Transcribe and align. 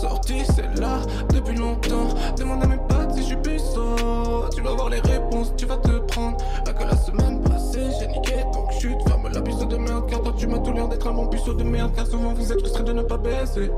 sortie, 0.00 0.42
c'est 0.54 0.80
là 0.80 1.00
depuis 1.32 1.56
longtemps. 1.56 2.08
Demande 2.36 2.64
à 2.64 2.66
mes 2.66 2.76
potes 2.76 3.12
si 3.14 3.20
je 3.20 3.26
suis 3.26 3.36
puissant. 3.36 4.48
Tu 4.54 4.62
vas 4.62 4.74
voir 4.74 4.88
les 4.88 5.00
réponses, 5.00 5.52
tu 5.56 5.66
vas 5.66 5.76
te 5.76 5.90
prendre. 6.12 6.36
À 6.66 6.72
que 6.72 6.84
la 6.84 6.96
semaine 6.96 7.42
passée, 7.42 7.88
j'ai 7.98 8.06
niqué 8.06 8.36
donc 8.52 8.72
chute. 8.72 8.96
Ferme 9.06 9.28
la 9.32 9.42
puceau 9.42 9.64
de 9.64 9.76
merde, 9.76 10.08
car 10.08 10.22
toi 10.22 10.32
tu 10.36 10.46
m'as 10.46 10.58
tout 10.58 10.72
l'air 10.72 10.88
d'être 10.88 11.06
un 11.06 11.12
bon 11.12 11.26
puceau 11.26 11.52
de 11.54 11.64
merde. 11.64 11.92
Car 11.94 12.06
souvent 12.06 12.32
vous 12.32 12.52
êtes 12.52 12.60
frustré 12.60 12.82
de 12.82 12.92
ne 12.92 13.02
pas 13.02 13.18
baisser. 13.18 13.70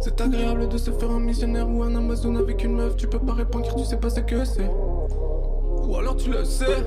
C'est 0.00 0.20
agréable 0.20 0.68
de 0.68 0.76
se 0.76 0.90
faire 0.90 1.10
un 1.10 1.20
missionnaire 1.20 1.68
ou 1.68 1.82
un 1.82 1.94
Amazon 1.96 2.36
avec 2.36 2.62
une 2.62 2.74
meuf. 2.74 2.96
Tu 2.96 3.06
peux 3.06 3.18
pas 3.18 3.32
répondre 3.32 3.64
car 3.64 3.76
tu 3.76 3.84
sais 3.84 3.96
pas 3.96 4.10
ce 4.10 4.20
que 4.20 4.44
c'est. 4.44 4.70
Ou 5.88 5.96
alors 5.96 6.16
tu 6.16 6.30
le 6.30 6.44
sais. 6.44 6.84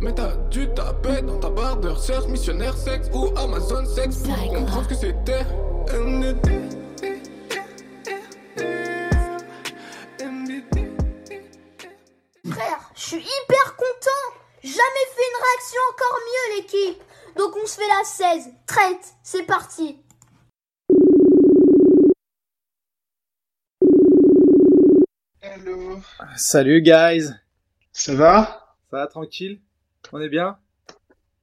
Mais 0.00 0.12
t'as 0.12 0.36
dû 0.50 0.68
taper 0.68 1.22
dans 1.22 1.38
ta 1.38 1.48
barre 1.50 1.78
de 1.78 1.88
recherche 1.88 2.26
missionnaire 2.26 2.76
sexe 2.76 3.08
ou 3.14 3.28
Amazon 3.36 3.84
sexe 3.86 4.18
pour 4.18 4.36
comprendre 4.36 4.82
ce 4.84 4.88
que 4.88 4.94
c'était. 4.94 5.44
Hello. 25.64 26.00
Salut 26.36 26.82
guys, 26.82 27.30
Ça 27.92 28.16
va? 28.16 28.66
Ça 28.90 28.96
va 28.96 29.06
tranquille? 29.06 29.60
On 30.10 30.20
est 30.20 30.28
bien? 30.28 30.58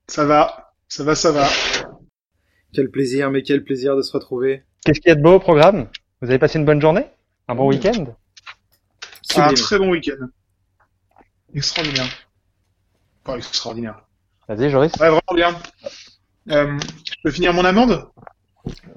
Ça 0.07 0.25
va. 0.25 0.73
Ça 0.89 1.05
va, 1.05 1.15
ça 1.15 1.31
va. 1.31 1.47
Quel 2.73 2.91
plaisir, 2.91 3.31
mais 3.31 3.43
quel 3.43 3.63
plaisir 3.63 3.95
de 3.95 4.01
se 4.01 4.11
retrouver. 4.11 4.65
Qu'est-ce 4.83 4.99
qu'il 4.99 5.07
y 5.07 5.13
a 5.13 5.15
de 5.15 5.21
beau 5.21 5.35
au 5.35 5.39
programme? 5.39 5.87
Vous 6.21 6.29
avez 6.29 6.37
passé 6.37 6.59
une 6.59 6.65
bonne 6.65 6.81
journée? 6.81 7.05
Un 7.47 7.55
bon 7.55 7.67
week-end? 7.67 8.13
Un 9.37 9.53
très 9.53 9.77
bon 9.77 9.89
week-end. 9.89 10.27
Extraordinaire. 11.55 12.09
Pas 13.23 13.37
extraordinaire. 13.37 14.01
Vas-y, 14.49 14.69
Joris. 14.69 14.91
Ouais, 14.99 15.09
vraiment 15.11 15.33
bien. 15.33 15.57
Euh, 16.49 16.77
je 17.05 17.13
peux 17.23 17.31
finir 17.31 17.53
mon 17.53 17.63
amende? 17.63 18.09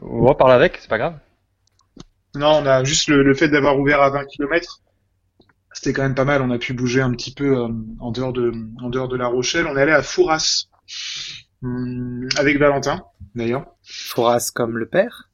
On 0.01 0.25
va 0.27 0.35
parler 0.35 0.55
avec, 0.55 0.79
c'est 0.79 0.91
pas 0.91 0.99
grave. 0.99 1.19
Non, 2.35 2.57
on 2.57 2.67
a 2.67 2.83
juste 2.83 3.07
le, 3.07 3.23
le 3.23 3.35
fait 3.35 3.49
d'avoir 3.49 3.79
ouvert 3.79 4.03
à 4.03 4.11
20 4.11 4.25
km. 4.27 4.81
C'était 5.75 5.93
quand 5.93 6.03
même 6.03 6.15
pas 6.15 6.25
mal. 6.25 6.43
On 6.43 6.51
a 6.51 6.59
pu 6.59 6.73
bouger 6.75 7.01
un 7.01 7.11
petit 7.13 7.33
peu 7.35 7.57
euh, 7.59 7.69
en 8.01 8.11
dehors 8.11 8.33
de, 8.33 8.53
en 8.81 8.91
dehors 8.91 9.09
de 9.09 9.17
La 9.17 9.27
Rochelle. 9.27 9.67
On 9.67 9.77
est 9.77 9.83
allé 9.83 9.93
à 9.93 10.03
Fouras. 10.03 10.67
Hum, 11.63 12.29
avec 12.37 12.59
Valentin, 12.59 13.05
d'ailleurs. 13.35 13.67
Fouras 13.85 14.51
comme 14.55 14.79
le 14.79 14.87
père? 14.89 15.31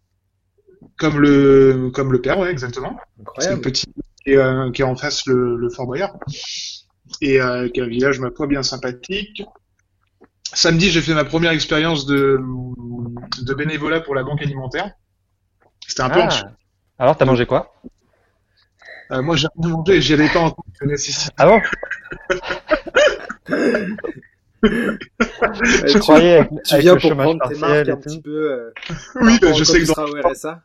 Comme 0.97 1.21
le, 1.21 1.91
comme 1.93 2.13
le 2.13 2.21
père, 2.21 2.39
ouais, 2.39 2.51
exactement. 2.51 2.99
C'est 3.39 3.51
le 3.51 3.57
Incroyable. 3.57 3.63
petit 3.63 3.87
qui 4.25 4.33
est, 4.33 4.37
euh, 4.37 4.71
qui 4.71 4.83
est 4.83 4.85
en 4.85 4.97
face 4.97 5.27
le, 5.27 5.57
le 5.57 5.71
Fort 5.71 5.87
Boyard 5.87 6.17
et 7.21 7.41
euh, 7.41 7.69
qui 7.69 7.81
est 7.81 7.83
un 7.83 7.89
village 7.89 8.21
ma 8.21 8.31
foi 8.31 8.47
bien 8.47 8.63
sympathique. 8.63 9.43
Samedi, 10.53 10.91
j'ai 10.91 11.03
fait 11.03 11.15
ma 11.15 11.25
première 11.25 11.53
expérience 11.53 12.07
de, 12.07 12.39
de 13.43 13.55
bénévolat 13.55 14.01
pour 14.01 14.15
la 14.15 14.23
banque 14.23 14.43
alimentaire. 14.43 14.93
C'était 15.87 16.03
un 16.03 16.11
peu 16.11 16.21
en. 16.21 16.29
Ah. 16.31 16.53
Alors, 16.99 17.17
t'as 17.17 17.25
mangé 17.25 17.47
quoi? 17.47 17.75
Euh, 19.11 19.23
moi, 19.23 19.37
j'ai 19.37 19.49
rien 19.57 19.71
mangé, 19.71 20.01
j'y 20.01 20.15
allais 20.15 20.29
pas 20.29 20.41
en 20.41 20.51
tant 20.51 20.65
que 20.79 20.85
nécessité. 20.87 21.33
Ah 21.39 21.47
bon 21.47 21.61
Je 24.63 25.87
tu- 25.93 25.99
croyais 25.99 26.35
avec, 26.39 26.51
Tu 26.65 26.75
avec 26.75 26.83
viens 26.85 26.97
pour 26.97 27.17
prendre 27.17 27.49
tes 27.49 27.55
marques 27.59 27.89
un 27.89 27.97
petit 27.97 28.21
peu. 28.21 28.53
euh, 28.53 28.71
Oui, 29.21 29.39
bah, 29.41 29.53
je 29.53 29.65
sais 29.65 29.75
que 29.81 29.85
tu 29.85 29.87
dans... 29.89 29.95
seras 29.95 30.07
au 30.07 30.29
RSA. 30.29 30.63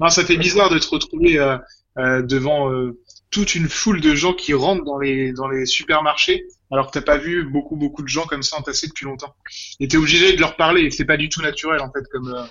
Non, 0.00 0.08
ça 0.08 0.24
fait 0.24 0.36
bizarre 0.36 0.70
de 0.70 0.78
te 0.78 0.88
retrouver 0.88 1.38
euh, 1.38 1.56
euh, 1.98 2.22
devant 2.22 2.70
euh, 2.70 2.98
toute 3.30 3.54
une 3.54 3.68
foule 3.68 4.00
de 4.00 4.14
gens 4.14 4.34
qui 4.34 4.52
rentrent 4.54 4.84
dans 4.84 4.98
les 4.98 5.32
dans 5.32 5.48
les 5.48 5.64
supermarchés 5.64 6.44
alors 6.70 6.90
que 6.90 6.98
t'as 6.98 7.04
pas 7.04 7.16
vu 7.16 7.44
beaucoup 7.44 7.76
beaucoup 7.76 8.02
de 8.02 8.08
gens 8.08 8.24
comme 8.26 8.42
ça 8.42 8.58
entassés 8.58 8.88
depuis 8.88 9.06
longtemps. 9.06 9.34
Et 9.80 9.88
t'es 9.88 9.96
obligé 9.96 10.34
de 10.36 10.40
leur 10.40 10.56
parler 10.56 10.82
et 10.82 10.90
c'est 10.90 11.06
pas 11.06 11.16
du 11.16 11.28
tout 11.30 11.40
naturel 11.42 11.80
en 11.80 11.90
fait 11.90 12.04
comme. 12.12 12.28
euh, 12.28 12.42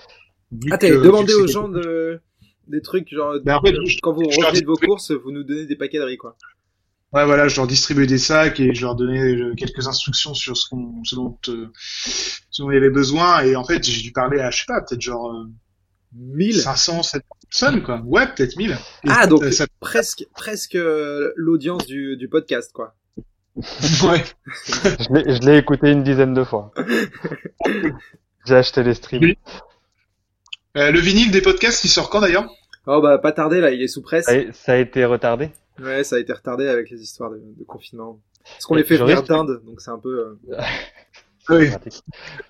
Ah, 0.72 0.78
vu 0.82 0.90
demandé 1.00 1.34
aux 1.36 1.48
gens 1.48 1.70
de 1.70 2.20
des 2.72 2.82
trucs 2.82 3.14
genre 3.14 3.36
Ben, 3.44 3.56
en 3.58 3.62
fait, 3.62 3.74
euh, 3.74 3.86
je- 3.86 4.00
quand 4.02 4.14
vous 4.14 4.22
revenez 4.24 4.62
de 4.62 4.66
vos 4.66 4.76
courses, 4.78 5.12
vous 5.12 5.32
nous 5.32 5.44
donnez 5.44 5.66
des 5.68 5.76
paquets 5.76 6.00
de 6.00 6.04
riz 6.04 6.18
quoi. 6.18 6.36
Ouais, 7.14 7.26
voilà, 7.26 7.48
je 7.50 7.58
leur 7.58 7.68
distribuais 7.68 8.08
des 8.08 8.18
sacs 8.18 8.60
et 8.62 8.74
je 8.74 8.82
leur 8.86 8.96
donnais 8.96 9.22
euh, 9.36 9.54
quelques 9.56 9.86
instructions 9.88 10.34
sur 10.34 10.56
ce, 10.56 10.70
qu'on, 10.70 11.04
ce, 11.04 11.16
dont, 11.16 11.38
euh, 11.50 11.68
ce 12.50 12.62
dont 12.62 12.72
il 12.72 12.76
y 12.76 12.78
avait 12.78 12.90
besoin. 12.90 13.42
Et 13.44 13.58
en 13.58 13.66
fait, 13.66 13.84
j'ai 13.84 14.02
dû 14.02 14.14
parler 14.14 14.40
à, 14.40 14.50
je 14.50 14.60
sais 14.60 14.64
pas, 14.66 14.80
peut-être 14.82 15.02
genre 15.02 15.30
euh, 15.30 15.46
1000 16.16 16.56
500, 16.62 17.04
700 17.04 17.26
personnes, 17.50 17.84
quoi. 17.84 18.02
Ouais, 18.06 18.28
peut-être 18.28 18.56
1000. 18.56 18.72
Et 18.72 18.76
Ah, 19.10 19.28
donc 19.28 19.44
ça- 19.46 19.68
presque 19.82 20.26
presque 20.34 20.76
euh, 20.76 21.34
l'audience 21.36 21.86
du, 21.86 22.16
du 22.16 22.30
podcast 22.30 22.72
quoi. 22.74 22.96
ouais. 23.58 24.24
Je 24.66 25.14
l'ai- 25.14 25.36
je 25.36 25.42
l'ai 25.42 25.58
écouté 25.58 25.92
une 25.92 26.04
dizaine 26.04 26.34
de 26.34 26.46
fois. 26.46 26.72
J'ai 28.46 28.56
acheté 28.56 28.84
les 28.84 28.94
streams. 28.94 29.22
Oui. 29.24 29.38
Euh, 30.78 30.92
le 30.92 31.00
vinyle 31.02 31.32
des 31.32 31.42
podcasts, 31.42 31.84
il 31.84 31.90
sort 31.90 32.10
quand 32.10 32.22
d'ailleurs? 32.22 32.50
Oh 32.88 33.02
bah 33.02 33.18
pas 33.20 33.32
tardé 33.32 33.62
là, 33.62 33.72
il 33.72 33.82
est 33.82 33.88
sous 33.88 34.02
presse. 34.02 34.26
Ça 34.54 34.74
a, 34.74 34.76
été 34.78 35.06
retardé? 35.06 35.50
Ouais, 35.80 36.04
ça 36.04 36.16
a 36.16 36.20
été 36.20 36.34
retardé 36.34 36.68
avec 36.68 36.90
les 36.90 37.02
histoires 37.02 37.30
de, 37.32 37.38
de 37.38 37.64
confinement. 37.64 38.20
Parce 38.44 38.66
qu'on 38.66 38.76
les 38.76 38.84
fait 38.84 38.98
venir 38.98 39.24
d'Inde, 39.24 39.62
donc 39.66 39.82
c'est 39.82 39.92
un 39.92 40.00
peu. 40.00 40.38
euh, 40.50 40.62
Oui. 41.50 41.70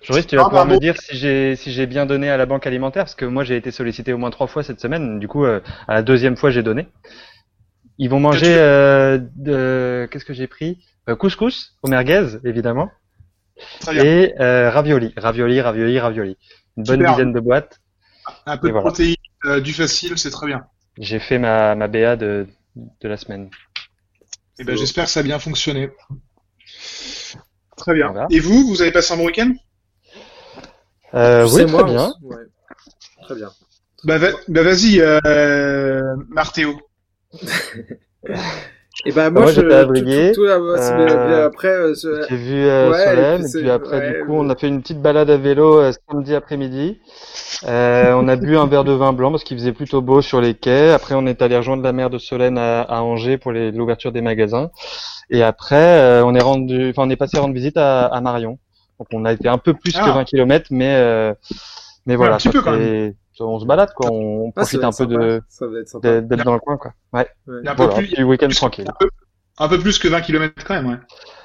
Joris, 0.02 0.26
tu 0.26 0.36
vas 0.36 0.42
Ah, 0.42 0.48
pouvoir 0.48 0.66
me 0.66 0.78
dire 0.78 0.96
si 1.00 1.16
j'ai 1.16 1.56
si 1.56 1.72
j'ai 1.72 1.86
bien 1.86 2.06
donné 2.06 2.30
à 2.30 2.36
la 2.36 2.46
banque 2.46 2.66
alimentaire 2.66 3.04
parce 3.04 3.14
que 3.14 3.24
moi 3.24 3.42
j'ai 3.44 3.56
été 3.56 3.70
sollicité 3.70 4.12
au 4.12 4.18
moins 4.18 4.30
trois 4.30 4.46
fois 4.46 4.62
cette 4.62 4.80
semaine. 4.80 5.18
Du 5.18 5.28
coup, 5.28 5.44
euh, 5.44 5.60
à 5.88 5.94
la 5.94 6.02
deuxième 6.02 6.36
fois 6.36 6.50
j'ai 6.50 6.62
donné. 6.62 6.88
Ils 7.98 8.08
vont 8.08 8.20
manger 8.20 8.54
euh, 8.58 9.18
de 9.36 10.08
qu'est-ce 10.10 10.24
que 10.24 10.32
j'ai 10.34 10.46
pris? 10.46 10.78
Euh, 11.08 11.16
Couscous 11.16 11.76
au 11.82 11.88
merguez 11.88 12.38
évidemment 12.44 12.90
Très 13.80 13.92
bien. 13.94 14.04
et 14.04 14.34
euh, 14.40 14.70
ravioli, 14.70 15.12
ravioli, 15.16 15.60
ravioli, 15.60 15.98
ravioli. 15.98 16.36
Une 16.76 16.84
bonne 16.84 17.00
Super. 17.00 17.12
dizaine 17.12 17.32
de 17.32 17.40
boîtes. 17.40 17.80
Un 18.46 18.56
peu 18.56 18.68
Et 18.68 18.70
de 18.70 18.72
voilà. 18.72 18.90
protéines, 18.90 19.16
euh, 19.46 19.60
du 19.60 19.72
facile, 19.72 20.18
c'est 20.18 20.30
très 20.30 20.46
bien. 20.46 20.64
J'ai 20.98 21.18
fait 21.18 21.38
ma 21.38 21.74
ma 21.74 21.88
BA 21.88 22.16
de 22.16 22.46
de 23.00 23.08
la 23.08 23.16
semaine. 23.16 23.50
Et 24.58 24.64
ben, 24.64 24.76
j'espère 24.76 25.04
que 25.06 25.10
ça 25.10 25.20
a 25.20 25.22
bien 25.22 25.38
fonctionné. 25.38 25.90
Très 27.76 27.94
bien. 27.94 28.08
Voilà. 28.12 28.26
Et 28.30 28.40
vous, 28.40 28.66
vous 28.68 28.82
avez 28.82 28.92
passé 28.92 29.12
un 29.14 29.16
bon 29.16 29.26
week-end? 29.26 29.52
Euh, 31.14 31.46
oui, 31.52 31.66
très 31.66 31.66
moi, 31.66 31.84
bien. 31.84 32.14
ouais. 32.22 32.36
Très 33.22 33.34
bien. 33.34 33.50
Bah, 34.04 34.18
va- 34.18 34.32
bah 34.48 34.62
vas-y, 34.62 35.00
euh, 35.00 36.02
Marthéo. 36.28 36.80
Et 39.04 39.12
bah 39.12 39.30
moi, 39.30 39.42
moi, 39.42 39.52
j'étais 39.52 39.74
à 39.74 39.80
euh, 39.80 39.92
Euh, 40.38 41.46
après, 41.46 41.92
J'ai 42.30 42.36
vu 42.36 42.64
euh, 42.66 42.92
Solène, 42.92 43.44
et 43.44 43.60
puis 43.60 43.70
après, 43.70 44.12
du 44.12 44.24
coup, 44.24 44.34
on 44.34 44.48
a 44.48 44.54
fait 44.54 44.68
une 44.68 44.80
petite 44.80 45.02
balade 45.02 45.28
à 45.28 45.36
vélo 45.36 45.82
samedi 46.08 46.34
après-midi. 46.34 47.00
Euh, 47.64 48.12
on 48.14 48.28
a 48.28 48.36
bu 48.36 48.56
un 48.56 48.66
verre 48.66 48.84
de 48.84 48.92
vin 48.92 49.12
blanc 49.12 49.30
parce 49.30 49.44
qu'il 49.44 49.56
faisait 49.56 49.72
plutôt 49.72 50.02
beau 50.02 50.20
sur 50.22 50.40
les 50.40 50.54
quais. 50.54 50.90
Après, 50.90 51.14
on 51.14 51.26
est 51.26 51.42
allé 51.42 51.56
rejoindre 51.56 51.82
la 51.82 51.92
mère 51.92 52.10
de 52.10 52.18
Solène 52.18 52.58
à, 52.58 53.02
Angers 53.02 53.38
pour 53.38 53.52
l'ouverture 53.52 54.12
des 54.12 54.20
magasins. 54.20 54.70
Et 55.30 55.42
après, 55.42 56.00
euh, 56.00 56.24
on 56.24 56.34
est 56.34 56.42
rendu, 56.42 56.90
enfin, 56.90 57.04
on 57.06 57.10
est 57.10 57.16
passé 57.16 57.38
rendre 57.38 57.54
visite 57.54 57.76
à, 57.76 58.20
Marion. 58.22 58.58
Donc, 58.98 59.08
on 59.12 59.24
a 59.24 59.32
été 59.32 59.48
un 59.48 59.58
peu 59.58 59.74
plus 59.74 59.92
que 59.92 60.00
Ah. 60.00 60.12
20 60.12 60.24
km, 60.24 60.68
mais 60.70 60.94
euh, 60.94 61.34
mais 62.06 62.16
voilà, 62.16 62.34
un 62.34 62.38
petit 62.38 62.48
peu, 62.50 62.62
quand 62.62 62.76
on 63.40 63.58
se 63.60 63.64
balade 63.66 63.92
quoi. 63.94 64.10
On 64.12 64.52
ah, 64.56 64.64
ça 64.64 64.78
profite 64.78 64.84
un 64.84 64.90
peu 65.06 65.40
sympa. 65.84 66.08
de 66.10 66.20
d'être 66.20 66.44
dans 66.44 66.54
le 66.54 66.60
coin 66.60 66.76
quoi. 66.76 66.92
Ouais. 67.12 67.26
Ouais. 67.46 67.60
Il 67.62 67.64
y 67.64 67.68
a 67.68 67.72
un 67.72 67.74
peu 67.74 67.84
Voilà, 67.84 68.06
plus- 68.06 68.22
week-end 68.24 68.48
tranquille. 68.48 68.86
Un 68.88 68.94
peu, 68.98 69.08
un 69.58 69.68
peu 69.68 69.78
plus 69.78 69.98
que 69.98 70.08
20 70.08 70.20
km 70.22 70.64
quand 70.66 70.74
même, 70.82 70.86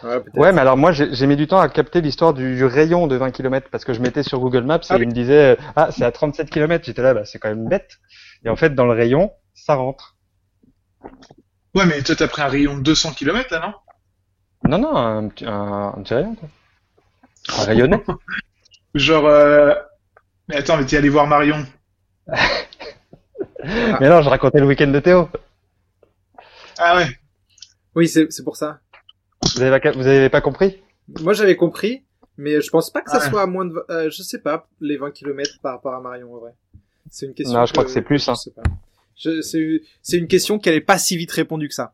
ouais. 0.03 0.21
Ouais, 0.35 0.51
mais 0.53 0.61
alors 0.61 0.77
moi 0.77 0.91
j'ai 0.91 1.27
mis 1.27 1.35
du 1.35 1.47
temps 1.47 1.59
à 1.59 1.67
capter 1.69 2.01
l'histoire 2.01 2.33
du, 2.33 2.55
du 2.55 2.65
rayon 2.65 3.07
de 3.07 3.15
20 3.15 3.31
km 3.31 3.69
parce 3.71 3.83
que 3.85 3.93
je 3.93 3.99
mettais 4.01 4.23
sur 4.23 4.39
Google 4.39 4.63
Maps 4.63 4.77
et 4.77 4.85
Ah 4.89 4.95
oui. 4.95 5.01
il 5.03 5.07
me 5.07 5.13
disait 5.13 5.53
euh, 5.53 5.55
ah 5.75 5.89
c'est 5.91 6.05
à 6.05 6.11
37 6.11 6.49
km. 6.49 6.85
J'étais 6.85 7.01
là 7.01 7.13
bah 7.13 7.25
c'est 7.25 7.39
quand 7.39 7.49
même 7.49 7.67
bête. 7.67 7.97
Et 8.45 8.49
en 8.49 8.55
fait 8.55 8.73
dans 8.75 8.85
le 8.85 8.93
rayon 8.93 9.31
ça 9.53 9.75
rentre. 9.75 10.15
Ouais, 11.75 11.85
mais 11.85 12.01
toi, 12.01 12.15
t'as 12.15 12.27
pris 12.27 12.41
un 12.41 12.47
rayon 12.47 12.77
de 12.77 12.81
200 12.81 13.11
km, 13.13 13.53
là, 13.53 13.59
non? 13.59 13.73
Non 14.69 14.77
non 14.79 14.95
un, 14.95 15.27
petit- 15.29 15.45
un, 15.45 15.93
un 15.95 16.01
petit 16.01 16.13
rayon 16.15 16.35
quoi. 16.35 16.49
Un 17.59 17.63
rayonnet. 17.65 18.03
Genre, 18.95 19.25
euh... 19.25 19.73
mais 20.47 20.55
attends, 20.57 20.77
mais 20.77 20.85
t'es 20.85 20.97
allé 20.97 21.09
voir 21.09 21.27
Marion. 21.27 21.63
Mais 23.99 24.09
non 24.09 24.21
je 24.21 24.29
racontais 24.29 24.59
le 24.59 24.65
week-end 24.67 24.87
de 24.87 24.99
Théo. 24.99 25.29
Ah 26.77 26.97
ouais. 26.97 27.07
Oui, 27.95 28.07
c'est 28.07 28.31
c'est 28.31 28.43
pour 28.43 28.55
ça. 28.57 28.79
Vous 29.55 29.61
avez 29.61 29.79
pas, 29.79 29.91
vous 29.91 30.05
avez 30.07 30.29
pas 30.29 30.41
compris? 30.41 30.81
Moi, 31.21 31.33
j'avais 31.33 31.55
compris, 31.55 32.03
mais 32.37 32.59
je 32.61 32.69
pense 32.69 32.89
pas 32.91 33.01
que 33.01 33.09
ça 33.09 33.19
Ouais. 33.19 33.29
soit 33.29 33.41
à 33.41 33.45
moins 33.45 33.65
de, 33.65 33.73
euh, 33.89 34.09
je 34.11 34.21
sais 34.21 34.39
pas, 34.39 34.67
les 34.81 34.97
20 34.97 35.11
km 35.11 35.59
par 35.61 35.73
rapport 35.75 35.93
à 35.93 36.01
Marion, 36.01 36.33
en 36.35 36.39
vrai. 36.39 36.53
C'est 37.09 37.25
une 37.25 37.33
question. 37.33 37.57
Non, 37.57 37.65
je 37.65 37.71
crois 37.71 37.85
que 37.85 37.89
c'est 37.91 38.01
plus, 38.01 38.23
je 38.25 38.29
hein. 38.31 38.35
sais 38.35 38.51
pas. 38.51 38.63
Je- 39.15 39.41
C'est 39.41 39.81
c'est 40.03 40.17
une 40.17 40.27
question 40.27 40.59
qu'elle 40.59 40.75
est 40.75 40.81
pas 40.81 40.97
si 40.97 41.17
vite 41.17 41.31
répondue 41.31 41.69
que 41.69 41.73
ça. 41.73 41.93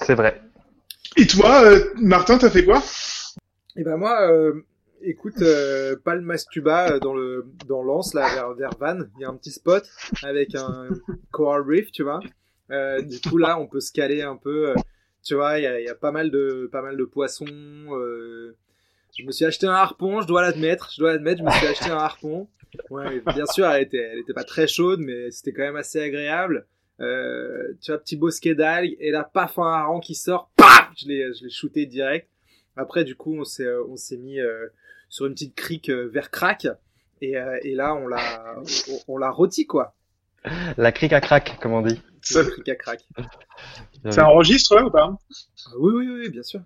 C'est 0.00 0.14
vrai. 0.14 0.40
Et 1.16 1.26
toi, 1.26 1.62
euh, 1.64 1.84
Martin, 1.96 2.38
t'as 2.38 2.50
fait 2.50 2.64
quoi? 2.64 2.82
Et 3.76 3.84
ben 3.84 3.96
moi, 3.96 4.28
euh, 4.32 4.64
Écoute, 5.06 5.42
euh, 5.42 5.96
Palmastuba 6.02 6.92
euh, 6.92 6.98
dans 6.98 7.12
le 7.12 7.44
dans 7.66 7.82
Lens 7.82 8.14
là 8.14 8.26
vers, 8.34 8.54
vers 8.54 8.70
Vannes, 8.78 9.10
il 9.18 9.20
y 9.22 9.24
a 9.26 9.28
un 9.28 9.36
petit 9.36 9.50
spot 9.50 9.86
avec 10.22 10.54
un 10.54 10.88
coral 11.30 11.60
reef, 11.60 11.92
tu 11.92 12.02
vois. 12.02 12.20
Euh, 12.70 13.02
du 13.02 13.20
coup 13.20 13.36
là, 13.36 13.58
on 13.58 13.66
peut 13.66 13.80
se 13.80 13.92
caler 13.92 14.22
un 14.22 14.36
peu. 14.36 14.70
euh, 14.70 14.74
tu 15.22 15.34
vois, 15.34 15.58
il 15.58 15.62
y 15.62 15.84
y 15.84 15.88
a 15.90 15.94
pas 15.94 16.10
mal 16.10 16.30
de 16.30 16.70
pas 16.72 16.80
mal 16.80 16.96
de 16.96 17.04
poissons. 17.04 17.44
je 17.46 19.24
me 19.26 19.30
suis 19.30 19.44
acheté 19.44 19.66
un 19.66 19.72
harpon, 19.74 20.22
je 20.22 20.26
dois 20.26 20.40
l'admettre. 20.40 20.90
Je 20.94 21.00
dois 21.00 21.12
l'admettre, 21.12 21.40
je 21.40 21.44
me 21.44 21.50
suis 21.50 21.66
acheté 21.66 21.90
un 21.90 21.98
harpon. 21.98 22.48
Ouais, 22.88 23.20
bien 23.34 23.46
sûr, 23.46 23.66
elle 23.66 23.82
était 23.82 23.98
elle 23.98 24.20
était 24.20 24.32
pas 24.32 24.44
très 24.44 24.66
chaude, 24.66 25.00
mais 25.00 25.30
c'était 25.30 25.52
quand 25.52 25.64
même 25.64 25.76
assez 25.76 26.00
agréable. 26.00 26.66
Tu 26.98 27.04
vois, 27.90 27.98
petit 27.98 28.16
bosquet 28.16 28.54
d'algues 28.54 28.96
et 29.00 29.10
là, 29.10 29.22
paf, 29.22 29.58
un 29.58 29.64
hareng 29.64 30.00
qui 30.00 30.14
sort, 30.14 30.50
paf, 30.56 30.92
je 30.96 31.08
l'ai 31.08 31.34
je 31.34 31.44
l'ai 31.44 31.50
shooté 31.50 31.84
direct. 31.84 32.30
Après, 32.74 33.04
du 33.04 33.16
coup, 33.16 33.36
on 33.38 33.44
s'est 33.44 33.70
on 33.86 33.96
s'est 33.96 34.16
mis 34.16 34.38
sur 35.14 35.26
une 35.26 35.34
petite 35.34 35.54
crique 35.54 35.90
euh, 35.90 36.10
vers 36.12 36.32
crack 36.32 36.66
et, 37.20 37.36
euh, 37.36 37.56
et 37.62 37.76
là, 37.76 37.94
on 37.94 38.08
l'a 38.08 38.56
on, 38.58 39.14
on 39.14 39.16
l'a 39.16 39.30
rôti 39.30 39.64
quoi. 39.64 39.94
La 40.76 40.90
crique 40.90 41.12
à 41.12 41.20
crack, 41.20 41.56
comme 41.62 41.72
on 41.72 41.82
dit. 41.82 42.02
Ça- 42.20 42.42
Le 42.42 42.50
crique 42.50 42.68
à 42.68 42.74
crack. 42.74 43.00
Ça 44.10 44.26
enregistre 44.26 44.74
là 44.74 44.84
ou 44.84 44.90
pas 44.90 45.16
Ah 45.66 45.70
oui, 45.78 45.92
oui, 45.94 46.08
oui, 46.22 46.30
bien 46.30 46.42
sûr. 46.42 46.60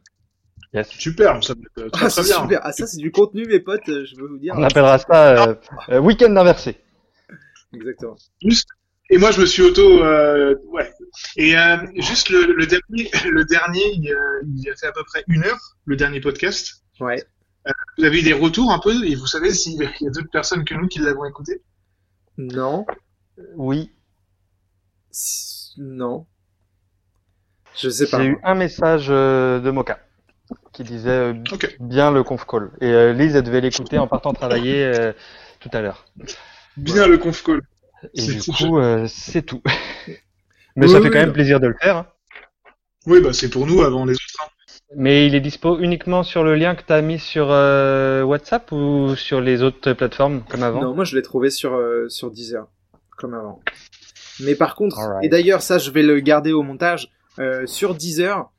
Yes. 0.72 0.88
Super, 0.88 1.44
ça 1.44 1.54
me 1.54 1.60
fait 1.60 1.90
très, 1.90 2.06
Ah, 2.06 2.08
très 2.08 2.10
c'est 2.10 2.22
bien. 2.22 2.40
super. 2.42 2.60
Ah, 2.62 2.72
ça, 2.72 2.86
c'est 2.86 2.96
du 2.96 3.10
contenu, 3.12 3.44
mes 3.46 3.60
potes. 3.60 3.86
euh, 3.90 4.06
Je 4.06 4.16
veux 4.16 4.26
vous 4.28 4.38
dire. 4.38 4.54
On 4.56 4.62
appellera 4.62 4.98
ça 4.98 5.48
euh, 5.50 5.54
euh, 5.90 5.98
week-end 6.00 6.34
inversé. 6.34 6.76
Exactement. 7.74 8.16
Juste. 8.42 8.68
Et 9.10 9.18
moi, 9.18 9.30
je 9.30 9.40
me 9.42 9.46
suis 9.46 9.62
auto, 9.62 10.02
euh, 10.02 10.54
ouais. 10.72 10.90
Et 11.36 11.56
euh, 11.56 11.76
juste 11.96 12.30
le, 12.30 12.52
le 12.54 12.66
dernier, 12.66 13.10
le 13.30 13.44
dernier, 13.44 13.84
il, 13.94 14.14
il 14.56 14.70
a 14.70 14.74
fait 14.76 14.86
à 14.86 14.92
peu 14.92 15.04
près 15.04 15.22
une 15.28 15.44
heure, 15.44 15.58
le 15.84 15.96
dernier 15.96 16.20
podcast. 16.20 16.82
Ouais. 17.00 17.22
Vous 17.99 18.05
avez 18.05 18.20
eu 18.20 18.23
des 18.23 18.32
retours 18.32 18.73
un 18.73 18.79
peu, 18.79 19.05
et 19.05 19.15
vous 19.15 19.26
savez 19.26 19.53
s'il 19.53 19.75
y 19.75 19.85
a 19.85 20.11
d'autres 20.11 20.31
personnes 20.31 20.65
que 20.65 20.75
nous 20.75 20.88
qui 20.88 21.00
l'avons 21.00 21.25
écouté? 21.26 21.62
Non. 22.38 22.87
Oui, 23.56 23.93
S- 25.12 25.75
Non. 25.76 26.26
Je 27.76 27.88
sais 27.88 28.09
pas. 28.09 28.19
j'ai 28.19 28.26
eu 28.26 28.38
un 28.43 28.55
message 28.55 29.06
euh, 29.11 29.61
de 29.61 29.70
Moka 29.70 29.99
qui 30.73 30.85
disait 30.85 31.11
euh, 31.11 31.35
bien 31.81 32.11
le 32.12 32.23
conf 32.25 32.47
call. 32.47 32.70
Et 32.81 32.87
euh, 32.93 33.12
Lise, 33.12 33.37
elle 33.37 33.44
devait 33.44 33.61
l'écouter 33.61 33.99
en 33.99 34.06
partant 34.09 34.32
travailler 34.32 34.85
euh, 34.85 35.12
tout 35.61 35.70
à 35.73 35.81
l'heure. 35.82 36.06
Bien 36.76 37.06
le 37.06 37.19
conf 37.19 37.43
call. 37.43 37.61
Et 38.15 38.20
C'est 38.23 38.32
du 38.32 38.41
tout. 38.41 38.53
coup, 38.53 38.79
euh, 38.79 39.06
c'est 39.09 39.43
tout. 39.43 39.62
Mais 40.76 40.87
Oui, 40.87 40.93
ça 40.93 41.00
oui, 41.00 41.03
fait 41.03 41.11
quand 41.11 41.19
même 41.20 41.29
non. 41.29 41.32
plaisir 41.32 41.61
de 41.61 41.69
le 41.69 41.76
faire. 41.81 41.97
hein. 41.99 42.06
Oui, 43.06 43.20
bah 43.20 43.32
c'est 43.32 43.50
pour 43.50 43.67
nous 43.67 43.82
avant 43.82 44.05
les 44.05 44.15
autres. 44.15 44.41
hein. 44.44 44.49
Mais 44.96 45.26
il 45.26 45.35
est 45.35 45.40
dispo 45.40 45.79
uniquement 45.79 46.23
sur 46.23 46.44
le 46.44 46.55
lien 46.55 46.75
que 46.75 46.82
tu 46.82 46.93
as 46.93 47.02
mis 47.02 47.19
sur 47.19 47.49
euh, 47.50 48.23
WhatsApp 48.23 48.73
ou 48.73 49.14
sur 49.17 49.40
les 49.40 49.62
autres 49.62 49.93
plateformes 49.93 50.43
comme 50.49 50.62
avant? 50.62 50.81
Non, 50.81 50.94
moi 50.94 51.05
je 51.05 51.14
l'ai 51.14 51.23
trouvé 51.23 51.50
sur 51.50 51.75
euh, 51.75 52.08
sur 52.08 52.31
Deezer, 52.31 52.67
comme 53.19 53.35
avant. 53.35 53.61
Mais 54.40 54.55
par 54.55 54.75
contre, 54.75 54.99
et 55.23 55.29
d'ailleurs 55.29 55.61
ça 55.61 55.79
je 55.79 55.90
vais 55.90 56.02
le 56.02 56.20
garder 56.20 56.52
au 56.52 56.62
montage, 56.62 57.11
euh, 57.38 57.67
sur 57.67 57.94
Deezer, 57.94 58.50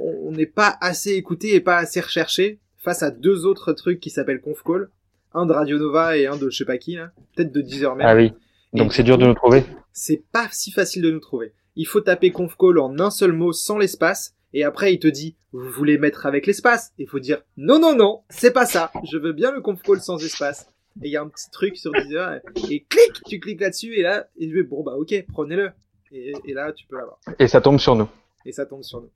on 0.00 0.32
n'est 0.32 0.46
pas 0.46 0.76
assez 0.80 1.12
écouté 1.12 1.54
et 1.54 1.60
pas 1.60 1.76
assez 1.76 2.00
recherché 2.00 2.58
face 2.78 3.04
à 3.04 3.12
deux 3.12 3.46
autres 3.46 3.72
trucs 3.72 4.00
qui 4.00 4.10
s'appellent 4.10 4.40
Confcall, 4.40 4.90
un 5.32 5.46
de 5.46 5.52
Radio 5.52 5.78
Nova 5.78 6.16
et 6.16 6.26
un 6.26 6.36
de 6.36 6.50
je 6.50 6.58
sais 6.58 6.64
pas 6.64 6.78
qui 6.78 6.96
là, 6.96 7.12
peut-être 7.36 7.52
de 7.52 7.60
Deezer 7.60 7.94
même. 7.94 8.06
Ah 8.06 8.16
oui. 8.16 8.32
Donc 8.72 8.92
c'est 8.92 9.04
dur 9.04 9.16
de 9.16 9.26
nous 9.26 9.34
trouver. 9.34 9.64
C'est 9.92 10.24
pas 10.32 10.48
si 10.50 10.72
facile 10.72 11.02
de 11.02 11.10
nous 11.10 11.20
trouver. 11.20 11.52
Il 11.76 11.86
faut 11.86 12.00
taper 12.00 12.32
Confcall 12.32 12.80
en 12.80 12.98
un 12.98 13.10
seul 13.10 13.32
mot 13.32 13.52
sans 13.52 13.78
l'espace 13.78 14.34
et 14.56 14.64
après 14.64 14.92
il 14.94 14.98
te 14.98 15.06
dit 15.06 15.36
vous 15.52 15.70
voulez 15.70 15.98
mettre 15.98 16.26
avec 16.26 16.46
l'espace? 16.46 16.92
Il 16.98 17.08
faut 17.08 17.18
dire 17.18 17.42
non 17.56 17.78
non 17.78 17.94
non, 17.94 18.22
c'est 18.30 18.52
pas 18.52 18.66
ça. 18.66 18.90
Je 19.10 19.18
veux 19.18 19.32
bien 19.32 19.52
le 19.52 19.60
Confcall 19.60 20.00
sans 20.00 20.18
espace. 20.24 20.66
Et 21.02 21.08
il 21.08 21.10
y 21.10 21.16
a 21.16 21.22
un 21.22 21.28
petit 21.28 21.50
truc 21.50 21.76
sur 21.76 21.92
Deezer 21.92 22.34
et, 22.34 22.74
et 22.74 22.84
clic, 22.88 23.22
tu 23.26 23.38
cliques 23.38 23.60
là-dessus 23.60 23.94
et 23.94 24.02
là 24.02 24.26
et 24.38 24.48
je 24.48 24.54
vais 24.54 24.62
bon 24.62 24.82
bah 24.82 24.94
OK, 24.96 25.14
prenez-le. 25.32 25.70
Et, 26.10 26.32
et 26.46 26.54
là 26.54 26.72
tu 26.72 26.86
peux 26.86 26.96
l'avoir 26.96 27.18
Et 27.38 27.48
ça 27.48 27.60
tombe 27.60 27.78
sur 27.78 27.94
nous. 27.96 28.08
et 28.46 28.52
ça 28.52 28.64
tombe 28.64 28.82
sur 28.82 29.00
nous. 29.02 29.10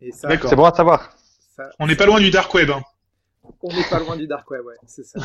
Et 0.00 0.12
ça, 0.12 0.28
D'accord. 0.28 0.48
C'est 0.50 0.56
bon 0.56 0.64
à 0.64 0.74
savoir. 0.74 1.16
ça 1.56 1.68
On 1.80 1.86
n'est 1.88 1.96
pas 1.96 2.06
loin 2.06 2.20
du 2.20 2.30
dark 2.30 2.52
web. 2.54 2.70
Hein. 2.70 2.82
on 3.62 3.68
n'est 3.74 3.88
pas 3.90 3.98
loin 3.98 4.16
du 4.16 4.26
dark 4.28 4.48
web 4.50 4.64
ouais, 4.64 4.76
c'est 4.86 5.04
ça. 5.04 5.18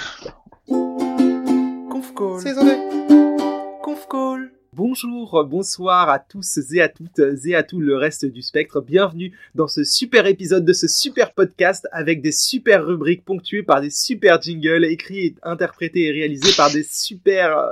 Confcall. 1.92 2.42
Saison 2.42 2.64
2. 2.66 3.82
Confcall. 3.84 4.52
Bonjour, 4.78 5.46
bonsoir 5.46 6.10
à 6.10 6.20
tous 6.20 6.60
et 6.74 6.82
à 6.82 6.90
toutes 6.90 7.22
et 7.46 7.56
à 7.56 7.64
tout 7.64 7.80
le 7.80 7.96
reste 7.96 8.26
du 8.26 8.42
spectre. 8.42 8.82
Bienvenue 8.82 9.32
dans 9.56 9.70
ce 9.70 9.86
super 9.86 10.26
épisode 10.26 10.66
de 10.66 10.74
ce 10.74 10.90
super 10.90 11.32
podcast 11.32 11.88
avec 11.94 12.22
des 12.22 12.34
super 12.34 12.86
rubriques 12.86 13.24
ponctuées 13.24 13.64
par 13.64 13.80
des 13.80 13.90
super 13.90 14.42
jingles 14.42 14.84
écrits, 14.84 15.38
interprétés 15.44 16.08
et 16.08 16.12
réalisés 16.12 16.52
par 16.58 16.74
des 16.74 16.84
super... 16.84 17.58
euh, 17.58 17.72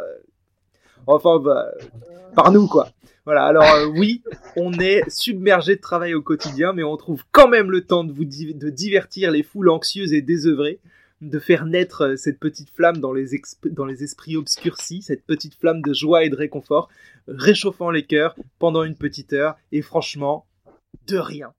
Enfin, 1.05 1.39
bah, 1.39 1.65
par 2.37 2.53
nous 2.53 2.67
quoi. 2.67 2.87
Voilà, 3.25 3.47
alors 3.47 3.65
euh, 3.65 3.87
oui, 3.87 4.23
on 4.55 4.71
est 4.71 5.03
submergé 5.09 5.75
de 5.75 5.81
travail 5.81 6.13
au 6.13 6.21
quotidien, 6.21 6.71
mais 6.71 6.83
on 6.83 6.95
trouve 6.95 7.25
quand 7.33 7.49
même 7.49 7.69
le 7.69 7.81
temps 7.81 8.05
de 8.05 8.13
de 8.13 8.69
divertir 8.69 9.29
les 9.29 9.43
foules 9.43 9.69
anxieuses 9.69 10.13
et 10.13 10.21
désœuvrées, 10.21 10.79
de 11.29 11.39
faire 11.39 11.65
naître 11.65 12.01
euh, 12.09 12.15
cette 12.15 12.39
petite 12.39 12.69
flamme 12.75 12.97
dans 12.97 13.13
les, 13.13 13.25
dans 13.65 13.85
les 13.85 14.03
esprits 14.03 14.35
obscurcis, 14.37 15.01
cette 15.01 15.25
petite 15.25 15.55
flamme 15.59 15.81
de 15.81 15.93
joie 15.93 16.23
et 16.23 16.29
de 16.29 16.35
réconfort, 16.35 16.89
réchauffant 17.27 17.89
les 17.91 18.05
cœurs 18.05 18.35
pendant 18.59 18.83
une 18.83 18.95
petite 18.95 19.33
heure, 19.33 19.55
et 19.71 19.81
franchement, 19.81 20.45
de 21.07 21.17
rien. 21.17 21.53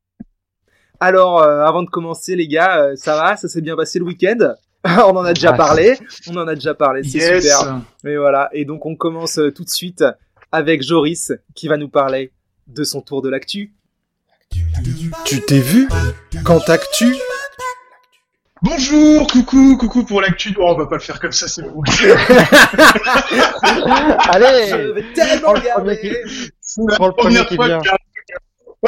Alors, 1.00 1.42
euh, 1.42 1.62
avant 1.64 1.82
de 1.82 1.90
commencer, 1.90 2.36
les 2.36 2.46
gars, 2.48 2.82
euh, 2.82 2.96
ça 2.96 3.16
va? 3.16 3.36
Ça 3.36 3.48
s'est 3.48 3.60
bien 3.60 3.76
passé 3.76 3.98
le 3.98 4.04
week-end? 4.04 4.54
On 4.84 5.16
en 5.16 5.24
a 5.24 5.32
déjà 5.32 5.54
parlé, 5.54 5.96
on 6.28 6.36
en 6.36 6.46
a 6.46 6.54
déjà 6.54 6.74
parlé, 6.74 7.02
c'est 7.02 7.16
Yes. 7.16 7.42
super. 7.58 7.80
Et 8.04 8.16
voilà, 8.18 8.50
et 8.52 8.66
donc 8.66 8.84
on 8.84 8.96
commence 8.96 9.38
euh, 9.38 9.50
tout 9.50 9.64
de 9.64 9.70
suite 9.70 10.04
avec 10.52 10.82
Joris 10.82 11.32
qui 11.54 11.68
va 11.68 11.78
nous 11.78 11.88
parler 11.88 12.32
de 12.66 12.84
son 12.84 13.00
tour 13.00 13.22
de 13.22 13.30
l'actu. 13.30 13.72
Tu 15.24 15.40
t'es 15.40 15.58
vu? 15.60 15.88
Quand 16.44 16.68
actu 16.68 17.14
Bonjour, 18.64 19.26
coucou, 19.26 19.76
coucou 19.76 20.04
pour 20.04 20.22
l'actu. 20.22 20.54
Oh, 20.58 20.68
on 20.74 20.78
va 20.78 20.86
pas 20.86 20.94
le 20.96 21.00
faire 21.02 21.20
comme 21.20 21.32
ça, 21.32 21.46
c'est 21.48 21.60
bon. 21.62 21.82
Allez 24.30 24.68
Je 24.70 24.92
vais 24.94 25.04
tellement 25.12 25.52
regarder. 25.52 26.22
C'est 26.62 26.80
la 26.88 26.96
Prends 26.96 27.08
le 27.08 27.12
premier 27.12 27.34
première 27.44 27.46
qui 27.48 27.56
fois 27.56 27.66
vient. 27.66 27.80
que- 27.80 27.90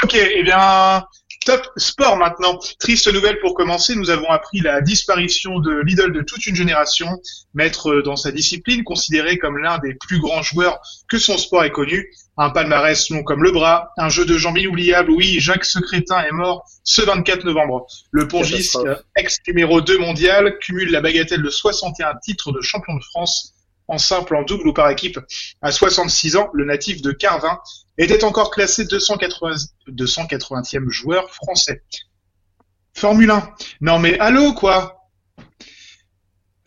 Ok, 0.03 0.15
eh 0.15 0.43
bien, 0.43 1.05
top 1.47 1.67
sport 1.77 2.17
maintenant. 2.17 2.59
Triste 2.81 3.11
nouvelle 3.13 3.39
pour 3.39 3.55
commencer, 3.55 3.95
nous 3.95 4.11
avons 4.11 4.29
appris 4.29 4.61
la 4.61 4.83
disparition 4.83 5.61
de 5.61 5.81
l'idole 5.81 6.13
de 6.13 6.21
toute 6.21 6.45
une 6.45 6.57
génération, 6.57 7.09
maître 7.55 8.03
dans 8.03 8.17
sa 8.17 8.33
discipline, 8.33 8.83
considéré 8.83 9.39
comme 9.39 9.57
l'un 9.57 9.79
des 9.79 9.95
plus 9.95 10.19
grands 10.19 10.43
joueurs 10.43 10.81
que 11.09 11.19
son 11.19 11.39
sport 11.39 11.65
ait 11.65 11.71
connu. 11.71 12.13
Un 12.37 12.51
palmarès 12.51 13.09
long 13.11 13.23
comme 13.23 13.43
le 13.43 13.53
bras, 13.53 13.93
un 13.97 14.11
jeu 14.11 14.27
de 14.27 14.37
jambes 14.37 14.59
inoubliable. 14.59 15.11
Oui, 15.13 15.41
Jacques 15.41 15.65
Secrétin 15.65 16.21
est 16.21 16.33
mort 16.33 16.69
ce 16.85 17.01
24 17.01 17.45
novembre. 17.45 17.87
Le 18.11 18.29
pongiste, 18.29 18.77
euh, 18.77 18.97
ex 19.17 19.39
numéro 19.47 19.81
2 19.81 19.99
mondial, 19.99 20.59
cumule 20.59 20.91
la 20.91 21.01
bagatelle 21.01 21.43
de 21.43 21.49
61 21.49 22.17
titres 22.17 22.53
de 22.53 22.61
champion 22.61 22.95
de 22.95 23.03
France 23.03 23.56
en 23.89 23.99
simple, 23.99 24.35
en 24.37 24.43
double 24.43 24.69
ou 24.69 24.73
par 24.73 24.91
équipe. 24.91 25.19
À 25.63 25.73
66 25.73 26.37
ans, 26.37 26.49
le 26.53 26.65
natif 26.65 27.03
de 27.03 27.13
Carvin 27.13 27.59
était 27.99 28.25
encore 28.25 28.51
classé 28.51 28.85
280, 28.85 29.55
280e 29.89 30.89
joueur 30.89 31.31
français. 31.31 31.83
Formule 32.95 33.31
1. 33.31 33.55
Non 33.81 33.99
mais 33.99 34.19
allô 34.19 34.55
quoi? 34.55 34.97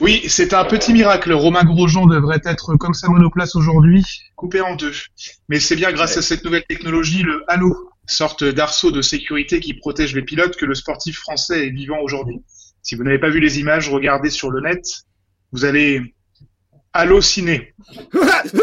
Oui, 0.01 0.23
c'est 0.29 0.53
un 0.53 0.63
petit 0.63 0.93
miracle. 0.93 1.33
Romain 1.33 1.65
Grosjean 1.65 2.07
devrait 2.07 2.39
être 2.45 2.77
comme 2.77 2.93
sa 2.93 3.09
monoplace 3.09 3.55
aujourd'hui, 3.57 4.05
coupé 4.37 4.61
en 4.61 4.75
deux. 4.75 4.93
Mais 5.49 5.59
c'est 5.59 5.75
bien 5.75 5.91
grâce 5.91 6.15
à 6.15 6.21
cette 6.21 6.45
nouvelle 6.45 6.63
technologie, 6.69 7.21
le 7.21 7.43
halo, 7.49 7.75
sorte 8.07 8.45
d'arceau 8.45 8.91
de 8.91 9.01
sécurité 9.01 9.59
qui 9.59 9.73
protège 9.73 10.15
les 10.15 10.21
pilotes, 10.21 10.55
que 10.55 10.65
le 10.65 10.73
sportif 10.73 11.17
français 11.17 11.67
est 11.67 11.71
vivant 11.71 11.99
aujourd'hui. 12.01 12.41
Si 12.81 12.95
vous 12.95 13.03
n'avez 13.03 13.19
pas 13.19 13.29
vu 13.29 13.41
les 13.41 13.59
images, 13.59 13.89
regardez 13.89 14.29
sur 14.29 14.49
le 14.49 14.61
net. 14.61 14.85
Vous 15.51 15.65
allez 15.65 16.15
halluciner. 16.93 17.73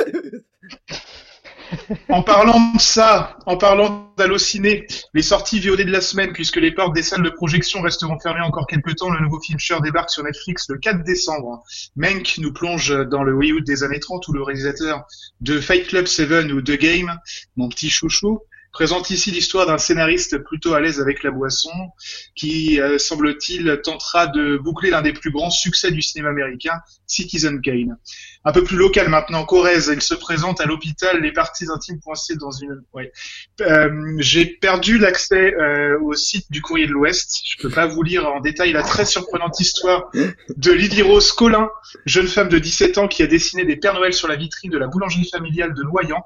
En 2.09 2.23
parlant 2.23 2.73
de 2.75 2.81
ça, 2.81 3.39
en 3.47 3.57
parlant 3.57 4.13
d'halluciner, 4.17 4.87
les 5.15 5.23
sorties 5.23 5.61
VOD 5.61 5.83
de 5.83 5.91
la 5.91 6.01
semaine, 6.01 6.33
puisque 6.33 6.57
les 6.57 6.73
portes 6.73 6.95
des 6.95 7.03
salles 7.03 7.23
de 7.23 7.31
projection 7.31 7.81
resteront 7.81 8.19
fermées 8.21 8.41
encore 8.41 8.67
quelques 8.67 8.97
temps, 8.97 9.11
le 9.11 9.21
nouveau 9.21 9.41
film 9.41 9.59
Cher 9.59 9.81
débarque 9.81 10.11
sur 10.11 10.23
Netflix 10.23 10.69
le 10.69 10.79
4 10.79 11.05
décembre. 11.05 11.63
Mank 11.97 12.37
nous 12.39 12.53
plonge 12.53 12.95
dans 13.09 13.23
le 13.23 13.33
Hollywood 13.33 13.65
des 13.65 13.83
années 13.83 14.01
30 14.01 14.27
où 14.29 14.33
le 14.33 14.43
réalisateur 14.43 15.05
de 15.41 15.61
Fight 15.61 15.89
Club 15.89 16.07
7 16.07 16.53
ou 16.53 16.63
The 16.63 16.79
Game, 16.79 17.19
mon 17.57 17.69
petit 17.69 17.91
chouchou, 17.91 18.41
présente 18.77 19.09
ici 19.09 19.31
l'histoire 19.31 19.65
d'un 19.67 19.79
scénariste 19.79 20.37
plutôt 20.37 20.75
à 20.75 20.83
l'aise 20.83 21.01
avec 21.01 21.23
la 21.23 21.31
boisson, 21.31 21.71
qui, 22.35 22.79
euh, 22.79 22.99
semble-t-il, 22.99 23.81
tentera 23.83 24.27
de 24.27 24.59
boucler 24.59 24.91
l'un 24.91 25.01
des 25.01 25.15
plus 25.15 25.31
grands 25.31 25.49
succès 25.49 25.91
du 25.91 26.03
cinéma 26.03 26.29
américain, 26.29 26.83
Citizen 27.07 27.63
Kane. 27.63 27.97
Un 28.47 28.53
peu 28.53 28.63
plus 28.63 28.77
local 28.77 29.09
maintenant, 29.09 29.45
Corrèze. 29.45 29.91
Il 29.93 30.01
se 30.01 30.15
présente 30.15 30.61
à 30.61 30.67
l'hôpital, 30.67 31.21
les 31.21 31.33
parties 31.33 31.67
intimes 31.69 31.99
coincées 31.99 32.37
dans 32.37 32.53
une. 32.53 32.81
Ouais. 32.95 33.11
Euh, 33.61 33.91
J'ai 34.19 34.47
perdu 34.47 34.99
l'accès 34.99 35.53
euh, 35.55 35.99
au 36.01 36.15
site 36.15 36.47
du 36.53 36.63
Courrier 36.63 36.87
de 36.87 36.93
l'Ouest. 36.93 37.41
Je 37.45 37.61
peux 37.61 37.71
pas 37.71 37.87
vous 37.87 38.05
lire 38.05 38.25
en 38.29 38.39
détail 38.39 38.73
la 38.73 38.85
très 38.85 39.05
surprenante 39.05 39.59
histoire 39.59 40.13
de 40.15 40.73
Lydie 40.73 41.03
Rose 41.03 41.33
Collin, 41.33 41.69
jeune 42.05 42.29
femme 42.29 42.49
de 42.49 42.61
17 42.61 42.99
ans 42.99 43.09
qui 43.09 43.25
a 43.25 43.27
dessiné 43.27 43.65
des 43.65 43.75
Pères 43.75 43.95
Noël 43.95 44.13
sur 44.13 44.29
la 44.29 44.37
vitrine 44.37 44.71
de 44.71 44.79
la 44.79 44.87
boulangerie 44.87 45.29
familiale 45.29 45.75
de 45.75 45.83
Noyant, 45.83 46.25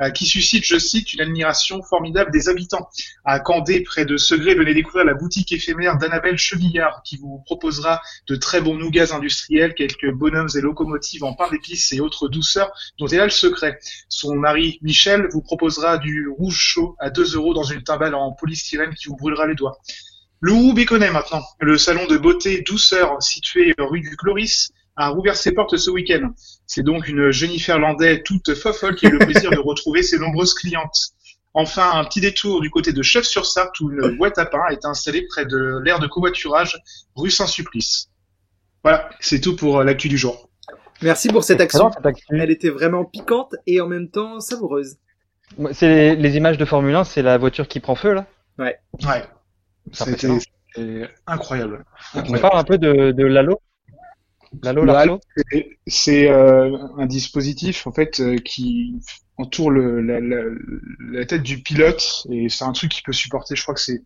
euh, 0.00 0.08
qui 0.08 0.24
suscite, 0.24 0.64
je 0.64 0.78
cite, 0.78 1.12
une 1.12 1.20
admiration 1.20 1.82
formidable 1.82 2.30
des 2.30 2.48
habitants. 2.48 2.88
À 3.26 3.40
Candé, 3.40 3.82
près 3.82 4.06
de 4.06 4.16
Segré, 4.16 4.54
venez 4.54 4.72
découvrir 4.72 5.04
la 5.04 5.12
boutique 5.12 5.52
éphémère 5.52 5.98
d'Annabelle 5.98 6.38
Chevillard, 6.38 7.02
qui 7.04 7.18
vous 7.18 7.42
proposera 7.44 8.00
de 8.26 8.36
très 8.36 8.62
bons 8.62 8.76
nougats 8.76 9.14
industriels, 9.14 9.74
quelques 9.74 10.10
bonhommes 10.10 10.48
et 10.56 10.62
locomotives 10.62 11.24
en 11.24 11.34
pain 11.34 11.46
et 11.92 12.00
autres 12.00 12.28
douceurs 12.28 12.70
dont 12.98 13.06
elle 13.06 13.20
a 13.20 13.24
le 13.24 13.30
secret. 13.30 13.78
Son 14.08 14.34
mari, 14.34 14.78
Michel, 14.82 15.28
vous 15.32 15.42
proposera 15.42 15.98
du 15.98 16.28
rouge 16.28 16.58
chaud 16.58 16.96
à 16.98 17.10
2 17.10 17.36
euros 17.36 17.54
dans 17.54 17.62
une 17.62 17.82
timbale 17.82 18.14
en 18.14 18.32
polystyrène 18.32 18.94
qui 18.94 19.08
vous 19.08 19.16
brûlera 19.16 19.46
les 19.46 19.54
doigts. 19.54 19.78
Le 20.40 20.72
Béconnet 20.72 21.10
maintenant, 21.10 21.42
le 21.60 21.76
salon 21.78 22.06
de 22.06 22.16
beauté 22.16 22.62
douceur 22.62 23.20
situé 23.22 23.74
rue 23.78 24.00
du 24.00 24.16
Cloris, 24.16 24.70
a 24.98 25.08
rouvert 25.08 25.36
ses 25.36 25.52
portes 25.52 25.76
ce 25.76 25.90
week-end. 25.90 26.32
C'est 26.66 26.82
donc 26.82 27.08
une 27.08 27.30
Jennifer 27.30 27.78
Landais 27.78 28.22
toute 28.22 28.54
fofolle 28.54 28.96
qui 28.96 29.06
a 29.06 29.10
le 29.10 29.18
plaisir 29.18 29.50
de 29.50 29.58
retrouver 29.58 30.02
ses 30.02 30.18
nombreuses 30.18 30.54
clientes. 30.54 31.12
Enfin, 31.54 31.92
un 31.94 32.04
petit 32.04 32.20
détour 32.20 32.60
du 32.60 32.68
côté 32.68 32.92
de 32.92 33.02
Chef-sur-Sarthe 33.02 33.78
où 33.80 33.90
une 33.90 34.16
boîte 34.16 34.38
à 34.38 34.46
pain 34.46 34.66
est 34.70 34.84
installée 34.84 35.22
près 35.22 35.46
de 35.46 35.80
l'aire 35.84 36.00
de 36.00 36.06
covoiturage 36.06 36.76
rue 37.16 37.30
Saint-Supplice. 37.30 38.10
Voilà, 38.82 39.08
c'est 39.20 39.40
tout 39.40 39.56
pour 39.56 39.82
l'actu 39.82 40.08
du 40.08 40.18
jour. 40.18 40.47
Merci 41.02 41.28
pour 41.28 41.44
cette 41.44 41.60
action. 41.60 41.90
Cette. 41.92 42.16
Elle 42.30 42.50
était 42.50 42.70
vraiment 42.70 43.04
piquante 43.04 43.54
et 43.66 43.80
en 43.80 43.86
même 43.88 44.08
temps 44.10 44.40
savoureuse. 44.40 44.96
C'est 45.72 45.88
les, 45.88 46.16
les 46.16 46.36
images 46.36 46.58
de 46.58 46.64
Formule 46.64 46.94
1, 46.94 47.04
c'est 47.04 47.22
la 47.22 47.38
voiture 47.38 47.68
qui 47.68 47.80
prend 47.80 47.94
feu 47.94 48.12
là. 48.12 48.26
Ouais, 48.58 48.78
C'est 49.92 50.04
c'était 50.04 51.08
incroyable. 51.26 51.84
On 52.14 52.38
parle 52.38 52.58
un 52.58 52.64
peu 52.64 52.78
de, 52.78 53.12
de 53.12 53.24
Lalo. 53.24 53.60
Lalo, 54.62 54.84
Bah, 54.84 54.92
Lalo. 55.04 55.20
C'est- 55.86 56.28
euh, 56.30 56.76
un 56.98 57.06
dispositif 57.06 57.86
en 57.86 57.92
fait 57.92 58.20
euh, 58.20 58.36
qui 58.36 59.00
entoure 59.36 59.70
le, 59.70 60.00
la, 60.00 60.20
la, 60.20 60.42
la 61.12 61.24
tête 61.26 61.42
du 61.42 61.62
pilote 61.62 62.26
et 62.30 62.48
c'est 62.48 62.64
un 62.64 62.72
truc 62.72 62.90
qui 62.90 63.02
peut 63.02 63.12
supporter, 63.12 63.54
je 63.56 63.62
crois 63.62 63.74
que 63.74 63.80
c'est 63.80 64.02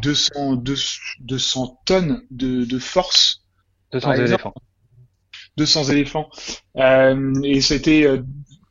200, 0.00 0.56
200, 0.56 0.98
200 1.20 1.80
tonnes 1.86 2.22
de, 2.30 2.64
de 2.64 2.78
force, 2.78 3.44
200 3.92 4.04
par 4.08 4.12
exemple. 4.14 4.28
éléphants. 4.30 4.54
200 5.56 5.84
éléphants. 5.84 6.28
Euh, 6.76 7.32
et 7.44 7.60
c'était, 7.60 8.04
euh, 8.06 8.22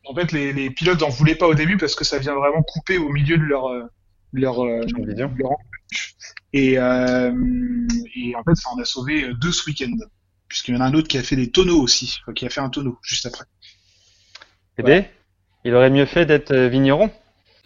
en 0.05 0.15
fait, 0.15 0.31
les, 0.31 0.53
les 0.53 0.69
pilotes 0.69 1.01
n'en 1.01 1.09
voulaient 1.09 1.35
pas 1.35 1.47
au 1.47 1.55
début 1.55 1.77
parce 1.77 1.95
que 1.95 2.03
ça 2.03 2.17
vient 2.17 2.35
vraiment 2.35 2.63
couper 2.63 2.97
au 2.97 3.09
milieu 3.09 3.37
de 3.37 3.43
leur 3.43 3.67
euh, 3.67 3.83
leur, 4.33 4.63
euh, 4.63 4.81
leur 5.37 5.51
embûche. 5.51 6.15
et, 6.53 6.77
euh, 6.77 7.31
et 8.15 8.35
en 8.35 8.43
fait, 8.43 8.55
ça 8.55 8.69
en 8.69 8.79
a 8.79 8.85
sauvé 8.85 9.31
deux 9.41 9.51
ce 9.51 9.69
week-end. 9.69 9.91
Puisqu'il 10.47 10.75
y 10.75 10.77
en 10.77 10.81
a 10.81 10.85
un 10.85 10.93
autre 10.93 11.07
qui 11.07 11.17
a 11.17 11.23
fait 11.23 11.37
des 11.37 11.49
tonneaux 11.49 11.81
aussi, 11.81 12.17
enfin, 12.21 12.33
qui 12.33 12.45
a 12.45 12.49
fait 12.49 12.59
un 12.59 12.69
tonneau 12.69 12.99
juste 13.03 13.25
après. 13.25 13.45
Eh 14.77 14.83
bien, 14.83 15.05
il 15.63 15.73
aurait 15.73 15.89
mieux 15.89 16.05
fait 16.05 16.25
d'être 16.25 16.53
vigneron. 16.53 17.09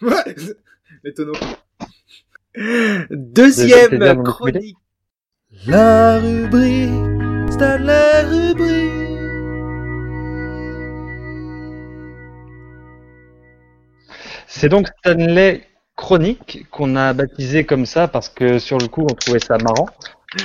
Les 0.00 1.12
tonneaux. 1.14 1.34
Deuxième 3.10 4.22
chronique. 4.22 4.76
La 5.66 6.20
rubrique, 6.20 6.90
c'est 7.50 7.78
la 7.78 8.22
rubrique. 8.22 8.85
C'est 14.46 14.68
donc 14.68 14.88
Stanley 14.98 15.62
Chronique 15.96 16.66
qu'on 16.70 16.94
a 16.96 17.12
baptisé 17.12 17.64
comme 17.64 17.86
ça 17.86 18.06
parce 18.06 18.28
que 18.28 18.58
sur 18.58 18.78
le 18.78 18.86
coup 18.86 19.02
on 19.02 19.14
trouvait 19.14 19.38
ça 19.38 19.58
marrant 19.58 19.86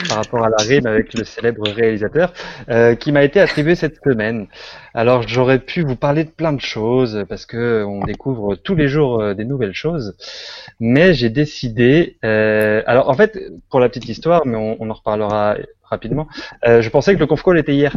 par 0.07 0.17
rapport 0.17 0.45
à 0.45 0.49
la 0.49 0.57
rime 0.57 0.85
avec 0.85 1.13
le 1.13 1.23
célèbre 1.23 1.67
réalisateur 1.69 2.33
euh, 2.69 2.95
qui 2.95 3.11
m'a 3.11 3.23
été 3.23 3.39
attribué 3.39 3.75
cette 3.75 3.97
semaine. 4.03 4.47
Alors 4.93 5.27
j'aurais 5.27 5.59
pu 5.59 5.81
vous 5.83 5.95
parler 5.95 6.23
de 6.23 6.29
plein 6.29 6.53
de 6.53 6.61
choses 6.61 7.25
parce 7.27 7.45
que 7.45 7.83
on 7.83 8.03
découvre 8.05 8.55
tous 8.55 8.75
les 8.75 8.87
jours 8.87 9.21
euh, 9.21 9.33
des 9.33 9.45
nouvelles 9.45 9.73
choses, 9.73 10.15
mais 10.79 11.13
j'ai 11.13 11.29
décidé. 11.29 12.17
euh, 12.23 12.81
alors 12.85 13.09
en 13.09 13.13
fait 13.13 13.37
pour 13.69 13.79
la 13.79 13.89
petite 13.89 14.07
histoire, 14.07 14.45
mais 14.45 14.57
on, 14.57 14.89
en 14.89 14.93
reparlera 14.93 15.57
rapidement. 15.83 16.27
je 16.65 16.87
pensais 16.89 17.13
que 17.13 17.19
le 17.19 17.27
conf 17.27 17.43
call 17.43 17.57
était 17.57 17.73
hier. 17.73 17.95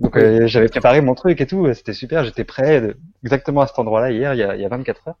Donc 0.00 0.16
euh, 0.16 0.46
j'avais 0.46 0.68
préparé 0.68 1.00
mon 1.02 1.14
truc 1.14 1.40
et 1.40 1.46
tout, 1.46 1.72
c'était 1.74 1.92
super, 1.92 2.24
j'étais 2.24 2.44
prêt 2.44 2.80
de- 2.80 2.96
exactement 3.22 3.60
à 3.60 3.66
cet 3.66 3.78
endroit-là 3.78 4.10
hier, 4.10 4.34
il 4.34 4.38
y 4.38 4.42
a, 4.42 4.56
il 4.56 4.60
y 4.62 4.64
a 4.64 4.68
24 4.68 5.08
heures. 5.08 5.18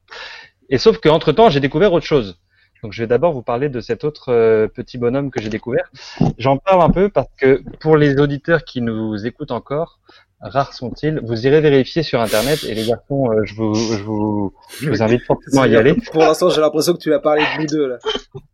Et 0.70 0.78
sauf 0.78 0.98
qu'entre 0.98 1.32
temps, 1.32 1.50
j'ai 1.50 1.60
découvert 1.60 1.92
autre 1.92 2.06
chose. 2.06 2.38
Donc 2.82 2.92
je 2.94 3.02
vais 3.02 3.06
d'abord 3.06 3.32
vous 3.32 3.42
parler 3.42 3.68
de 3.68 3.80
cet 3.80 4.04
autre 4.04 4.32
euh, 4.32 4.66
petit 4.68 4.96
bonhomme 4.96 5.30
que 5.30 5.40
j'ai 5.40 5.50
découvert. 5.50 5.90
J'en 6.38 6.56
parle 6.56 6.80
un 6.82 6.90
peu 6.90 7.10
parce 7.10 7.28
que 7.36 7.62
pour 7.80 7.98
les 7.98 8.16
auditeurs 8.18 8.64
qui 8.64 8.80
nous 8.80 9.26
écoutent 9.26 9.50
encore, 9.50 10.00
rares 10.40 10.72
sont-ils, 10.72 11.20
vous 11.22 11.46
irez 11.46 11.60
vérifier 11.60 12.02
sur 12.02 12.20
internet 12.20 12.64
et 12.64 12.74
les 12.74 12.86
garçons, 12.86 13.30
euh, 13.30 13.42
je, 13.44 13.54
vous, 13.54 13.74
je, 13.74 14.02
vous, 14.02 14.52
je 14.80 14.88
vous 14.88 15.02
invite 15.02 15.22
fortement 15.24 15.62
à 15.62 15.68
y 15.68 15.76
aller. 15.76 15.94
Pour 16.12 16.22
l'instant, 16.22 16.48
j'ai 16.50 16.60
l'impression 16.60 16.94
que 16.94 16.98
tu 16.98 17.10
vas 17.10 17.20
parler 17.20 17.42
de 17.42 17.60
nous 17.60 17.66
deux 17.66 17.88
là. 17.88 17.98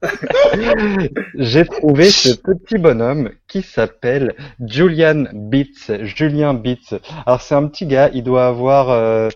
J'ai 1.34 1.64
trouvé 1.64 2.10
ce 2.10 2.34
petit 2.34 2.78
bonhomme 2.78 3.30
qui 3.48 3.62
s'appelle 3.62 4.34
Julian 4.64 5.24
Beats. 5.32 6.04
Julien 6.04 6.54
Beats. 6.54 6.98
Alors 7.24 7.40
c'est 7.40 7.54
un 7.54 7.66
petit 7.68 7.86
gars, 7.86 8.10
il 8.12 8.24
doit 8.24 8.46
avoir 8.46 8.90
euh, 8.90 9.28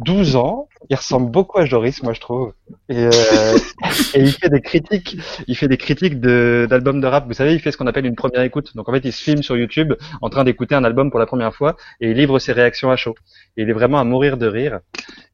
12 0.00 0.36
ans. 0.36 0.68
Il 0.90 0.96
ressemble 0.96 1.30
beaucoup 1.30 1.58
à 1.58 1.64
Joris, 1.64 2.02
moi 2.02 2.12
je 2.12 2.20
trouve. 2.20 2.52
Et, 2.88 3.04
euh, 3.04 3.10
et 4.14 4.20
il 4.20 4.32
fait 4.32 4.48
des 4.48 4.60
critiques. 4.60 5.16
Il 5.46 5.56
fait 5.56 5.68
des 5.68 5.76
critiques 5.76 6.20
d'albums 6.20 7.00
de, 7.00 7.06
rap. 7.06 7.26
Vous 7.26 7.32
savez, 7.32 7.54
il 7.54 7.60
fait 7.60 7.72
ce 7.72 7.76
qu'on 7.76 7.86
appelle 7.86 8.06
une 8.06 8.14
première 8.14 8.42
écoute. 8.42 8.76
Donc 8.76 8.88
en 8.88 8.92
fait, 8.92 9.04
il 9.04 9.12
se 9.12 9.22
filme 9.22 9.42
sur 9.42 9.56
YouTube 9.56 9.94
en 10.22 10.30
train 10.30 10.44
d'écouter 10.44 10.74
un 10.74 10.84
album 10.84 11.10
pour 11.10 11.18
la 11.18 11.26
première 11.26 11.54
fois 11.54 11.76
et 12.00 12.10
il 12.10 12.16
livre 12.16 12.38
ses 12.38 12.52
réactions 12.52 12.90
à 12.90 12.96
chaud. 12.96 13.14
Et 13.56 13.62
il 13.62 13.70
est 13.70 13.72
vraiment 13.72 13.98
à 13.98 14.04
mourir 14.04 14.36
de 14.36 14.46
rire. 14.46 14.80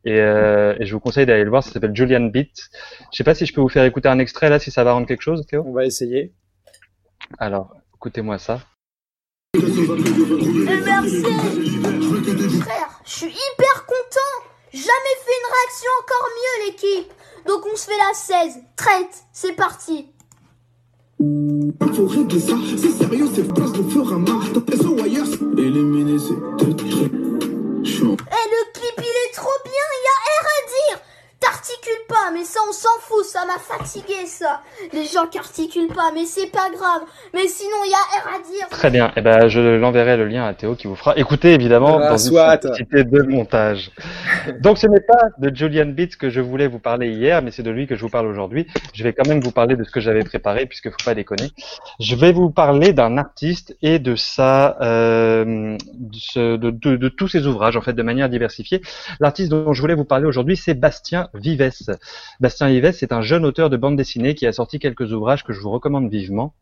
Et, 0.04 0.18
euh, 0.18 0.75
et 0.80 0.87
je 0.87 0.94
vous 0.94 1.00
conseille 1.00 1.26
d'aller 1.26 1.44
le 1.44 1.50
voir. 1.50 1.62
Ça 1.62 1.71
s'appelle 1.71 1.94
Julian 1.94 2.23
Beats. 2.23 2.71
Je 3.12 3.16
sais 3.16 3.25
pas 3.25 3.35
si 3.35 3.44
je 3.47 3.52
peux 3.52 3.61
vous 3.61 3.68
faire 3.68 3.85
écouter 3.85 4.09
un 4.09 4.18
extrait 4.18 4.49
là, 4.49 4.59
si 4.59 4.71
ça 4.71 4.83
va 4.83 4.92
rendre 4.92 5.06
quelque 5.06 5.23
chose, 5.23 5.47
Théo. 5.47 5.62
On 5.66 5.73
va 5.73 5.85
essayer. 5.85 6.33
Alors, 7.38 7.75
écoutez-moi 7.97 8.38
ça. 8.38 8.61
Et 9.56 9.61
merci 10.85 11.23
Frère, 12.61 13.00
je 13.04 13.11
suis 13.11 13.26
hyper 13.28 13.87
content 13.87 14.54
Jamais 14.75 15.16
fait 15.25 15.31
une 15.31 15.50
réaction 15.54 15.90
encore 16.02 16.28
mieux 16.35 16.66
l'équipe 16.66 17.12
Donc 17.47 17.64
on 17.73 17.76
se 17.76 17.85
fait 17.85 17.97
la 17.97 18.12
16, 18.12 18.61
traite, 18.75 19.23
c'est 19.33 19.52
parti 19.52 20.09
Faut 21.95 22.07
régler 22.09 22.40
ça, 22.40 22.57
c'est 22.76 22.90
sérieux, 22.90 23.28
c'est 23.33 23.54
place 23.54 23.71
de 23.71 23.88
feu 23.88 24.02
à 24.12 24.19
marre. 24.19 24.43
T'as 24.52 24.76
ça 24.76 24.88
ou 24.88 25.00
ailleurs 25.00 25.28
Éliminer 25.57 26.19
ces 26.19 26.35
deux 26.59 26.75
trucs. 26.75 27.87
Chiant. 27.87 28.16
Eh 28.19 28.49
le 28.50 28.73
clip 28.73 28.99
il 28.99 29.02
est 29.04 29.33
trop 29.33 29.59
bien, 29.62 29.87
il 29.95 30.02
y 30.02 30.11
a 30.11 30.19
R 30.43 30.45
à 30.45 30.61
dire 30.66 31.00
T'articules 31.64 32.06
pas, 32.09 32.30
mais 32.35 32.44
ça 32.44 32.61
on 32.68 32.73
s'en 32.73 32.88
fout, 33.00 33.25
ça 33.25 33.40
m'a 33.47 33.59
fatigué 33.59 34.26
ça 34.26 34.61
Les 34.92 35.04
gens 35.06 35.26
qui 35.26 35.38
articulent 35.38 35.87
pas, 35.94 36.11
mais 36.12 36.26
c'est 36.26 36.49
pas 36.50 36.68
grave 36.68 37.02
Mais 37.33 37.47
sinon 37.49 37.76
il 37.87 37.90
y 37.90 37.94
a 37.94 38.21
R 38.23 38.35
à 38.35 38.38
dire 38.38 38.68
Très 38.68 38.90
bien. 38.90 39.12
Eh 39.16 39.23
ben, 39.23 39.49
je 39.49 39.61
l'enverrai 39.61 40.18
le 40.18 40.26
lien 40.26 40.44
à 40.47 40.52
Théo 40.52 40.75
qui 40.75 40.87
vous 40.88 40.94
fera 40.94 41.16
écouter 41.16 41.54
évidemment 41.54 41.99
Ah, 42.02 42.11
dans 42.11 42.18
soit. 42.18 42.56
une 42.56 42.61
simplicité 42.62 43.04
de 43.04 43.23
montage. 43.23 43.92
Donc, 44.61 44.76
ce 44.76 44.87
n'est 44.87 45.00
pas 45.00 45.28
de 45.38 45.54
Julian 45.56 45.87
Beats 45.87 46.16
que 46.18 46.28
je 46.28 46.40
voulais 46.42 46.66
vous 46.68 46.78
parler 46.80 47.09
hier, 47.09 47.40
mais 47.40 47.50
c'est 47.50 47.62
de 47.62 47.71
lui 47.71 47.87
que 47.87 47.97
je 47.97 48.02
vous 48.02 48.11
parle 48.11 48.26
aujourd'hui. 48.26 48.66
Je 48.92 49.02
vais 49.02 49.14
quand 49.14 49.26
même 49.26 49.40
vous 49.40 49.50
parler 49.52 49.75
de 49.76 49.85
ce 49.85 49.90
que 49.90 50.00
j'avais 50.00 50.23
préparé, 50.23 50.66
puisque 50.66 50.90
faut 50.90 50.97
pas 51.04 51.14
déconner. 51.14 51.50
Je 51.99 52.14
vais 52.14 52.33
vous 52.33 52.50
parler 52.50 52.92
d'un 52.92 53.16
artiste 53.16 53.75
et 53.80 53.99
de 53.99 54.16
sa, 54.16 54.76
euh, 54.83 55.76
de, 55.94 56.16
ce- 56.18 56.56
de- 56.56 56.71
de- 56.71 56.97
de 56.97 57.09
tous 57.09 57.28
ses 57.28 57.47
ouvrages 57.47 57.76
en 57.78 57.80
fait, 57.80 57.94
de 57.94 58.02
manière 58.02 58.28
diversifiée. 58.28 58.83
L'artiste 59.21 59.50
dont 59.50 59.73
je 59.73 59.80
voulais 59.80 59.94
vous 59.94 60.04
parler 60.04 60.26
aujourd'hui, 60.26 60.56
c'est 60.59 60.75
Bastien 60.75 61.28
Bastien 61.57 62.69
Vives, 62.69 62.93
c'est 62.93 63.13
un 63.13 63.23
jeune 63.23 63.45
auteur 63.45 63.71
de 63.71 63.77
bande 63.77 63.97
dessinée 63.97 64.35
qui 64.35 64.47
a 64.47 64.53
sorti 64.53 64.79
quelques 64.79 65.13
ouvrages 65.13 65.45
que 65.45 65.53
je 65.53 65.61
vous 65.61 65.71
recommande 65.71 66.11
vivement. 66.11 66.55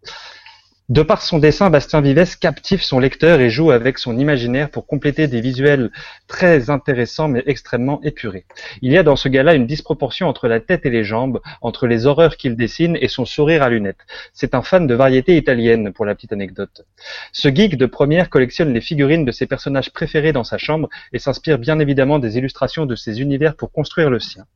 De 0.89 1.03
par 1.03 1.23
son 1.23 1.39
dessin, 1.39 1.71
Bastien 1.71 2.01
Vives 2.01 2.39
captive 2.39 2.83
son 2.83 2.99
lecteur 2.99 3.41
et 3.41 3.51
joue 3.51 3.71
avec 3.71 3.99
son 3.99 4.19
imaginaire 4.19 4.69
pour 4.69 4.87
compléter 4.87 5.29
des 5.29 5.41
visuels 5.41 5.91
très 6.27 6.71
intéressants 6.71 7.29
mais 7.29 7.43
extrêmement 7.47 8.03
épurés. 8.03 8.45
Il 8.83 8.93
y 8.93 8.99
a 8.99 9.05
dans 9.05 9.15
ce 9.15 9.29
gars-là 9.29 9.55
une 9.55 9.67
disproportion 9.67 10.29
entre 10.29 10.49
la 10.49 10.61
tête 10.61 10.85
et 10.85 10.91
les 10.91 11.03
jambes, 11.03 11.41
entre 11.63 11.87
les 11.87 12.05
horreurs 12.05 12.37
qu'il 12.37 12.57
dessine 12.57 12.99
et 13.01 13.09
son 13.09 13.25
sourire 13.25 13.63
à 13.63 13.71
lunettes. 13.71 14.05
C'est 14.35 14.55
un 14.55 14.61
fan 14.61 14.87
de 14.89 14.95
variété 14.95 15.37
italienne, 15.37 15.93
pour 15.93 16.05
la 16.05 16.17
petite 16.17 16.33
anecdote. 16.33 16.85
Ce 17.33 17.49
geek 17.49 17.79
de 17.79 17.87
première 17.87 18.29
collectionne 18.29 18.75
les 18.75 18.81
figurines 18.81 19.25
de 19.25 19.33
ses 19.33 19.47
personnages 19.47 19.93
préférés 19.93 20.33
dans 20.33 20.45
sa 20.45 20.59
chambre 20.59 20.91
et 21.13 21.19
s'inspire 21.19 21.59
bien 21.59 21.79
évidemment 21.79 22.19
des 22.19 22.37
illustrations 22.37 22.87
de 22.87 22.97
ses 22.97 23.21
univers 23.23 23.55
pour 23.55 23.71
construire 23.73 24.11
le 24.11 24.19
sien. 24.19 24.47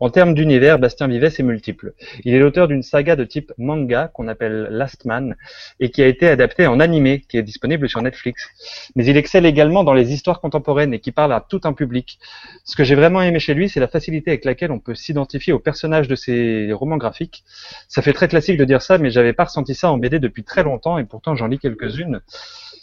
En 0.00 0.10
termes 0.10 0.34
d'univers, 0.34 0.78
Bastien 0.78 1.08
Vives 1.08 1.24
est 1.24 1.42
multiple. 1.42 1.94
Il 2.24 2.34
est 2.34 2.38
l'auteur 2.38 2.68
d'une 2.68 2.82
saga 2.82 3.16
de 3.16 3.24
type 3.24 3.52
manga 3.58 4.08
qu'on 4.08 4.28
appelle 4.28 4.68
Last 4.70 5.04
Man 5.04 5.36
et 5.78 5.90
qui 5.90 6.02
a 6.02 6.06
été 6.06 6.28
adaptée 6.28 6.66
en 6.66 6.80
animé, 6.80 7.22
qui 7.28 7.36
est 7.36 7.42
disponible 7.42 7.88
sur 7.88 8.00
Netflix. 8.00 8.48
Mais 8.94 9.04
il 9.04 9.16
excelle 9.16 9.46
également 9.46 9.84
dans 9.84 9.94
les 9.94 10.12
histoires 10.12 10.40
contemporaines 10.40 10.94
et 10.94 11.00
qui 11.00 11.12
parle 11.12 11.32
à 11.32 11.44
tout 11.46 11.60
un 11.64 11.72
public. 11.72 12.18
Ce 12.64 12.76
que 12.76 12.84
j'ai 12.84 12.94
vraiment 12.94 13.22
aimé 13.22 13.38
chez 13.40 13.54
lui, 13.54 13.68
c'est 13.68 13.80
la 13.80 13.88
facilité 13.88 14.30
avec 14.30 14.44
laquelle 14.44 14.70
on 14.70 14.78
peut 14.78 14.94
s'identifier 14.94 15.52
aux 15.52 15.58
personnages 15.58 16.08
de 16.08 16.14
ses 16.14 16.72
romans 16.72 16.96
graphiques. 16.96 17.44
Ça 17.88 18.02
fait 18.02 18.12
très 18.12 18.28
classique 18.28 18.58
de 18.58 18.64
dire 18.64 18.82
ça, 18.82 18.98
mais 18.98 19.10
j'avais 19.10 19.32
pas 19.32 19.44
ressenti 19.44 19.74
ça 19.74 19.90
en 19.90 19.98
BD 19.98 20.18
depuis 20.18 20.44
très 20.44 20.62
longtemps 20.62 20.98
et 20.98 21.04
pourtant 21.04 21.34
j'en 21.34 21.46
lis 21.46 21.58
quelques-unes. 21.58 22.20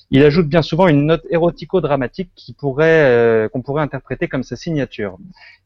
Il 0.10 0.24
ajoute 0.24 0.48
bien 0.48 0.62
souvent 0.62 0.88
une 0.88 1.06
note 1.06 1.26
érotico-dramatique 1.30 2.30
qui 2.34 2.54
pourrait, 2.54 3.04
euh, 3.04 3.50
qu'on 3.50 3.62
pourrait 3.62 3.84
interpréter 3.84 4.30
comme 4.30 4.44
sa 4.44 4.56
signature. 4.56 5.18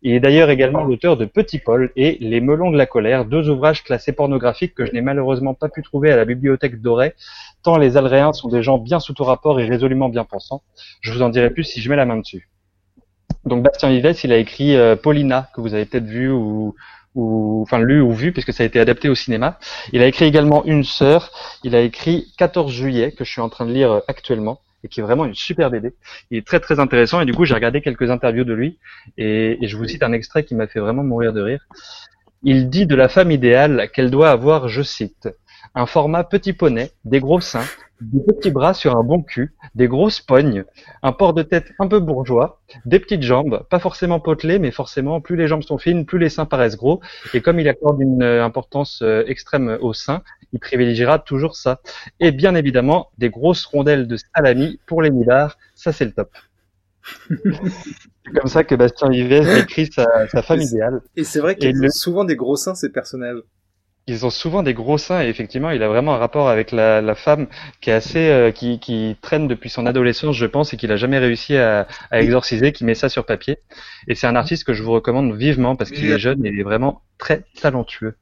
Il 0.01 0.13
est 0.13 0.19
d'ailleurs 0.19 0.49
également 0.49 0.83
l'auteur 0.83 1.15
de 1.15 1.25
Petit 1.25 1.59
Paul 1.59 1.91
et 1.95 2.17
Les 2.21 2.41
Melons 2.41 2.71
de 2.71 2.77
la 2.77 2.87
colère, 2.87 3.25
deux 3.25 3.49
ouvrages 3.49 3.83
classés 3.83 4.13
pornographiques 4.13 4.73
que 4.73 4.85
je 4.85 4.93
n'ai 4.93 5.01
malheureusement 5.01 5.53
pas 5.53 5.69
pu 5.69 5.83
trouver 5.83 6.11
à 6.11 6.15
la 6.15 6.25
bibliothèque 6.25 6.81
dorée, 6.81 7.13
tant 7.61 7.77
les 7.77 7.97
Alréens 7.97 8.33
sont 8.33 8.49
des 8.49 8.63
gens 8.63 8.79
bien 8.79 8.99
sous 8.99 9.13
tout 9.13 9.23
rapport 9.23 9.59
et 9.59 9.65
résolument 9.65 10.09
bien 10.09 10.23
pensants. 10.23 10.63
Je 11.01 11.13
vous 11.13 11.21
en 11.21 11.29
dirai 11.29 11.51
plus 11.51 11.63
si 11.63 11.79
je 11.79 11.89
mets 11.89 11.95
la 11.95 12.05
main 12.05 12.17
dessus. 12.17 12.49
Donc 13.45 13.63
Bastien 13.63 13.89
Vives, 13.89 14.19
il 14.23 14.31
a 14.31 14.37
écrit 14.37 14.75
euh, 14.75 14.95
Paulina, 14.95 15.49
que 15.53 15.61
vous 15.61 15.75
avez 15.75 15.85
peut-être 15.85 16.05
vu 16.05 16.31
ou, 16.31 16.75
ou 17.15 17.61
enfin 17.63 17.79
lu 17.79 18.01
ou 18.01 18.11
vu 18.13 18.31
puisque 18.31 18.53
ça 18.53 18.63
a 18.63 18.65
été 18.65 18.79
adapté 18.79 19.09
au 19.09 19.15
cinéma. 19.15 19.59
Il 19.91 20.01
a 20.01 20.07
écrit 20.07 20.25
également 20.25 20.63
Une 20.65 20.83
sœur. 20.83 21.31
Il 21.63 21.75
a 21.75 21.81
écrit 21.81 22.31
14 22.37 22.71
juillet 22.71 23.11
que 23.11 23.23
je 23.23 23.31
suis 23.31 23.41
en 23.41 23.49
train 23.49 23.65
de 23.65 23.73
lire 23.73 23.91
euh, 23.91 23.99
actuellement 24.07 24.59
et 24.83 24.87
qui 24.87 24.99
est 24.99 25.03
vraiment 25.03 25.25
une 25.25 25.35
super 25.35 25.69
BD. 25.69 25.93
Il 26.31 26.37
est 26.37 26.47
très 26.47 26.59
très 26.59 26.79
intéressant 26.79 27.21
et 27.21 27.25
du 27.25 27.33
coup 27.33 27.45
j'ai 27.45 27.53
regardé 27.53 27.81
quelques 27.81 28.09
interviews 28.09 28.43
de 28.43 28.53
lui 28.53 28.79
et, 29.17 29.63
et 29.63 29.67
je 29.67 29.77
vous 29.77 29.85
cite 29.85 30.03
un 30.03 30.13
extrait 30.13 30.43
qui 30.43 30.55
m'a 30.55 30.67
fait 30.67 30.79
vraiment 30.79 31.03
mourir 31.03 31.33
de 31.33 31.41
rire. 31.41 31.65
Il 32.43 32.69
dit 32.69 32.87
de 32.87 32.95
la 32.95 33.07
femme 33.07 33.29
idéale 33.29 33.89
qu'elle 33.93 34.09
doit 34.09 34.31
avoir, 34.31 34.67
je 34.67 34.81
cite, 34.81 35.29
un 35.75 35.85
format 35.85 36.23
petit 36.23 36.53
poney, 36.53 36.91
des 37.05 37.19
gros 37.19 37.39
seins, 37.39 37.65
des 38.01 38.19
petits 38.21 38.51
bras 38.51 38.73
sur 38.73 38.97
un 38.97 39.03
bon 39.03 39.21
cul, 39.21 39.53
des 39.75 39.87
grosses 39.87 40.19
pognes, 40.21 40.65
un 41.03 41.11
port 41.11 41.33
de 41.33 41.43
tête 41.43 41.71
un 41.79 41.87
peu 41.87 41.99
bourgeois, 41.99 42.61
des 42.85 42.99
petites 42.99 43.21
jambes, 43.23 43.65
pas 43.69 43.79
forcément 43.79 44.19
potelées, 44.19 44.59
mais 44.59 44.71
forcément 44.71 45.21
plus 45.21 45.35
les 45.35 45.47
jambes 45.47 45.63
sont 45.63 45.77
fines, 45.77 46.05
plus 46.05 46.19
les 46.19 46.29
seins 46.29 46.45
paraissent 46.45 46.77
gros. 46.77 47.01
Et 47.33 47.41
comme 47.41 47.59
il 47.59 47.67
accorde 47.69 48.01
une 48.01 48.23
euh, 48.23 48.43
importance 48.43 49.01
euh, 49.03 49.23
extrême 49.27 49.77
aux 49.81 49.93
seins, 49.93 50.23
il 50.53 50.59
privilégiera 50.59 51.19
toujours 51.19 51.55
ça. 51.55 51.81
Et 52.19 52.31
bien 52.31 52.55
évidemment, 52.55 53.11
des 53.17 53.29
grosses 53.29 53.65
rondelles 53.65 54.07
de 54.07 54.17
salami 54.35 54.79
pour 54.87 55.01
les 55.01 55.11
milliards, 55.11 55.57
ça 55.75 55.93
c'est 55.93 56.05
le 56.05 56.11
top. 56.11 56.31
c'est 57.29 58.33
comme 58.33 58.49
ça 58.49 58.63
que 58.63 58.75
Bastien 58.75 59.09
Vives 59.09 59.29
décrit 59.29 59.91
sa, 59.91 60.27
sa 60.27 60.41
femme 60.41 60.61
idéale. 60.61 61.01
Et 61.15 61.23
c'est 61.23 61.39
vrai 61.39 61.55
le- 61.59 61.87
ont 61.87 61.89
souvent 61.89 62.23
des 62.23 62.35
gros 62.35 62.55
seins, 62.55 62.75
ces 62.75 62.89
personnages. 62.89 63.39
Ils 64.11 64.25
ont 64.25 64.29
souvent 64.29 64.61
des 64.61 64.73
gros 64.73 64.97
seins 64.97 65.21
et 65.23 65.29
effectivement, 65.29 65.71
il 65.71 65.81
a 65.83 65.87
vraiment 65.87 66.13
un 66.13 66.17
rapport 66.17 66.49
avec 66.49 66.71
la, 66.71 67.01
la 67.01 67.15
femme 67.15 67.47
qui 67.79 67.89
est 67.89 67.93
assez, 67.93 68.27
euh, 68.29 68.51
qui, 68.51 68.79
qui 68.79 69.15
traîne 69.21 69.47
depuis 69.47 69.69
son 69.69 69.85
adolescence, 69.85 70.35
je 70.35 70.45
pense, 70.45 70.73
et 70.73 70.77
qu'il 70.77 70.91
a 70.91 70.97
jamais 70.97 71.17
réussi 71.17 71.55
à, 71.55 71.87
à 72.11 72.21
exorciser, 72.21 72.73
qui 72.73 72.83
met 72.83 72.93
ça 72.93 73.07
sur 73.07 73.25
papier. 73.25 73.59
Et 74.09 74.15
c'est 74.15 74.27
un 74.27 74.35
artiste 74.35 74.65
que 74.65 74.73
je 74.73 74.83
vous 74.83 74.91
recommande 74.91 75.33
vivement 75.35 75.77
parce 75.77 75.91
qu'il 75.91 76.11
est 76.11 76.19
jeune 76.19 76.45
et 76.45 76.49
il 76.49 76.59
est 76.59 76.63
vraiment 76.63 77.01
très 77.17 77.45
talentueux. 77.61 78.15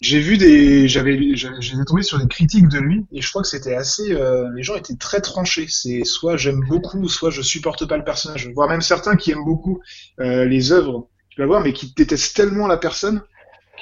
J'ai 0.00 0.20
vu 0.20 0.38
des, 0.38 0.88
j'avais, 0.88 1.34
j'avais 1.34 1.60
j'étais 1.60 1.84
tombé 1.84 2.02
sur 2.02 2.18
des 2.18 2.28
critiques 2.28 2.68
de 2.68 2.78
lui 2.78 3.06
et 3.12 3.20
je 3.20 3.28
crois 3.30 3.42
que 3.42 3.48
c'était 3.48 3.74
assez, 3.74 4.12
euh, 4.12 4.48
les 4.54 4.62
gens 4.62 4.76
étaient 4.76 4.96
très 4.96 5.20
tranchés. 5.20 5.66
C'est 5.68 6.04
soit 6.04 6.36
j'aime 6.36 6.60
beaucoup, 6.68 7.08
soit 7.08 7.30
je 7.30 7.42
supporte 7.42 7.86
pas 7.86 7.96
le 7.96 8.04
personnage. 8.04 8.48
Voire 8.54 8.68
même 8.68 8.80
certains 8.80 9.16
qui 9.16 9.32
aiment 9.32 9.44
beaucoup 9.44 9.80
euh, 10.20 10.44
les 10.44 10.72
œuvres, 10.72 11.08
tu 11.30 11.40
vas 11.40 11.46
voir, 11.46 11.62
mais 11.62 11.72
qui 11.72 11.92
détestent 11.96 12.36
tellement 12.36 12.66
la 12.66 12.76
personne. 12.76 13.22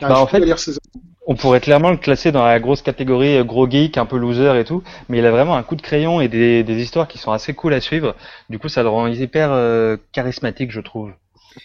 Bah, 0.00 0.20
en 0.20 0.26
fait, 0.26 0.40
lire 0.40 0.58
ses. 0.58 0.72
On 1.28 1.34
pourrait 1.34 1.60
clairement 1.60 1.90
le 1.90 1.96
classer 1.96 2.30
dans 2.30 2.44
la 2.44 2.60
grosse 2.60 2.82
catégorie 2.82 3.36
euh, 3.36 3.44
gros 3.44 3.68
geek, 3.68 3.98
un 3.98 4.06
peu 4.06 4.16
loser 4.16 4.60
et 4.60 4.64
tout, 4.64 4.84
mais 5.08 5.18
il 5.18 5.26
a 5.26 5.32
vraiment 5.32 5.56
un 5.56 5.62
coup 5.64 5.74
de 5.74 5.82
crayon 5.82 6.20
et 6.20 6.28
des, 6.28 6.62
des 6.62 6.80
histoires 6.80 7.08
qui 7.08 7.18
sont 7.18 7.32
assez 7.32 7.52
cool 7.52 7.74
à 7.74 7.80
suivre. 7.80 8.14
Du 8.48 8.60
coup, 8.60 8.68
ça 8.68 8.84
le 8.84 8.88
rend 8.88 9.08
hyper 9.08 9.50
euh, 9.50 9.96
charismatique, 10.12 10.70
je 10.70 10.80
trouve. 10.80 11.12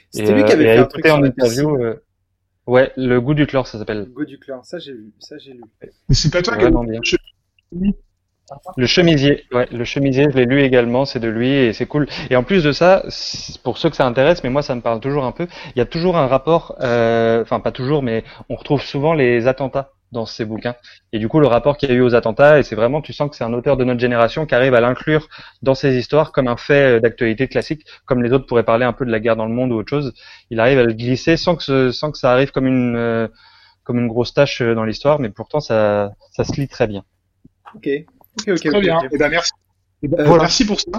C'était 0.09 0.33
lui 0.33 0.43
qui 0.45 0.51
euh, 0.51 0.55
avait 0.55 0.63
et 0.63 0.67
fait 0.67 0.77
un 0.79 0.85
truc 0.85 1.05
en 1.05 1.23
interview. 1.23 1.75
euh, 1.75 2.01
Ouais, 2.67 2.91
le 2.95 3.19
goût 3.19 3.33
du 3.33 3.45
chlore, 3.47 3.67
ça 3.67 3.77
s'appelle. 3.77 4.07
Go 4.11 4.23
du 4.23 4.39
clan, 4.39 4.63
ça 4.63 4.79
j'ai 4.79 4.93
vu, 4.93 5.11
ça 5.19 5.37
j'ai 5.37 5.53
lu. 5.53 5.61
Mais 5.81 6.15
c'est 6.15 6.31
pas 6.31 6.41
toi 6.41 6.57
qui 6.57 6.65
Le 8.77 8.85
chemisier, 8.85 9.43
ouais, 9.53 9.67
le 9.71 9.83
chemisier, 9.83 10.27
je 10.31 10.37
l'ai 10.37 10.45
lu 10.45 10.61
également, 10.61 11.05
c'est 11.05 11.19
de 11.19 11.27
lui 11.29 11.49
et 11.51 11.73
c'est 11.73 11.85
cool. 11.85 12.07
Et 12.29 12.35
en 12.35 12.43
plus 12.43 12.63
de 12.63 12.71
ça, 12.71 13.03
pour 13.63 13.77
ceux 13.77 13.89
que 13.89 13.95
ça 13.95 14.05
intéresse, 14.05 14.43
mais 14.43 14.49
moi 14.49 14.61
ça 14.61 14.75
me 14.75 14.81
parle 14.81 14.99
toujours 14.99 15.25
un 15.25 15.31
peu, 15.31 15.47
il 15.75 15.79
y 15.79 15.81
a 15.81 15.85
toujours 15.85 16.17
un 16.17 16.27
rapport, 16.27 16.75
euh, 16.81 17.41
enfin 17.41 17.59
pas 17.59 17.71
toujours, 17.71 18.01
mais 18.03 18.23
on 18.49 18.55
retrouve 18.55 18.81
souvent 18.81 19.13
les 19.13 19.47
attentats 19.47 19.91
dans 20.11 20.25
ces 20.25 20.43
bouquins. 20.45 20.75
Et 21.13 21.19
du 21.19 21.29
coup, 21.29 21.39
le 21.39 21.47
rapport 21.47 21.77
qu'il 21.77 21.89
y 21.89 21.93
a 21.93 21.95
eu 21.95 22.01
aux 22.01 22.15
attentats, 22.15 22.59
et 22.59 22.63
c'est 22.63 22.75
vraiment, 22.75 23.01
tu 23.01 23.13
sens 23.13 23.29
que 23.29 23.35
c'est 23.37 23.45
un 23.45 23.53
auteur 23.53 23.77
de 23.77 23.85
notre 23.85 23.99
génération 24.01 24.45
qui 24.45 24.53
arrive 24.55 24.73
à 24.73 24.81
l'inclure 24.81 25.27
dans 25.61 25.73
ses 25.75 25.95
histoires 25.97 26.31
comme 26.33 26.47
un 26.49 26.57
fait 26.57 26.97
euh, 26.97 26.99
d'actualité 26.99 27.47
classique, 27.47 27.85
comme 28.05 28.21
les 28.21 28.33
autres 28.33 28.45
pourraient 28.45 28.63
parler 28.63 28.83
un 28.85 28.93
peu 28.93 29.05
de 29.05 29.11
la 29.11 29.19
guerre 29.21 29.37
dans 29.37 29.45
le 29.45 29.53
monde 29.53 29.71
ou 29.71 29.75
autre 29.75 29.89
chose. 29.89 30.13
Il 30.49 30.59
arrive 30.59 30.79
à 30.79 30.83
le 30.83 30.91
glisser 30.93 31.37
sans 31.37 31.55
que, 31.55 31.63
ce- 31.63 31.91
sans 31.91 32.11
que 32.11 32.17
ça 32.17 32.31
arrive 32.33 32.51
comme 32.51 32.67
une, 32.67 32.95
euh, 32.97 33.27
comme 33.83 33.99
une 33.99 34.07
grosse 34.09 34.33
tâche 34.33 34.61
euh, 34.61 34.75
dans 34.75 34.85
l'histoire, 34.85 35.19
mais 35.19 35.29
pourtant 35.29 35.59
ça, 35.61 36.11
ça 36.31 36.43
se 36.45 36.53
lit 36.59 36.67
très 36.69 36.87
bien. 36.87 37.03
Ok, 37.75 37.87
ok, 38.39 38.47
ok. 38.49 38.59
Très 38.69 38.81
bien. 38.81 38.99
Et 39.11 39.17
ben 39.17 39.29
merci. 39.29 39.51
Eh 40.03 40.07
ben, 40.07 40.19
Euh, 40.19 40.25
voilà. 40.25 40.43
Merci 40.43 40.65
pour 40.65 40.79
ça. 40.79 40.91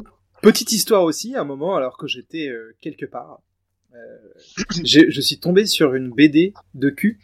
Petite 0.43 0.73
histoire 0.73 1.05
aussi, 1.05 1.35
à 1.37 1.41
un 1.43 1.45
moment, 1.45 1.77
alors 1.77 1.97
que 1.97 2.07
j'étais 2.07 2.49
euh, 2.49 2.75
quelque 2.81 3.07
part, 3.07 3.41
euh, 3.95 3.99
je 4.85 5.21
suis 5.21 5.39
tombé 5.39 5.67
sur 5.67 5.95
une 5.95 6.11
BD 6.11 6.55
de 6.75 6.91
cul 6.91 7.21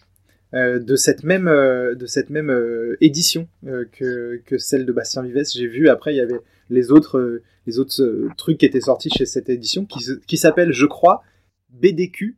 euh, 0.54 0.78
de 0.78 0.96
cette 0.96 1.24
même 1.24 1.48
euh, 1.48 1.94
de 1.94 2.06
cette 2.06 2.30
même 2.30 2.50
euh, 2.50 2.96
édition 3.00 3.48
euh, 3.66 3.84
que 3.92 4.40
que 4.46 4.56
celle 4.58 4.86
de 4.86 4.92
Bastien 4.92 5.22
Vives. 5.22 5.44
J'ai 5.52 5.66
vu 5.66 5.88
après 5.88 6.14
il 6.14 6.16
y 6.16 6.20
avait 6.20 6.40
les 6.70 6.90
autres 6.92 7.18
euh, 7.18 7.42
les 7.66 7.78
autres 7.78 8.02
euh, 8.02 8.30
trucs 8.36 8.58
qui 8.58 8.66
étaient 8.66 8.80
sortis 8.80 9.10
chez 9.10 9.26
cette 9.26 9.48
édition 9.48 9.84
qui 9.84 10.00
qui 10.26 10.36
s'appelle, 10.36 10.72
je 10.72 10.86
crois, 10.86 11.22
BDQ. 11.70 12.36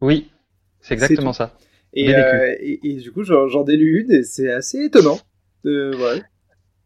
Oui, 0.00 0.30
c'est 0.80 0.94
exactement 0.94 1.32
ça. 1.32 1.56
Et, 1.92 2.06
BDQ. 2.06 2.18
euh, 2.18 2.54
et, 2.60 2.80
et 2.82 2.94
du 2.96 3.12
coup, 3.12 3.22
j'en 3.22 3.48
j'en 3.48 3.64
ai 3.66 3.76
lu 3.76 4.00
une 4.02 4.10
et 4.12 4.22
c'est 4.24 4.50
assez 4.50 4.84
étonnant. 4.84 5.18
Euh, 5.66 5.96
ouais. 5.96 6.22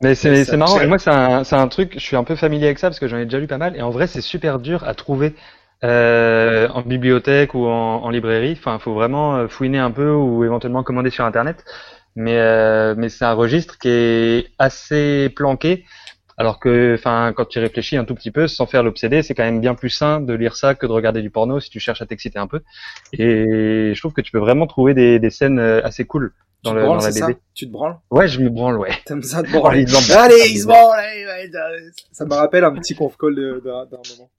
Mais 0.00 0.14
c'est 0.14 0.56
marrant. 0.56 0.80
Et 0.80 0.86
moi, 0.86 0.98
c'est 0.98 1.10
un, 1.10 1.44
c'est 1.44 1.56
un 1.56 1.68
truc, 1.68 1.94
je 1.94 2.00
suis 2.00 2.16
un 2.16 2.24
peu 2.24 2.36
familier 2.36 2.66
avec 2.66 2.78
ça 2.78 2.88
parce 2.88 3.00
que 3.00 3.08
j'en 3.08 3.18
ai 3.18 3.24
déjà 3.24 3.38
lu 3.38 3.46
pas 3.46 3.58
mal. 3.58 3.76
Et 3.76 3.82
en 3.82 3.90
vrai, 3.90 4.06
c'est 4.06 4.20
super 4.20 4.58
dur 4.58 4.84
à 4.86 4.94
trouver 4.94 5.34
euh, 5.84 6.68
en 6.68 6.82
bibliothèque 6.82 7.54
ou 7.54 7.66
en, 7.66 8.02
en 8.02 8.10
librairie. 8.10 8.56
Enfin, 8.58 8.76
il 8.78 8.82
faut 8.82 8.94
vraiment 8.94 9.36
euh, 9.36 9.48
fouiner 9.48 9.78
un 9.78 9.90
peu 9.90 10.10
ou 10.10 10.44
éventuellement 10.44 10.82
commander 10.82 11.10
sur 11.10 11.24
Internet. 11.24 11.64
Mais, 12.16 12.38
euh, 12.38 12.94
mais 12.96 13.08
c'est 13.08 13.24
un 13.24 13.32
registre 13.34 13.78
qui 13.78 13.88
est 13.88 14.46
assez 14.58 15.30
planqué. 15.34 15.84
Alors 16.40 16.60
que, 16.60 16.94
enfin, 16.94 17.32
quand 17.36 17.46
tu 17.46 17.58
réfléchis 17.58 17.96
un 17.96 18.04
tout 18.04 18.14
petit 18.14 18.30
peu, 18.30 18.46
sans 18.46 18.66
faire 18.66 18.84
l'obsédé, 18.84 19.22
c'est 19.24 19.34
quand 19.34 19.42
même 19.42 19.60
bien 19.60 19.74
plus 19.74 19.90
sain 19.90 20.20
de 20.20 20.32
lire 20.34 20.54
ça 20.56 20.76
que 20.76 20.86
de 20.86 20.92
regarder 20.92 21.20
du 21.20 21.30
porno 21.30 21.58
si 21.58 21.68
tu 21.68 21.80
cherches 21.80 22.00
à 22.00 22.06
t'exciter 22.06 22.38
un 22.38 22.46
peu. 22.46 22.60
Et 23.12 23.92
je 23.92 23.98
trouve 24.00 24.12
que 24.12 24.20
tu 24.20 24.30
peux 24.30 24.38
vraiment 24.38 24.68
trouver 24.68 24.94
des, 24.94 25.18
des 25.18 25.30
scènes 25.30 25.58
euh, 25.58 25.80
assez 25.84 26.04
cool 26.04 26.32
dans, 26.62 26.70
tu 26.70 26.76
le, 26.76 26.82
te 26.82 26.86
dans 26.86 26.94
branles, 26.94 27.04
la 27.06 27.12
ça? 27.12 27.26
BD. 27.26 27.38
Tu 27.54 27.66
te 27.66 27.72
branles? 27.72 27.96
Ouais, 28.12 28.28
je 28.28 28.40
me 28.40 28.50
branle, 28.50 28.78
ouais. 28.78 28.92
T'aimes 29.04 29.24
ça 29.24 29.42
te 29.42 29.48
branler. 29.52 29.84
Allez, 30.16 30.50
il 30.50 30.60
se 30.60 30.66
branle 30.66 30.96
allez, 31.00 31.26
ouais. 31.26 31.50
Ça 32.12 32.24
me 32.24 32.32
rappelle 32.32 32.62
un 32.62 32.72
petit 32.72 32.94
conf 32.94 33.16
call 33.16 33.34
d'un 33.34 33.88
moment. 33.90 34.30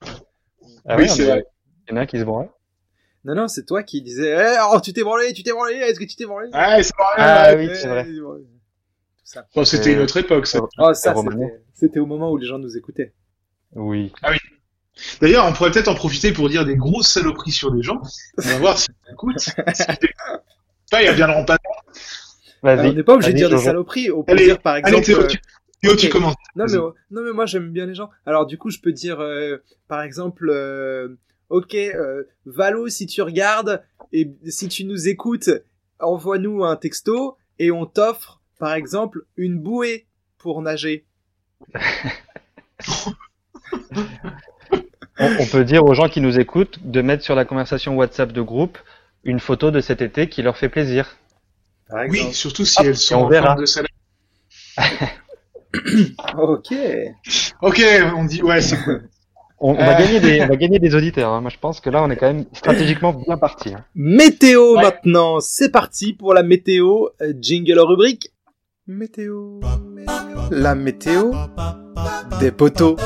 Ah 0.88 0.96
Oui, 0.96 1.06
c'est 1.06 1.26
vrai. 1.26 1.44
Il 1.86 1.92
y 1.92 1.94
en 1.94 1.96
a 1.98 2.00
un 2.00 2.06
qui 2.06 2.18
se 2.18 2.24
branle. 2.24 2.48
Non, 3.26 3.34
non, 3.34 3.48
c'est 3.48 3.66
toi 3.66 3.82
qui 3.82 4.00
disais 4.00 4.34
Eh, 4.34 4.56
oh, 4.72 4.80
tu 4.80 4.94
t'es 4.94 5.02
branlé, 5.02 5.34
tu 5.34 5.42
t'es 5.42 5.52
branlé, 5.52 5.74
est-ce 5.74 6.00
que 6.00 6.06
tu 6.06 6.16
t'es 6.16 6.24
branlé? 6.24 6.48
Ouais, 6.48 6.82
c'est 6.82 6.96
vrai. 6.96 7.14
Ah 7.18 7.54
oui, 7.54 7.68
c'est 7.74 7.88
vrai. 7.88 8.06
Ça. 9.32 9.64
C'était 9.64 9.92
une 9.92 10.00
autre 10.00 10.16
époque, 10.16 10.48
ça. 10.48 10.58
Oh, 10.78 10.92
ça, 10.92 11.14
c'était- 11.72 12.00
au 12.00 12.06
moment 12.06 12.32
où 12.32 12.36
les 12.36 12.46
gens 12.48 12.58
nous 12.58 12.76
écoutaient. 12.76 13.12
Oui. 13.76 14.12
D'ailleurs, 15.20 15.46
on 15.46 15.52
pourrait 15.52 15.70
peut-être 15.70 15.86
en 15.86 15.94
profiter 15.94 16.32
pour 16.32 16.48
dire 16.48 16.64
des 16.66 16.74
grosses 16.74 17.06
saloperies 17.06 17.52
sur 17.52 17.70
des 17.70 17.80
gens. 17.80 18.02
On 18.38 18.42
va 18.42 18.58
voir 18.58 18.78
si 18.78 18.86
ça 18.86 19.12
écoute. 19.12 19.36
Pas, 20.90 21.02
il 21.02 21.04
y 21.04 21.08
a 21.08 21.12
bien 21.12 21.28
le 21.28 21.34
Vas-y. 22.62 22.88
on 22.88 22.92
n'est 22.92 23.04
pas 23.04 23.14
obligé 23.14 23.32
de 23.32 23.36
dire 23.36 23.50
des 23.50 23.58
saloperies. 23.58 24.10
On 24.10 24.24
peut 24.24 24.32
Allez, 24.32 24.46
dire, 24.46 24.60
par 24.60 24.74
exemple. 24.76 24.96
Allez, 24.96 25.04
Théo, 25.04 25.20
euh, 25.20 25.26
tu, 25.28 25.38
Théo, 25.80 25.94
tu 25.94 26.08
commences. 26.08 26.34
Non 26.56 26.64
mais, 26.66 26.72
Vas-y. 26.72 26.80
non 27.12 27.22
mais 27.22 27.32
moi 27.32 27.46
j'aime 27.46 27.70
bien 27.70 27.86
les 27.86 27.94
gens. 27.94 28.10
Alors 28.26 28.46
du 28.46 28.58
coup 28.58 28.70
je 28.70 28.80
peux 28.80 28.92
dire 28.92 29.20
euh, 29.20 29.58
par 29.86 30.02
exemple 30.02 30.50
euh, 30.50 31.16
ok 31.48 31.74
euh, 31.76 32.24
Valo 32.46 32.88
si 32.88 33.06
tu 33.06 33.22
regardes 33.22 33.82
et 34.12 34.30
si 34.48 34.68
tu 34.68 34.84
nous 34.84 35.08
écoutes 35.08 35.50
envoie-nous 36.00 36.64
un 36.64 36.74
texto 36.76 37.36
et 37.60 37.70
on 37.70 37.86
t'offre 37.86 38.39
par 38.60 38.74
exemple 38.74 39.22
une 39.36 39.58
bouée 39.58 40.06
pour 40.38 40.62
nager. 40.62 41.04
On, 45.18 45.26
on 45.40 45.46
peut 45.46 45.64
dire 45.64 45.84
aux 45.84 45.94
gens 45.94 46.08
qui 46.08 46.20
nous 46.20 46.38
écoutent 46.38 46.78
de 46.84 47.02
mettre 47.02 47.22
sur 47.24 47.34
la 47.34 47.44
conversation 47.44 47.96
WhatsApp 47.96 48.32
de 48.32 48.40
groupe 48.42 48.78
une 49.24 49.40
photo 49.40 49.70
de 49.70 49.80
cet 49.80 50.00
été 50.00 50.28
qui 50.28 50.42
leur 50.42 50.56
fait 50.56 50.68
plaisir. 50.70 51.16
Par 51.88 52.02
exemple. 52.02 52.28
Oui, 52.28 52.34
surtout 52.34 52.64
si 52.64 52.80
Hop, 52.80 52.86
elles 52.86 52.96
sont 52.96 53.16
on 53.16 53.24
en 53.24 53.28
verra. 53.28 53.46
forme 53.48 53.60
de 53.60 53.66
salade. 53.66 53.88
Ok. 56.36 56.74
Ok, 57.62 57.80
on 58.16 58.24
dit, 58.24 58.42
ouais, 58.42 58.60
c'est 58.60 58.76
cool. 58.82 59.08
On, 59.60 59.72
on 59.72 59.74
va 59.76 59.94
Euh. 59.94 59.98
gagner 59.98 60.18
des, 60.20 60.42
on 60.42 60.48
va 60.48 60.56
gagner 60.56 60.78
des 60.80 60.94
auditeurs. 60.96 61.30
hein. 61.32 61.40
Moi, 61.42 61.50
je 61.50 61.58
pense 61.58 61.80
que 61.80 61.90
là, 61.90 62.02
on 62.02 62.10
est 62.10 62.16
quand 62.16 62.26
même 62.32 62.44
stratégiquement 62.52 63.12
bien 63.12 63.36
parti. 63.36 63.72
hein. 63.74 63.84
Météo 63.94 64.74
Ouais. 64.76 64.82
maintenant, 64.82 65.38
c'est 65.38 65.70
parti 65.70 66.12
pour 66.12 66.34
la 66.34 66.42
météo. 66.42 67.08
Euh, 67.20 67.32
Jingle 67.40 67.78
rubrique. 67.78 68.29
Météo. 68.90 69.60
La 70.50 70.74
météo 70.74 71.30
des 72.40 72.50
poteaux. 72.50 72.96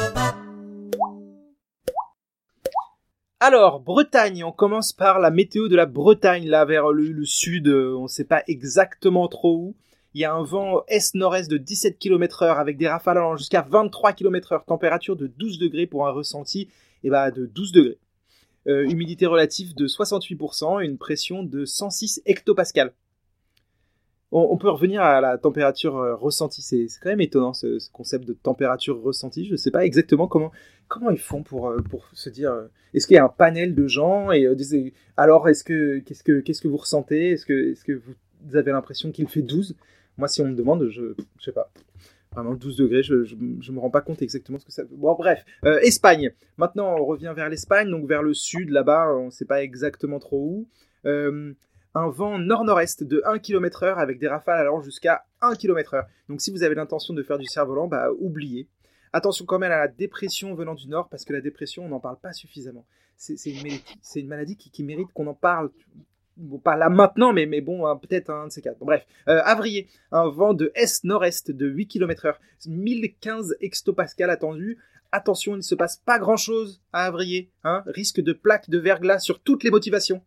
Alors, 3.38 3.80
Bretagne, 3.80 4.44
on 4.44 4.50
commence 4.50 4.94
par 4.94 5.18
la 5.18 5.30
météo 5.30 5.68
de 5.68 5.76
la 5.76 5.84
Bretagne, 5.84 6.48
là 6.48 6.64
vers 6.64 6.90
le, 6.90 7.02
le 7.02 7.24
sud, 7.26 7.68
euh, 7.68 7.94
on 7.98 8.08
sait 8.08 8.24
pas 8.24 8.42
exactement 8.48 9.28
trop 9.28 9.58
où. 9.58 9.76
Il 10.14 10.22
y 10.22 10.24
a 10.24 10.32
un 10.32 10.42
vent 10.42 10.84
est-nord-est 10.88 11.50
de 11.50 11.58
17 11.58 11.98
km 11.98 12.44
heure 12.44 12.58
avec 12.58 12.78
des 12.78 12.88
rafales 12.88 13.18
allant 13.18 13.36
jusqu'à 13.36 13.60
23 13.60 14.14
km 14.14 14.52
heure, 14.52 14.64
température 14.64 15.16
de 15.16 15.26
12 15.26 15.58
degrés 15.58 15.86
pour 15.86 16.06
un 16.06 16.12
ressenti 16.12 16.70
eh 17.02 17.10
ben, 17.10 17.30
de 17.30 17.44
12 17.44 17.72
degrés. 17.72 17.98
Euh, 18.68 18.88
humidité 18.88 19.26
relative 19.26 19.74
de 19.74 19.86
68% 19.86 20.82
et 20.82 20.86
une 20.86 20.96
pression 20.96 21.42
de 21.42 21.66
106 21.66 22.22
hectopascales. 22.24 22.94
On, 24.36 24.56
peut 24.56 24.68
revenir 24.68 25.00
à 25.00 25.20
la 25.20 25.38
température 25.38 25.96
euh, 25.96 26.16
ressentie. 26.16 26.60
C'est 26.60 26.88
quand 27.00 27.08
même 27.10 27.20
étonnant 27.20 27.52
ce, 27.52 27.78
ce 27.78 27.88
concept 27.88 28.26
de 28.26 28.32
température 28.32 29.00
ressentie. 29.00 29.44
Je 29.46 29.52
ne 29.52 29.56
sais 29.56 29.70
pas 29.70 29.84
exactement 29.84 30.26
comment 30.26 30.50
ils 31.10 31.18
font 31.18 31.44
pour 31.44 31.68
euh, 31.68 31.78
se 32.14 32.30
dire. 32.30 32.50
euh, 32.52 32.66
Est-ce 32.94 33.06
qu'il 33.06 33.14
y 33.14 33.18
a 33.18 33.24
un 33.24 33.28
panel 33.28 33.76
de 33.76 33.86
gens 33.86 34.32
et 34.32 34.48
alors 35.16 35.48
est-ce 35.48 35.62
que 35.62 35.98
qu'est-ce 36.00 36.24
que 36.60 36.68
vous 36.68 36.76
ressentez? 36.76 37.30
Est-ce 37.30 37.46
que 37.46 37.92
vous 37.92 38.56
avez 38.56 38.72
l'impression 38.72 39.12
qu'il 39.12 39.28
fait 39.28 39.42
12 39.42 39.76
Moi, 40.18 40.26
si 40.26 40.42
on 40.42 40.46
me 40.46 40.56
demande, 40.56 40.88
je 40.88 41.14
je 41.38 41.44
sais 41.44 41.52
pas. 41.52 41.70
Vraiment 42.32 42.54
12 42.54 42.76
degrés, 42.78 43.04
je, 43.04 43.22
je 43.22 43.36
me 43.70 43.78
rends 43.78 43.90
pas 43.90 44.00
compte 44.00 44.20
exactement 44.20 44.58
ce 44.58 44.64
que 44.64 44.72
ça 44.72 44.82
veut. 44.82 44.96
Bon, 44.96 45.14
bref, 45.14 45.44
Espagne. 45.82 46.32
Maintenant, 46.56 46.96
on 46.98 47.04
revient 47.04 47.32
vers 47.36 47.48
l'Espagne, 47.48 47.88
donc 47.88 48.08
vers 48.08 48.24
le 48.24 48.34
sud, 48.34 48.70
là-bas, 48.70 49.14
on 49.14 49.30
sait 49.30 49.44
pas 49.44 49.62
exactement 49.62 50.18
trop 50.18 50.40
où. 50.40 50.66
Un 51.94 52.08
vent 52.08 52.38
nord-nord-est 52.38 53.04
de 53.04 53.22
1 53.24 53.38
km 53.38 53.84
heure 53.84 53.98
avec 53.98 54.18
des 54.18 54.28
rafales 54.28 54.58
allant 54.58 54.82
jusqu'à 54.82 55.24
1 55.40 55.54
km 55.54 55.94
heure. 55.94 56.06
Donc 56.28 56.40
si 56.40 56.50
vous 56.50 56.62
avez 56.62 56.74
l'intention 56.74 57.14
de 57.14 57.22
faire 57.22 57.38
du 57.38 57.46
cerf-volant, 57.46 57.86
bah 57.86 58.08
oubliez. 58.18 58.68
Attention 59.12 59.44
quand 59.44 59.60
même 59.60 59.70
à 59.70 59.78
la 59.78 59.86
dépression 59.86 60.56
venant 60.56 60.74
du 60.74 60.88
nord, 60.88 61.08
parce 61.08 61.24
que 61.24 61.32
la 61.32 61.40
dépression, 61.40 61.84
on 61.84 61.88
n'en 61.88 62.00
parle 62.00 62.18
pas 62.18 62.32
suffisamment. 62.32 62.84
C'est 63.16 63.36
une 64.16 64.26
maladie, 64.26 64.56
qui, 64.56 64.82
mérite 64.82 65.12
qu'on 65.14 65.28
en 65.28 65.34
parle. 65.34 65.70
Bon, 66.36 66.58
pas 66.58 66.76
là 66.76 66.88
maintenant, 66.88 67.32
mais, 67.32 67.60
bon, 67.60 67.86
hein, 67.86 67.96
peut-être 67.96 68.30
un 68.30 68.48
de 68.48 68.52
ces 68.52 68.60
quatre. 68.60 68.80
Bref, 68.80 69.06
euh, 69.28 69.40
Avrier, 69.44 69.86
un 70.10 70.28
vent 70.28 70.52
de 70.52 70.72
est-nord-est 70.74 71.52
de 71.52 71.68
8 71.68 71.86
km 71.86 72.26
heure, 72.26 72.40
1015 72.66 73.54
hectopascales 73.60 74.30
attendus. 74.30 74.78
Attention, 75.12 75.52
il 75.52 75.58
ne 75.58 75.62
se 75.62 75.76
passe 75.76 75.98
pas 75.98 76.18
grand-chose 76.18 76.82
à 76.92 77.04
Avrier. 77.04 77.52
Hein 77.62 77.84
risque 77.86 78.20
de 78.20 78.32
plaques 78.32 78.68
de 78.68 78.78
verglas 78.78 79.20
sur 79.20 79.38
toutes 79.38 79.62
les 79.62 79.70
motivations. 79.70 80.22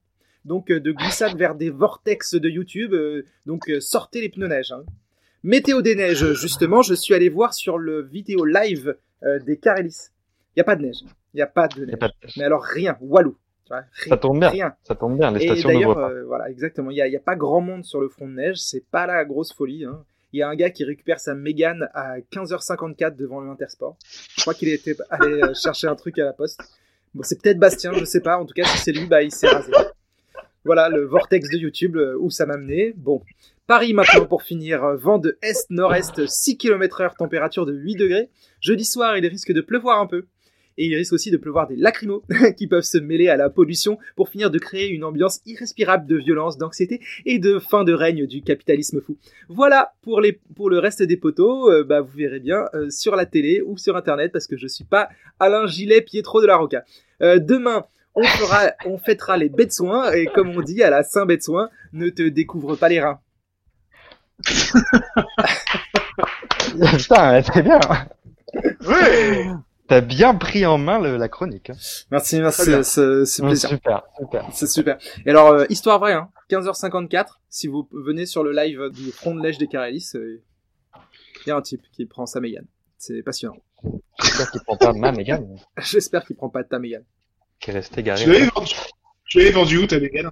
Donc 0.47 0.71
euh, 0.71 0.79
de 0.79 0.91
glissade 0.91 1.37
vers 1.37 1.53
des 1.55 1.69
vortex 1.69 2.33
de 2.33 2.49
YouTube. 2.49 2.93
euh, 2.93 3.23
donc 3.45 3.69
euh, 3.69 3.79
sortez 3.79 4.21
les 4.21 4.29
pneus 4.29 4.47
neige. 4.47 4.71
hein. 4.71 4.83
Météo 5.43 5.81
des 5.83 5.93
neiges, 5.95 6.33
justement, 6.33 6.81
je 6.81 6.95
suis 6.95 7.13
allé 7.13 7.29
voir 7.29 7.53
sur 7.53 7.77
le 7.77 8.01
vidéo 8.01 8.43
live 8.45 8.97
des 9.45 9.57
Carélis. 9.57 10.09
Il 10.55 10.59
n'y 10.59 10.61
a 10.61 10.63
pas 10.63 10.75
de 10.75 10.81
neige. 10.83 10.97
Il 11.33 11.37
n'y 11.37 11.41
a 11.41 11.47
pas 11.47 11.67
de 11.67 11.85
neige. 11.85 11.95
pas 11.99 12.07
de- 12.07 12.13
Mais 12.37 12.43
alors 12.43 12.63
rien, 12.63 12.97
Walou. 13.01 13.35
Rien, 13.69 13.83
Ça 14.09 14.17
tombe 14.17 14.39
bien. 14.39 14.49
rien. 14.49 14.75
Ça 14.83 14.95
tombe 14.95 15.17
bien. 15.17 15.31
Les 15.31 15.43
Et 15.43 15.47
stations 15.47 15.69
ne 15.69 15.73
d'ailleurs, 15.75 15.97
euh, 15.97 16.23
voilà, 16.25 16.49
exactement. 16.49 16.89
Il 16.89 16.95
n'y 16.95 17.01
a, 17.01 17.07
il 17.07 17.13
y 17.13 17.17
a 17.17 17.21
pas 17.21 17.35
grand 17.35 17.61
monde 17.61 17.83
sur 17.85 18.01
le 18.01 18.07
front 18.09 18.27
de 18.27 18.33
neige. 18.33 18.57
C'est 18.57 18.83
pas 18.89 19.05
la 19.05 19.23
grosse 19.25 19.53
folie. 19.53 19.85
hein. 19.85 20.03
Il 20.33 20.39
y 20.39 20.41
a 20.41 20.49
un 20.49 20.55
gars 20.55 20.69
qui 20.71 20.83
récupère 20.83 21.19
sa 21.19 21.35
Mégane 21.35 21.87
à 21.93 22.19
15h54 22.31 23.15
devant 23.15 23.39
le 23.41 23.49
Intersport. 23.49 23.97
Je 24.35 24.41
crois 24.41 24.53
qu'il 24.53 24.69
était 24.69 24.95
allé 25.09 25.41
chercher 25.53 25.87
un 25.87 25.95
truc 25.95 26.17
à 26.19 26.23
la 26.25 26.33
poste. 26.33 26.59
Bon, 27.13 27.23
c'est 27.23 27.41
peut-être 27.41 27.59
Bastien, 27.59 27.93
je 27.93 28.05
sais 28.05 28.21
pas. 28.21 28.37
En 28.37 28.45
tout 28.45 28.53
cas, 28.53 28.63
si 28.65 28.77
c'est 28.79 28.91
lui, 28.91 29.05
bah, 29.05 29.21
il 29.21 29.31
s'est 29.31 29.47
rasé. 29.47 29.71
Voilà 30.67 30.89
le 30.89 31.05
vortex 31.05 31.49
de 31.49 31.57
YouTube 31.57 31.95
euh, 31.95 32.17
où 32.19 32.29
ça 32.29 32.45
m'a 32.45 32.57
mené. 32.57 32.93
Bon. 32.97 33.21
Paris 33.67 33.93
maintenant 33.93 34.25
pour 34.25 34.43
finir. 34.43 34.97
Vent 34.97 35.17
de 35.17 35.37
est-nord-est, 35.41 36.27
6 36.27 36.57
km 36.57 36.99
heure, 36.99 37.15
température 37.15 37.65
de 37.65 37.71
8 37.73 37.95
degrés. 37.95 38.29
Jeudi 38.59 38.83
soir, 38.83 39.17
il 39.17 39.25
risque 39.25 39.53
de 39.53 39.61
pleuvoir 39.61 40.01
un 40.01 40.07
peu. 40.07 40.25
Et 40.77 40.87
il 40.87 40.95
risque 40.95 41.13
aussi 41.13 41.31
de 41.31 41.37
pleuvoir 41.37 41.69
des 41.69 41.77
lacrymos 41.77 42.21
qui 42.57 42.67
peuvent 42.67 42.83
se 42.83 42.97
mêler 42.97 43.29
à 43.29 43.37
la 43.37 43.49
pollution 43.49 43.97
pour 44.17 44.27
finir 44.27 44.51
de 44.51 44.59
créer 44.59 44.89
une 44.89 45.05
ambiance 45.05 45.39
irrespirable 45.45 46.05
de 46.05 46.17
violence, 46.17 46.57
d'anxiété 46.57 46.99
et 47.25 47.39
de 47.39 47.59
fin 47.59 47.85
de 47.85 47.93
règne 47.93 48.27
du 48.27 48.41
capitalisme 48.41 48.99
fou. 48.99 49.17
Voilà 49.47 49.93
pour, 50.01 50.19
les, 50.19 50.33
pour 50.57 50.69
le 50.69 50.79
reste 50.79 51.01
des 51.01 51.15
poteaux, 51.15 51.71
euh, 51.71 51.85
bah, 51.85 52.01
vous 52.01 52.17
verrez 52.17 52.41
bien 52.41 52.65
euh, 52.73 52.89
sur 52.89 53.15
la 53.15 53.25
télé 53.25 53.61
ou 53.61 53.77
sur 53.77 53.95
internet 53.95 54.33
parce 54.33 54.47
que 54.47 54.57
je 54.57 54.67
suis 54.67 54.83
pas 54.83 55.07
Alain 55.39 55.65
Gilet 55.65 56.01
Pietro 56.01 56.41
de 56.41 56.47
la 56.47 56.57
Roca. 56.57 56.83
Demain, 57.21 57.85
on 58.17 58.23
fera, 58.23 58.71
on 58.85 58.97
fêtera 58.97 59.37
les 59.37 59.47
bêtes 59.49 59.71
soins 59.73 60.11
et 60.11 60.25
comme 60.25 60.49
on 60.49 60.61
dit 60.61 60.83
à 60.83 60.89
la 60.89 61.03
Saint 61.03 61.25
bête 61.25 61.43
soins, 61.43 61.69
ne 61.93 62.09
te 62.09 62.27
découvre 62.27 62.75
pas 62.75 62.89
les 62.89 62.99
reins. 62.99 63.19
Putain, 66.97 67.41
c'est 67.43 67.61
bien. 67.63 67.79
Ouais 68.87 69.47
T'as 69.87 70.01
bien 70.01 70.35
pris 70.35 70.65
en 70.65 70.77
main 70.77 70.99
le- 70.99 71.15
la 71.15 71.29
chronique. 71.29 71.69
hein. 71.69 71.75
Merci, 72.11 72.41
merci, 72.41 72.63
c'est 72.83 73.41
plaisir. 73.41 73.69
super, 73.69 74.03
super. 74.19 74.45
C'est 74.51 74.67
super. 74.67 74.97
Et 75.25 75.29
alors, 75.29 75.47
euh, 75.53 75.65
histoire 75.69 75.97
vraie, 75.99 76.11
hein, 76.11 76.29
15h54, 76.49 77.39
si 77.49 77.67
vous 77.67 77.87
venez 77.93 78.25
sur 78.25 78.43
le 78.43 78.51
live 78.51 78.89
du 78.93 79.11
front 79.13 79.33
de 79.33 79.39
neige 79.39 79.57
des 79.57 79.67
Carélis, 79.67 80.11
il 80.13 80.41
y 81.47 81.51
a 81.51 81.55
un 81.55 81.61
type 81.61 81.83
qui 81.93 82.05
prend 82.05 82.25
sa 82.25 82.41
Mégane. 82.41 82.65
C'est 82.97 83.23
passionnant. 83.23 83.55
J'espère 84.21 84.51
qu'il 84.51 84.61
prend 84.63 84.75
pas 84.75 84.91
ma 84.91 85.11
Mégane, 85.13 85.55
J'espère 85.77 86.25
qu'il 86.25 86.35
prend 86.35 86.49
pas 86.49 86.63
de 86.63 86.67
ta 86.67 86.79
Mégane. 86.79 87.05
Qui 87.59 87.71
est 87.71 87.73
restée 87.73 88.03
Tu 88.03 88.31
l'avais 88.31 88.45
vendu, 88.53 88.73
tu 89.25 89.37
l'avais 89.39 89.51
vendu 89.51 89.77
où 89.77 89.87
ta 89.87 89.99
Mégane 89.99 90.31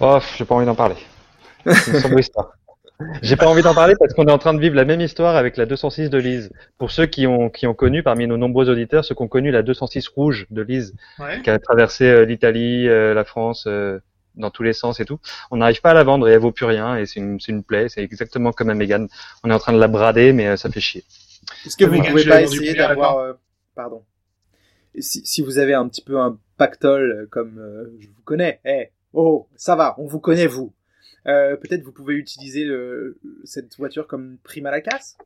Oh, 0.00 0.18
j'ai 0.36 0.44
pas 0.44 0.54
envie 0.54 0.66
d'en 0.66 0.74
parler. 0.74 0.94
C'est 1.66 1.90
une 1.92 2.00
sombre 2.00 2.18
histoire. 2.20 2.52
J'ai 3.22 3.36
pas 3.36 3.46
envie 3.46 3.62
d'en 3.62 3.74
parler 3.74 3.94
parce 3.98 4.12
qu'on 4.12 4.26
est 4.26 4.32
en 4.32 4.38
train 4.38 4.54
de 4.54 4.60
vivre 4.60 4.74
la 4.74 4.84
même 4.84 5.00
histoire 5.00 5.36
avec 5.36 5.56
la 5.56 5.66
206 5.66 6.10
de 6.10 6.18
Lise. 6.18 6.50
Pour 6.78 6.90
ceux 6.90 7.06
qui 7.06 7.26
ont, 7.28 7.48
qui 7.48 7.66
ont 7.66 7.74
connu, 7.74 8.02
parmi 8.02 8.26
nos 8.26 8.36
nombreux 8.36 8.68
auditeurs, 8.68 9.04
ceux 9.04 9.14
qui 9.14 9.22
ont 9.22 9.28
connu 9.28 9.50
la 9.52 9.62
206 9.62 10.08
rouge 10.08 10.46
de 10.50 10.62
Lise, 10.62 10.94
Ouais. 11.18 11.40
qui 11.42 11.50
a 11.50 11.58
traversé 11.60 12.04
euh, 12.06 12.24
l'Italie, 12.24 12.88
euh, 12.88 13.14
la 13.14 13.24
France, 13.24 13.64
euh, 13.68 14.00
dans 14.34 14.50
tous 14.50 14.62
les 14.64 14.72
sens 14.72 14.98
et 15.00 15.04
tout, 15.04 15.18
on 15.52 15.56
n'arrive 15.58 15.80
pas 15.80 15.90
à 15.90 15.94
la 15.94 16.02
vendre 16.04 16.28
et 16.28 16.32
elle 16.32 16.38
vaut 16.40 16.52
plus 16.52 16.64
rien 16.66 16.96
et 16.96 17.06
c'est 17.06 17.20
une, 17.20 17.38
c'est 17.40 17.52
une 17.52 17.62
plaie. 17.64 17.88
C'est 17.88 18.02
exactement 18.02 18.52
comme 18.52 18.70
un 18.70 18.74
Mégane. 18.74 19.08
On 19.44 19.50
est 19.50 19.54
en 19.54 19.58
train 19.60 19.72
de 19.72 19.78
la 19.80 19.88
brader, 19.88 20.32
mais 20.32 20.46
euh, 20.48 20.56
ça 20.56 20.68
fait 20.70 20.80
chier. 20.80 21.04
Est-ce 21.66 21.76
que 21.76 21.84
vous 21.84 21.92
Mégane, 21.92 22.10
pouvez 22.10 22.24
pas 22.26 22.42
essayer 22.42 22.74
d'avoir... 22.74 23.18
euh, 23.18 23.32
pardon. 23.76 24.02
Si, 25.00 25.24
si 25.24 25.42
vous 25.42 25.58
avez 25.58 25.74
un 25.74 25.88
petit 25.88 26.02
peu 26.02 26.18
un 26.18 26.38
pactole 26.56 27.12
euh, 27.12 27.26
comme 27.30 27.58
euh, 27.58 27.96
je 28.00 28.06
vous 28.08 28.22
connais, 28.24 28.60
eh, 28.64 28.90
oh, 29.12 29.48
ça 29.56 29.76
va, 29.76 29.94
on 29.98 30.06
vous 30.06 30.20
connaît 30.20 30.46
vous. 30.46 30.72
Euh, 31.26 31.56
Peut-être 31.56 31.82
vous 31.82 31.92
pouvez 31.92 32.14
utiliser 32.14 32.64
le- 32.64 33.18
cette 33.44 33.76
voiture 33.76 34.06
comme 34.06 34.38
prime 34.44 34.66
à 34.66 34.70
la 34.70 34.80
casse? 34.80 35.18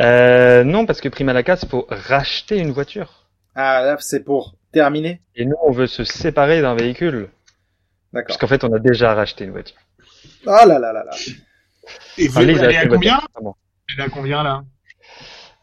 Euh, 0.00 0.64
non, 0.64 0.86
parce 0.86 1.00
que 1.00 1.08
prime 1.08 1.28
à 1.28 1.32
la 1.32 1.42
casse, 1.42 1.62
il 1.64 1.68
faut 1.68 1.86
racheter 1.90 2.58
une 2.58 2.70
voiture. 2.72 3.28
Ah 3.54 3.82
là, 3.84 3.96
c'est 4.00 4.24
pour 4.24 4.56
terminer? 4.72 5.20
Et 5.36 5.44
nous, 5.44 5.56
on 5.66 5.70
veut 5.72 5.86
se 5.86 6.04
séparer 6.04 6.62
d'un 6.62 6.74
véhicule. 6.74 7.28
D'accord. 8.12 8.26
Parce 8.28 8.38
qu'en 8.38 8.46
fait, 8.46 8.64
on 8.64 8.72
a 8.72 8.78
déjà 8.78 9.14
racheté 9.14 9.44
une 9.44 9.50
voiture. 9.50 9.76
Ah 10.46 10.66
là 10.66 10.78
là 10.78 10.92
là 10.92 11.04
là. 11.04 11.12
Et 12.18 12.28
vous, 12.28 12.38
Enfin, 12.40 12.48
elle 12.48 12.72
est 12.72 12.76
à 12.76 12.86
combien? 12.86 13.20
Elle 13.88 14.00
est 14.00 14.02
à 14.02 14.08
combien 14.08 14.42
là? 14.42 14.64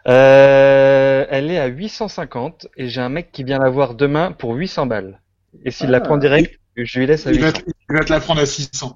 Euh, 0.07 1.25
elle 1.29 1.51
est 1.51 1.59
à 1.59 1.67
850 1.67 2.67
et 2.77 2.87
j'ai 2.89 3.01
un 3.01 3.09
mec 3.09 3.31
qui 3.31 3.43
vient 3.43 3.59
la 3.59 3.69
voir 3.69 3.95
demain 3.95 4.31
pour 4.31 4.53
800 4.55 4.85
balles. 4.85 5.21
Et 5.65 5.71
s'il 5.71 5.89
la 5.89 5.97
Ah. 5.97 6.01
prend 6.01 6.17
direct, 6.17 6.59
je 6.75 6.99
lui 6.99 7.05
laisse 7.07 7.27
à 7.27 7.31
il 7.31 7.39
va, 7.39 7.47
800. 7.47 7.61
te, 7.65 7.71
il 7.89 7.95
va 7.97 8.03
te 8.05 8.11
la 8.11 8.19
prendre 8.19 8.41
à 8.41 8.45
600. 8.45 8.95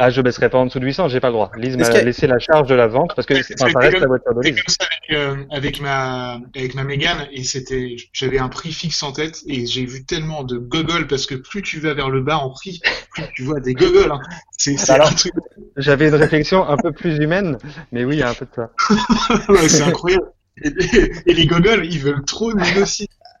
Ah, 0.00 0.10
je 0.10 0.20
baisserai 0.22 0.48
pas 0.48 0.58
en 0.58 0.66
dessous 0.66 0.78
de 0.78 0.84
800, 0.84 1.08
j'ai 1.08 1.18
pas 1.20 1.26
le 1.28 1.32
droit. 1.32 1.50
Lise 1.56 1.76
m'a 1.76 1.88
que- 1.88 2.04
laissé 2.04 2.26
la 2.28 2.38
charge 2.38 2.68
de 2.68 2.74
la 2.76 2.86
vente 2.86 3.12
parce 3.16 3.26
que 3.26 3.42
C'est- 3.42 3.60
enfin, 3.60 3.72
ça 3.72 3.78
reste 3.80 3.92
comme- 3.94 4.02
la 4.02 4.06
voiture 4.06 4.34
de 4.34 4.40
C'est 4.44 4.50
Lise. 4.50 4.62
comme 4.62 4.74
ça 4.74 4.86
avec, 4.86 5.18
euh, 5.18 5.44
avec 5.50 5.80
ma 5.80 6.40
avec 6.54 6.74
ma 6.74 6.84
Mégane 6.84 7.26
et 7.32 7.42
c'était 7.42 7.96
j'avais 8.12 8.38
un 8.38 8.48
prix 8.48 8.72
fixe 8.72 9.02
en 9.02 9.10
tête 9.12 9.40
et 9.48 9.66
j'ai 9.66 9.84
vu 9.84 10.04
tellement 10.04 10.44
de 10.44 10.56
gogoles 10.56 11.06
parce 11.08 11.26
que 11.26 11.34
plus 11.34 11.62
tu 11.62 11.80
vas 11.80 11.94
vers 11.94 12.10
le 12.10 12.20
bas 12.20 12.38
en 12.38 12.50
prix, 12.50 12.80
plus 13.12 13.24
tu 13.34 13.42
vois 13.42 13.58
des 13.60 13.74
gogoles. 13.74 14.12
Hein. 14.12 14.20
C'est 14.56 14.76
c'est 14.76 14.92
Alors- 14.92 15.08
un 15.08 15.12
truc, 15.14 15.32
J'avais 15.76 16.08
une 16.08 16.14
réflexion 16.14 16.66
un 16.68 16.76
peu 16.76 16.92
plus 16.92 17.16
humaine, 17.18 17.56
mais 17.92 18.04
oui, 18.04 18.16
il 18.16 18.18
y 18.20 18.22
a 18.22 18.30
un 18.30 18.34
peu 18.34 18.46
de 18.46 18.50
ça. 18.54 18.70
ouais, 19.48 19.68
c'est 19.68 19.82
incroyable. 19.82 20.26
Et, 20.64 20.68
et- 20.68 21.12
et 21.26 21.34
les 21.34 21.46
gogoles, 21.46 21.84
ils 21.86 21.98
veulent 22.00 22.24
trop 22.24 22.52
négocier. 22.52 23.08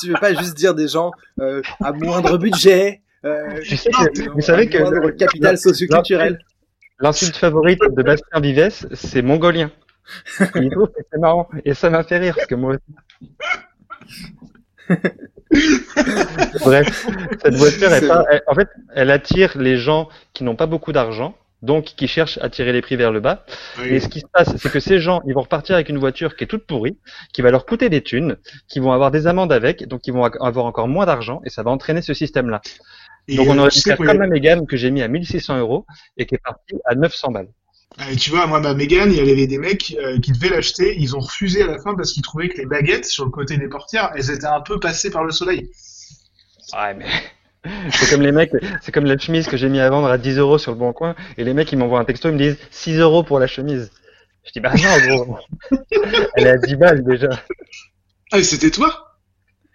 Tu 0.00 0.08
veux 0.08 0.14
pas 0.20 0.34
juste 0.34 0.56
dire 0.56 0.74
des 0.74 0.88
gens 0.88 1.12
euh, 1.40 1.62
à 1.82 1.92
moindre 1.92 2.38
budget, 2.38 3.02
euh, 3.24 3.60
Tu 3.62 3.76
sais 3.76 3.90
que- 3.90 4.20
euh, 4.28 4.32
vous 4.34 4.40
savez 4.40 4.68
que- 4.68 5.10
capital 5.10 5.56
socioculturel. 5.58 6.38
L'insulte 7.00 7.36
favorite 7.36 7.80
de 7.94 8.02
Bastien 8.02 8.40
Vives, 8.40 8.88
c'est 8.94 9.22
mongolien. 9.22 9.70
Il 10.54 10.70
trouve 10.70 10.88
que 10.88 11.00
c'est 11.12 11.18
marrant. 11.18 11.48
Et 11.64 11.74
ça 11.74 11.90
m'a 11.90 12.02
fait 12.04 12.18
rire, 12.18 12.34
parce 12.36 12.46
que 12.46 12.54
moi 12.54 12.74
aussi. 12.74 13.30
Bref, 16.64 17.06
cette 17.42 17.54
voiture 17.54 17.92
est 17.92 18.00
C'est 18.00 18.08
pas, 18.08 18.24
elle- 18.30 18.42
en 18.46 18.54
fait, 18.54 18.68
elle 18.94 19.10
attire 19.10 19.56
les 19.58 19.76
gens 19.76 20.08
qui 20.32 20.44
n'ont 20.44 20.56
pas 20.56 20.66
beaucoup 20.66 20.92
d'argent, 20.92 21.36
donc 21.62 21.84
qui 21.84 22.06
cherchent 22.08 22.38
à 22.42 22.48
tirer 22.50 22.72
les 22.72 22.82
prix 22.82 22.96
vers 22.96 23.12
le 23.12 23.20
bas. 23.20 23.44
Oui. 23.78 23.88
Et 23.88 24.00
ce 24.00 24.08
qui 24.08 24.20
se 24.20 24.26
passe, 24.32 24.56
c'est 24.56 24.70
que 24.70 24.80
ces 24.80 24.98
gens, 25.00 25.22
ils 25.26 25.34
vont 25.34 25.42
repartir 25.42 25.74
avec 25.74 25.88
une 25.88 25.98
voiture 25.98 26.36
qui 26.36 26.44
est 26.44 26.46
toute 26.46 26.66
pourrie, 26.66 26.98
qui 27.32 27.42
va 27.42 27.50
leur 27.50 27.66
coûter 27.66 27.88
des 27.88 28.02
thunes, 28.02 28.36
qui 28.68 28.80
vont 28.80 28.92
avoir 28.92 29.10
des 29.10 29.26
amendes 29.26 29.52
avec, 29.52 29.86
donc 29.88 30.06
ils 30.06 30.12
vont 30.12 30.24
avoir 30.24 30.66
encore 30.66 30.88
moins 30.88 31.06
d'argent, 31.06 31.40
et 31.44 31.50
ça 31.50 31.62
va 31.62 31.70
entraîner 31.70 32.02
ce 32.02 32.14
système-là. 32.14 32.60
Et, 33.28 33.36
Donc 33.36 33.48
on 33.48 33.58
aurait 33.58 33.70
sais 33.70 33.80
faire 33.80 33.96
comme 33.96 34.18
la 34.18 34.26
Mégane 34.26 34.66
que 34.66 34.76
j'ai 34.76 34.90
mis 34.90 35.02
à 35.02 35.08
1600 35.08 35.58
euros 35.58 35.84
et 36.16 36.26
qui 36.26 36.36
est 36.36 36.42
parti 36.42 36.76
à 36.84 36.94
900 36.94 37.32
balles. 37.32 37.48
Euh, 38.00 38.14
tu 38.14 38.30
vois, 38.30 38.46
moi, 38.46 38.60
ma 38.60 38.74
Mégane, 38.74 39.10
il 39.10 39.16
y 39.16 39.20
avait 39.20 39.46
des 39.46 39.58
mecs 39.58 39.96
euh, 39.98 40.20
qui 40.20 40.32
devaient 40.32 40.50
l'acheter, 40.50 40.94
ils 40.98 41.16
ont 41.16 41.20
refusé 41.20 41.62
à 41.62 41.66
la 41.66 41.78
fin 41.78 41.94
parce 41.94 42.12
qu'ils 42.12 42.22
trouvaient 42.22 42.48
que 42.48 42.58
les 42.58 42.66
baguettes 42.66 43.06
sur 43.06 43.24
le 43.24 43.30
côté 43.30 43.56
des 43.56 43.68
portières, 43.68 44.12
elles 44.14 44.30
étaient 44.30 44.46
un 44.46 44.60
peu 44.60 44.78
passées 44.78 45.10
par 45.10 45.24
le 45.24 45.32
soleil. 45.32 45.70
Ouais, 46.74 46.94
mais 46.94 47.06
c'est 47.90 48.10
comme 48.10 48.22
les 48.22 48.32
mecs, 48.32 48.52
c'est 48.82 48.92
comme 48.92 49.04
la 49.06 49.16
chemise 49.18 49.46
que 49.46 49.56
j'ai 49.56 49.68
mis 49.68 49.80
à 49.80 49.88
vendre 49.90 50.08
à 50.08 50.18
10 50.18 50.38
euros 50.38 50.58
sur 50.58 50.72
le 50.72 50.78
bon 50.78 50.92
coin, 50.92 51.14
et 51.38 51.44
les 51.44 51.54
mecs 51.54 51.70
ils 51.72 51.78
m'envoient 51.78 52.00
un 52.00 52.04
texto, 52.04 52.28
ils 52.28 52.32
me 52.34 52.38
disent 52.38 52.58
6 52.70 52.98
euros 52.98 53.22
pour 53.22 53.38
la 53.38 53.46
chemise. 53.46 53.90
Je 54.44 54.52
dis 54.52 54.60
bah 54.60 54.72
non 54.74 55.16
gros, 55.24 55.38
elle 56.36 56.46
est 56.46 56.50
à 56.50 56.56
10 56.58 56.76
balles 56.76 57.04
déjà. 57.04 57.28
Ah, 58.32 58.38
et 58.38 58.42
c'était 58.44 58.70
toi? 58.70 59.02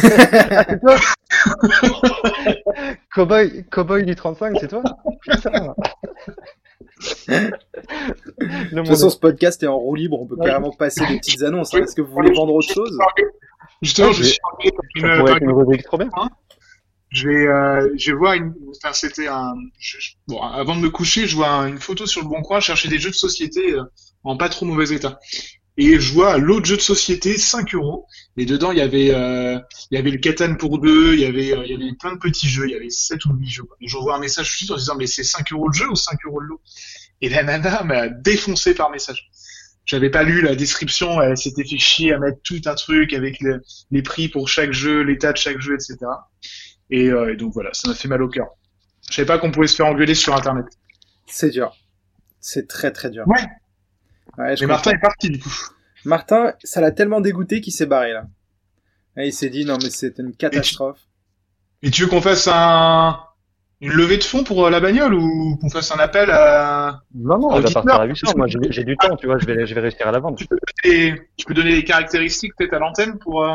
Cowboy, 3.15 3.65
Cowboy 3.71 4.05
du 4.05 4.15
35, 4.15 4.57
c'est 4.61 4.69
toi? 4.69 4.83
Putain. 5.23 5.75
De 7.29 8.77
toute 8.77 8.87
façon, 8.89 9.11
ce 9.11 9.19
podcast 9.19 9.63
est 9.63 9.67
en 9.67 9.79
roue 9.79 9.95
libre, 9.95 10.21
on 10.21 10.27
peut 10.27 10.37
carrément 10.37 10.71
passer 10.73 11.07
des 11.07 11.19
petites 11.19 11.43
annonces. 11.43 11.75
hein. 11.75 11.83
Est-ce 11.83 11.95
que 11.95 12.03
vous 12.03 12.13
voulez 12.13 12.33
vendre 12.33 12.55
autre 12.55 12.73
chose? 12.73 12.99
Justement, 13.83 14.13
je 14.13 14.25
suis 14.25 14.35
ça 14.35 14.41
une- 14.97 15.03
pourrait 15.03 15.25
par 15.25 15.37
être 15.37 15.43
une 15.43 15.53
rubrique 15.53 15.85
trop 15.85 15.99
bien. 15.99 16.11
Je 17.11 17.29
vais, 17.29 17.47
euh, 17.47 17.89
je 17.97 18.13
voir 18.13 18.35
une, 18.35 18.53
enfin, 18.77 18.93
c'était 18.93 19.29
un, 19.29 19.55
je- 19.79 19.97
bon, 20.27 20.43
avant 20.43 20.77
de 20.77 20.81
me 20.83 20.91
coucher, 20.91 21.27
je 21.27 21.37
vois 21.37 21.49
un- 21.49 21.69
une 21.69 21.79
photo 21.79 22.07
sur 22.07 22.23
le 22.23 22.29
bon 22.29 22.43
coin, 22.43 22.61
chercher 22.61 22.89
des 22.89 22.99
jeux 22.99 23.11
de 23.11 23.15
société 23.15 23.73
euh, 23.73 23.83
en 24.25 24.37
pas 24.37 24.49
trop 24.51 24.67
mauvais 24.67 24.95
état. 24.95 25.19
Et 25.79 26.01
je 26.01 26.13
vois 26.13 26.39
l'autre 26.39 26.67
jeu 26.67 26.77
de 26.77 26.83
société, 26.83 27.39
5 27.39 27.75
euros. 27.75 28.05
Et 28.37 28.45
dedans, 28.47 28.73
il 28.73 28.79
y 28.79 28.83
avait, 28.83 29.15
euh, 29.15 29.59
il 29.91 29.95
y 29.95 29.99
avait 29.99 30.11
le 30.11 30.19
Catan 30.19 30.57
pour 30.57 30.81
deux, 30.81 31.15
il 31.15 31.21
y 31.21 31.25
avait, 31.25 31.53
euh, 31.53 31.65
il 31.65 31.71
y 31.71 31.75
avait 31.75 31.95
plein 31.99 32.13
de 32.15 32.19
petits 32.19 32.49
jeux, 32.49 32.67
il 32.67 32.73
y 32.73 32.75
avait 32.75 32.91
7 32.91 33.25
ou 33.27 33.33
8 33.33 33.49
jeux. 33.49 33.63
quoi. 33.63 33.77
Et 33.81 33.89
j'envoie 33.89 34.17
un 34.17 34.19
message 34.19 34.59
tout 34.59 34.73
en 34.73 34.77
disant, 34.77 34.97
mais 34.97 35.07
c'est 35.07 35.23
5 35.25 35.53
euros 35.53 35.69
le 35.69 35.75
jeu 35.75 35.89
ou 35.89 35.95
5 35.97 36.19
euros 36.27 36.41
le 36.41 36.49
lot? 36.49 36.61
Et 37.21 37.29
la 37.29 37.43
nana 37.45 37.85
m'a 37.85 38.09
défoncé 38.09 38.75
par 38.75 38.91
message. 38.91 39.31
J'avais 39.87 40.11
pas 40.11 40.25
lu 40.25 40.43
la 40.43 40.55
description, 40.55 41.23
elle 41.23 41.37
s'était 41.39 41.65
fait 41.65 41.79
chier 41.79 42.13
à 42.13 42.19
mettre 42.19 42.39
tout 42.45 42.61
un 42.67 42.75
truc 42.75 43.15
avec 43.15 43.41
le- 43.41 43.63
les 43.91 44.03
prix 44.03 44.29
pour 44.29 44.49
chaque 44.49 44.73
jeu, 44.73 45.01
l'état 45.03 45.33
de 45.33 45.39
chaque 45.39 45.61
jeu, 45.61 45.75
etc. 45.75 45.97
Et, 46.91 47.09
euh, 47.09 47.33
et 47.33 47.37
donc 47.37 47.53
voilà, 47.53 47.71
ça 47.73 47.89
m'a 47.89 47.95
fait 47.95 48.09
mal 48.09 48.23
au 48.23 48.29
cœur. 48.29 48.49
Je 49.09 49.15
savais 49.15 49.27
pas 49.27 49.39
qu'on 49.39 49.51
pouvait 49.51 49.67
se 49.67 49.77
faire 49.77 49.87
engueuler 49.87 50.15
sur 50.15 50.35
Internet. 50.35 50.67
C'est 51.27 51.51
dur. 51.51 51.77
C'est 52.41 52.69
très 52.69 52.91
très 52.93 53.11
dur. 53.11 53.27
Ouais. 53.27 53.45
Ouais, 54.37 54.57
je 54.57 54.63
Mais 54.63 54.69
Martin 54.69 54.93
est 54.93 55.01
parti 55.01 55.31
du 55.31 55.39
coup. 55.39 55.53
Martin, 56.05 56.53
ça 56.63 56.81
l'a 56.81 56.93
tellement 56.93 57.21
dégoûté 57.21 57.61
qu'il 57.61 57.73
s'est 57.73 57.87
barré 57.87 58.13
là. 58.13 58.27
Et 59.17 59.29
il 59.29 59.33
s'est 59.33 59.51
dit 59.51 59.65
non 59.65 59.79
mais 59.83 59.91
c'est 59.91 60.19
une 60.19 60.35
catastrophe. 60.35 61.01
Et 61.83 61.91
tu 61.91 62.03
veux 62.03 62.09
qu'on 62.09 62.23
fasse 62.23 62.49
un 62.51 63.21
une 63.81 63.93
levée 63.93 64.17
de 64.17 64.25
fonds 64.25 64.43
pour 64.43 64.67
euh, 64.67 64.71
la 64.71 64.81
bagnole 64.81 65.15
ou 65.15 65.57
qu'on 65.61 65.71
fasse 65.71 65.93
un 65.93 65.99
appel 66.01 66.31
à 66.31 67.03
Non, 67.15 67.39
non, 67.39 67.57
elle 67.57 67.63
va 67.63 67.71
partir 67.71 67.95
à 67.95 68.05
800. 68.07 68.33
Moi, 68.37 68.47
j'ai 68.49 68.59
j'ai 68.71 68.85
du 68.85 68.97
temps, 68.97 69.15
tu 69.17 69.27
vois, 69.27 69.39
je 69.39 69.47
vais, 69.47 69.67
je 69.67 69.75
vais 69.75 69.81
réussir 69.81 70.09
à 70.09 70.11
la 70.11 70.19
vendre. 70.19 70.37
tu 70.37 70.47
peux 70.47 70.59
donner, 70.85 71.23
tu 71.37 71.47
peux 71.47 71.55
donner 71.55 71.71
les 71.71 71.85
caractéristiques 71.85 72.53
peut-être 72.57 72.75
à 72.75 72.81
l'antenne 72.81 73.19
pour 73.19 73.45
euh, 73.45 73.55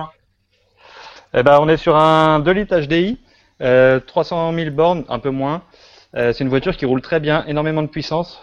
Eh 1.34 1.44
ben, 1.44 1.58
on 1.60 1.68
est 1.68 1.78
sur 1.78 1.98
un 1.98 2.40
2 2.40 2.52
litres 2.52 2.80
HDI, 2.80 3.20
euh, 3.62 4.00
300 4.00 4.54
000 4.54 4.72
bornes, 4.72 5.06
un 5.10 5.20
peu 5.20 5.30
moins. 5.30 5.64
Euh, 6.16 6.34
c'est 6.34 6.44
une 6.44 6.50
voiture 6.50 6.76
qui 6.78 6.86
roule 6.86 7.02
très 7.02 7.20
bien, 7.20 7.44
énormément 7.48 7.82
de 7.82 7.88
puissance, 7.88 8.40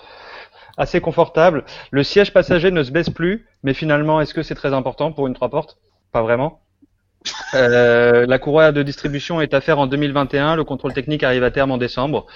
assez 0.76 1.00
confortable. 1.00 1.64
Le 1.90 2.02
siège 2.02 2.32
passager 2.32 2.70
ne 2.70 2.82
se 2.82 2.90
baisse 2.90 3.10
plus, 3.10 3.46
mais 3.62 3.74
finalement, 3.74 4.20
est-ce 4.20 4.34
que 4.34 4.42
c'est 4.42 4.54
très 4.54 4.72
important 4.72 5.12
pour 5.12 5.26
une 5.26 5.34
trois 5.34 5.50
portes? 5.50 5.78
Pas 6.12 6.22
vraiment. 6.22 6.60
Euh, 7.54 8.26
la 8.26 8.38
courroie 8.38 8.72
de 8.72 8.82
distribution 8.82 9.40
est 9.40 9.54
à 9.54 9.60
faire 9.60 9.78
en 9.78 9.86
2021. 9.86 10.56
Le 10.56 10.64
contrôle 10.64 10.94
technique 10.94 11.22
arrive 11.22 11.44
à 11.44 11.50
terme 11.50 11.70
en 11.70 11.78
décembre. 11.78 12.26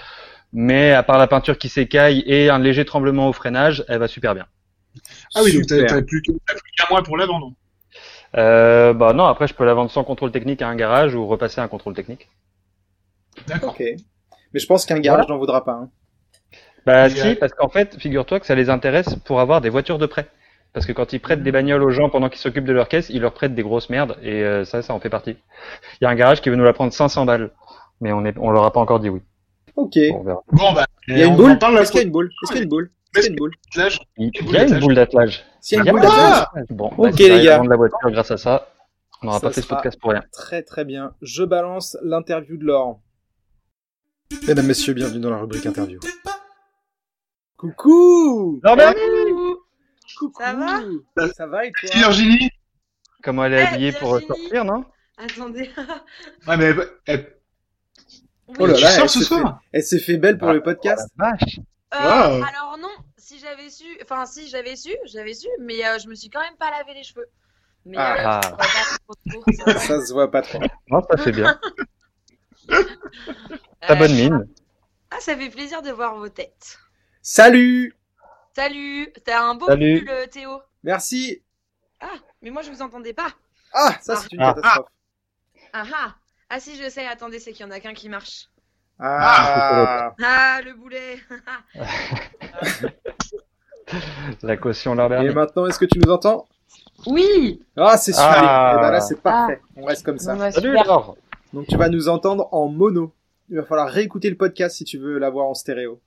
Mais 0.53 0.91
à 0.93 1.03
part 1.03 1.17
la 1.17 1.27
peinture 1.27 1.57
qui 1.57 1.69
s'écaille 1.69 2.23
et 2.27 2.49
un 2.49 2.59
léger 2.59 2.85
tremblement 2.85 3.27
au 3.27 3.33
freinage, 3.33 3.83
elle 3.89 3.99
va 3.99 4.07
super 4.07 4.35
bien. 4.35 4.45
Ah 5.33 5.41
oui, 5.43 5.53
donc 5.53 5.65
t'as 5.65 5.75
Super. 5.75 5.89
que- 5.89 5.95
t'as 5.95 6.01
plus 6.03 6.21
qu'un 6.21 6.85
mois 6.89 7.03
pour 7.03 7.17
la 7.17 7.25
vendre. 7.25 7.51
Euh, 8.37 8.93
bah 8.93 9.13
non, 9.13 9.25
après 9.25 9.47
je 9.47 9.53
peux 9.53 9.65
la 9.65 9.73
vendre 9.73 9.91
sans 9.91 10.03
contrôle 10.03 10.31
technique 10.31 10.61
à 10.61 10.67
un 10.67 10.75
garage 10.75 11.15
ou 11.15 11.25
repasser 11.27 11.59
un 11.61 11.67
contrôle 11.67 11.93
technique. 11.93 12.29
D'accord. 13.47 13.71
Ok. 13.71 13.79
Mais 14.53 14.59
je 14.59 14.65
pense 14.67 14.85
qu'un 14.85 14.99
garage 14.99 15.27
n'en 15.27 15.37
voudra 15.37 15.63
pas. 15.65 15.73
hein. 15.73 15.89
Bah 16.85 17.07
Et, 17.07 17.09
si, 17.11 17.27
euh, 17.29 17.35
parce 17.39 17.53
qu'en 17.53 17.69
fait, 17.69 17.95
figure-toi 17.99 18.39
que 18.39 18.45
ça 18.45 18.55
les 18.55 18.69
intéresse 18.69 19.15
pour 19.25 19.39
avoir 19.39 19.59
des 19.61 19.69
voitures 19.69 19.97
de 19.97 20.05
prêt. 20.05 20.27
Parce 20.73 20.85
que 20.85 20.91
quand 20.91 21.13
ils 21.13 21.19
prêtent 21.19 21.41
des 21.41 21.51
bagnoles 21.51 21.81
aux 21.83 21.89
gens 21.89 22.09
pendant 22.09 22.29
qu'ils 22.29 22.39
s'occupent 22.41 22.65
de 22.65 22.73
leur 22.73 22.87
caisse, 22.89 23.09
ils 23.09 23.21
leur 23.21 23.33
prêtent 23.33 23.55
des 23.55 23.63
grosses 23.63 23.89
merdes 23.89 24.17
et 24.21 24.43
euh, 24.43 24.65
ça, 24.65 24.81
ça 24.81 24.93
en 24.93 24.99
fait 24.99 25.09
partie. 25.09 25.37
Il 25.99 26.03
y 26.03 26.05
a 26.05 26.09
un 26.09 26.15
garage 26.15 26.41
qui 26.41 26.49
veut 26.49 26.57
nous 26.57 26.65
la 26.65 26.73
prendre 26.73 26.91
500 26.91 27.25
balles, 27.25 27.51
mais 28.01 28.11
on 28.11 28.25
est, 28.25 28.37
on 28.37 28.51
leur 28.51 28.65
a 28.65 28.73
pas 28.73 28.81
encore 28.81 28.99
dit 28.99 29.07
oui. 29.09 29.21
Ok. 29.77 29.93
Bon, 30.11 30.19
on 30.19 30.23
verra. 30.23 30.41
Bon 30.51 30.73
bah. 30.73 30.85
Il 31.07 31.17
y 31.17 31.23
a 31.23 31.27
on 31.27 31.31
une 31.31 31.37
boule. 31.37 31.51
Est-ce 31.79 31.91
qu'il 31.91 31.99
y 32.01 32.03
a 32.03 32.05
une 32.05 32.11
boule 32.11 32.29
Est-ce 32.43 32.51
qu'il 32.51 32.57
y 32.57 32.59
a 32.59 32.63
une 32.63 32.69
boule 32.69 32.89
Est-ce 33.15 33.21
qu'il 33.21 33.23
y 33.23 33.25
a 33.25 33.29
une 33.29 33.35
boule 33.37 33.51
l'âge. 33.77 33.99
Il 34.17 34.25
y 34.25 34.59
a 34.59 34.65
une 34.75 34.79
boule 34.81 34.95
d'attelage. 34.95 35.45
S'il 35.61 35.77
y 35.77 35.81
a 35.81 35.83
Il 35.83 35.87
une 35.87 35.91
boule 35.93 36.01
d'attelage. 36.01 36.39
d'attelage. 36.39 36.67
Bon, 36.71 36.87
Ok, 36.87 36.97
bah, 36.97 37.11
si 37.15 37.29
les 37.29 37.43
gars. 37.45 37.57
vendre 37.57 37.69
la 37.69 37.75
voiture 37.77 38.11
grâce 38.11 38.31
à 38.31 38.37
ça, 38.37 38.67
on 39.21 39.27
n'aura 39.27 39.39
pas 39.39 39.51
fait 39.51 39.61
ce 39.61 39.67
podcast 39.67 39.97
pour 39.99 40.11
rien. 40.11 40.23
Très 40.33 40.61
très 40.61 40.83
bien. 40.83 41.13
Je 41.21 41.43
balance 41.43 41.97
l'interview 42.03 42.57
de 42.57 42.65
Laurent. 42.65 43.01
Mesdames, 44.47 44.65
messieurs, 44.65 44.93
bienvenue 44.93 45.19
dans 45.21 45.29
la 45.29 45.37
rubrique 45.37 45.65
interview. 45.65 45.99
Coucou 47.57 48.59
Coucou 50.17 50.39
Ça 50.39 50.53
va 50.53 50.81
Ça 51.35 51.47
va 51.47 51.65
et 51.65 51.71
toi 51.71 51.89
Merci, 51.93 51.99
Virginie. 51.99 52.49
Comment 53.23 53.45
elle 53.45 53.53
est 53.53 53.61
Eh, 53.63 53.67
habillée 53.67 53.91
pour 53.93 54.19
sortir, 54.21 54.65
non? 54.65 54.83
Attendez. 55.17 55.69
Ouais 56.47 56.57
mais 56.57 56.65
elle- 56.65 56.89
elle- 57.05 57.31
Oh 58.59 58.65
là 58.67 58.73
tu 58.75 58.81
là, 58.83 58.91
sors 58.91 59.09
ce 59.09 59.19
fait, 59.19 59.25
soir 59.25 59.59
elle 59.71 59.81
s'est 59.83 59.99
fait 59.99 60.17
belle 60.17 60.37
pour 60.37 60.49
Ah, 60.49 60.53
le 60.53 60.61
podcast. 60.61 61.09
Vache. 61.17 61.59
Euh, 61.93 61.97
Wow. 61.97 62.43
Alors 62.43 62.77
non, 62.79 62.89
si 63.17 63.39
j'avais 63.39 63.69
su, 63.69 63.85
enfin 64.03 64.25
si 64.25 64.47
j'avais 64.49 64.75
su, 64.75 64.91
j'avais 65.05 65.33
su, 65.33 65.47
mais 65.61 65.83
euh, 65.85 65.97
je 65.97 66.07
me 66.09 66.15
suis 66.15 66.29
quand 66.29 66.41
même 66.41 66.57
pas 66.59 66.69
lavé 66.69 66.93
les 66.93 67.03
cheveux. 67.03 67.25
Mais 67.85 67.95
Ah. 67.97 68.41
euh, 68.59 69.77
ça 69.79 70.05
se 70.05 70.13
voit 70.13 70.29
pas 70.29 70.41
trop. 70.41 70.59
Non, 70.89 71.01
ça 71.09 71.17
fait 71.17 71.31
bien. 71.31 71.59
Euh, 72.71 72.83
Ta 73.87 73.95
bonne 73.95 74.13
mine. 74.13 74.47
Ah, 75.11 75.19
ça 75.19 75.35
fait 75.37 75.49
plaisir 75.49 75.81
de 75.81 75.91
voir 75.91 76.15
vos 76.15 76.29
têtes. 76.29 76.77
Salut 77.21 77.95
Salut, 78.55 79.11
t'as 79.25 79.41
un 79.43 79.55
beau 79.55 79.65
Salut. 79.67 79.99
pull, 79.99 80.09
euh, 80.09 80.27
Théo. 80.27 80.61
Merci 80.83 81.43
Ah, 81.99 82.13
mais 82.41 82.49
moi 82.51 82.61
je 82.61 82.71
vous 82.71 82.81
entendais 82.81 83.13
pas. 83.13 83.27
Ah, 83.73 83.95
ça 84.01 84.15
c'est 84.15 84.31
une 84.31 84.41
Ah. 84.41 84.53
catastrophe. 84.53 84.87
Ah 85.73 85.83
ah. 85.93 86.15
Ah 86.49 86.59
si, 86.59 86.81
je 86.81 86.89
sais. 86.89 87.05
Attendez, 87.07 87.39
c'est 87.39 87.51
qu'il 87.51 87.65
y 87.65 87.69
en 87.69 87.71
a 87.71 87.79
qu'un 87.79 87.93
qui 87.93 88.07
marche. 88.07 88.47
Ah, 88.99 90.13
Ah, 90.23 90.61
le 90.63 90.73
boulet. 90.73 91.19
La 94.41 94.57
caution 94.57 94.95
l'an 94.95 95.05
Et 95.07 95.09
dernier. 95.09 95.33
maintenant, 95.33 95.65
est-ce 95.67 95.79
que 95.79 95.85
tu 95.85 95.99
nous 95.99 96.11
entends? 96.11 96.47
Oui. 97.07 97.61
Ah, 97.77 97.97
c'est 97.97 98.13
super. 98.13 98.43
Ah. 98.43 98.75
Et 98.77 98.81
ben 98.81 98.91
là, 98.91 99.01
c'est 99.01 99.21
parfait. 99.21 99.61
On 99.75 99.85
reste 99.85 100.05
comme 100.05 100.17
ça. 100.17 100.33
Bon, 100.33 100.39
bah, 100.39 100.51
Salut 100.51 100.69
super. 100.69 100.85
Laure. 100.85 101.17
Donc 101.55 101.67
tu 101.67 101.77
vas 101.77 101.87
nous 101.87 102.09
entendre 102.09 102.49
en 102.51 102.67
mono. 102.67 103.13
Il 103.49 103.55
va 103.55 103.63
falloir 103.63 103.87
réécouter 103.87 104.29
le 104.29 104.35
podcast 104.35 104.75
si 104.75 104.83
tu 104.83 104.97
veux 104.97 105.17
l'avoir 105.17 105.47
en 105.47 105.53
stéréo. 105.53 106.01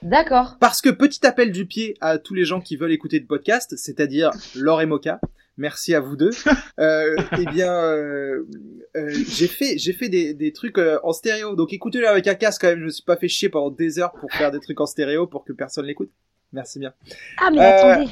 D'accord. 0.00 0.58
Parce 0.60 0.80
que 0.80 0.90
petit 0.90 1.26
appel 1.26 1.50
du 1.50 1.66
pied 1.66 1.96
à 2.00 2.18
tous 2.18 2.34
les 2.34 2.44
gens 2.44 2.60
qui 2.60 2.76
veulent 2.76 2.92
écouter 2.92 3.18
le 3.18 3.26
podcast, 3.26 3.74
c'est-à-dire 3.76 4.30
Laure 4.54 4.80
et 4.80 4.86
Moka. 4.86 5.18
Merci 5.56 5.92
à 5.92 6.00
vous 6.00 6.16
deux. 6.16 6.30
Euh, 6.80 7.16
eh 7.38 7.44
bien, 7.46 7.72
euh, 7.72 8.48
euh, 8.96 9.08
j'ai 9.28 9.46
fait, 9.46 9.78
j'ai 9.78 9.92
fait 9.92 10.08
des, 10.08 10.34
des 10.34 10.52
trucs 10.52 10.78
en 10.78 11.12
stéréo. 11.12 11.54
Donc 11.54 11.72
écoutez-le 11.72 12.08
avec 12.08 12.26
un 12.26 12.34
casque 12.34 12.62
quand 12.62 12.68
même. 12.68 12.80
Je 12.80 12.84
me 12.84 12.90
suis 12.90 13.04
pas 13.04 13.16
fait 13.16 13.28
chier 13.28 13.48
pendant 13.48 13.70
des 13.70 14.00
heures 14.00 14.12
pour 14.12 14.30
faire 14.32 14.50
des 14.50 14.58
trucs 14.58 14.80
en 14.80 14.86
stéréo 14.86 15.28
pour 15.28 15.44
que 15.44 15.52
personne 15.52 15.86
l'écoute. 15.86 16.10
Merci 16.52 16.80
bien. 16.80 16.92
Ah, 17.38 17.50
mais 17.52 17.60
attendez. 17.60 18.10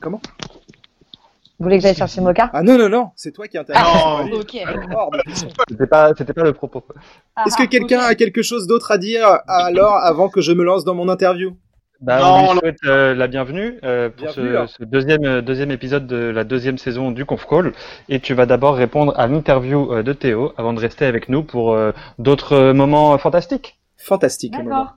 Comment? 0.00 0.20
Vous 1.64 1.68
voulez 1.70 1.78
que 1.78 1.84
j'aille 1.84 1.94
chercher 1.94 2.20
Mocha 2.20 2.50
Ah 2.52 2.62
non 2.62 2.76
non 2.76 2.90
non, 2.90 3.08
c'est 3.16 3.32
toi 3.32 3.48
qui 3.48 3.56
interviews. 3.56 3.82
Ah, 3.86 4.18
Allez, 4.20 4.34
Ok. 4.34 4.54
C'était 5.70 5.86
pas, 5.86 6.12
c'était 6.14 6.34
pas 6.34 6.42
le 6.42 6.52
propos. 6.52 6.84
Ah, 7.34 7.44
Est-ce 7.46 7.56
que 7.56 7.62
quelqu'un 7.64 8.00
a 8.00 8.14
quelque 8.14 8.42
chose 8.42 8.66
d'autre 8.66 8.92
à 8.92 8.98
dire 8.98 9.38
alors 9.48 9.94
avant 9.96 10.28
que 10.28 10.42
je 10.42 10.52
me 10.52 10.62
lance 10.62 10.84
dans 10.84 10.94
mon 10.94 11.08
interview? 11.08 11.56
Bah, 12.02 12.18
Non, 12.20 12.50
on 12.50 12.52
lui 12.52 12.58
souhaite 12.58 12.76
euh, 12.84 13.14
la 13.14 13.28
bienvenue 13.28 13.78
euh, 13.82 14.10
pour 14.10 14.26
Bienvenue, 14.34 14.68
ce, 14.68 14.84
deuxième, 14.84 15.24
euh, 15.24 15.40
deuxième 15.40 15.70
épisode 15.70 16.06
de 16.06 16.16
la 16.16 16.44
deuxième 16.44 16.76
saison 16.76 17.10
du 17.12 17.24
Conf 17.24 17.46
Call. 17.46 17.72
Et 18.10 18.20
tu 18.20 18.34
vas 18.34 18.44
d'abord 18.44 18.74
répondre 18.74 19.14
à 19.18 19.26
l'interview 19.26 19.90
euh, 19.90 20.02
de 20.02 20.12
Théo 20.12 20.52
avant 20.58 20.74
de 20.74 20.80
rester 20.80 21.06
avec 21.06 21.30
nous 21.30 21.44
pour 21.44 21.72
euh, 21.72 21.92
d'autres 22.18 22.72
moments 22.72 23.16
fantastiques. 23.16 23.80
Fantastique. 23.96 24.52
D'accord. 24.52 24.96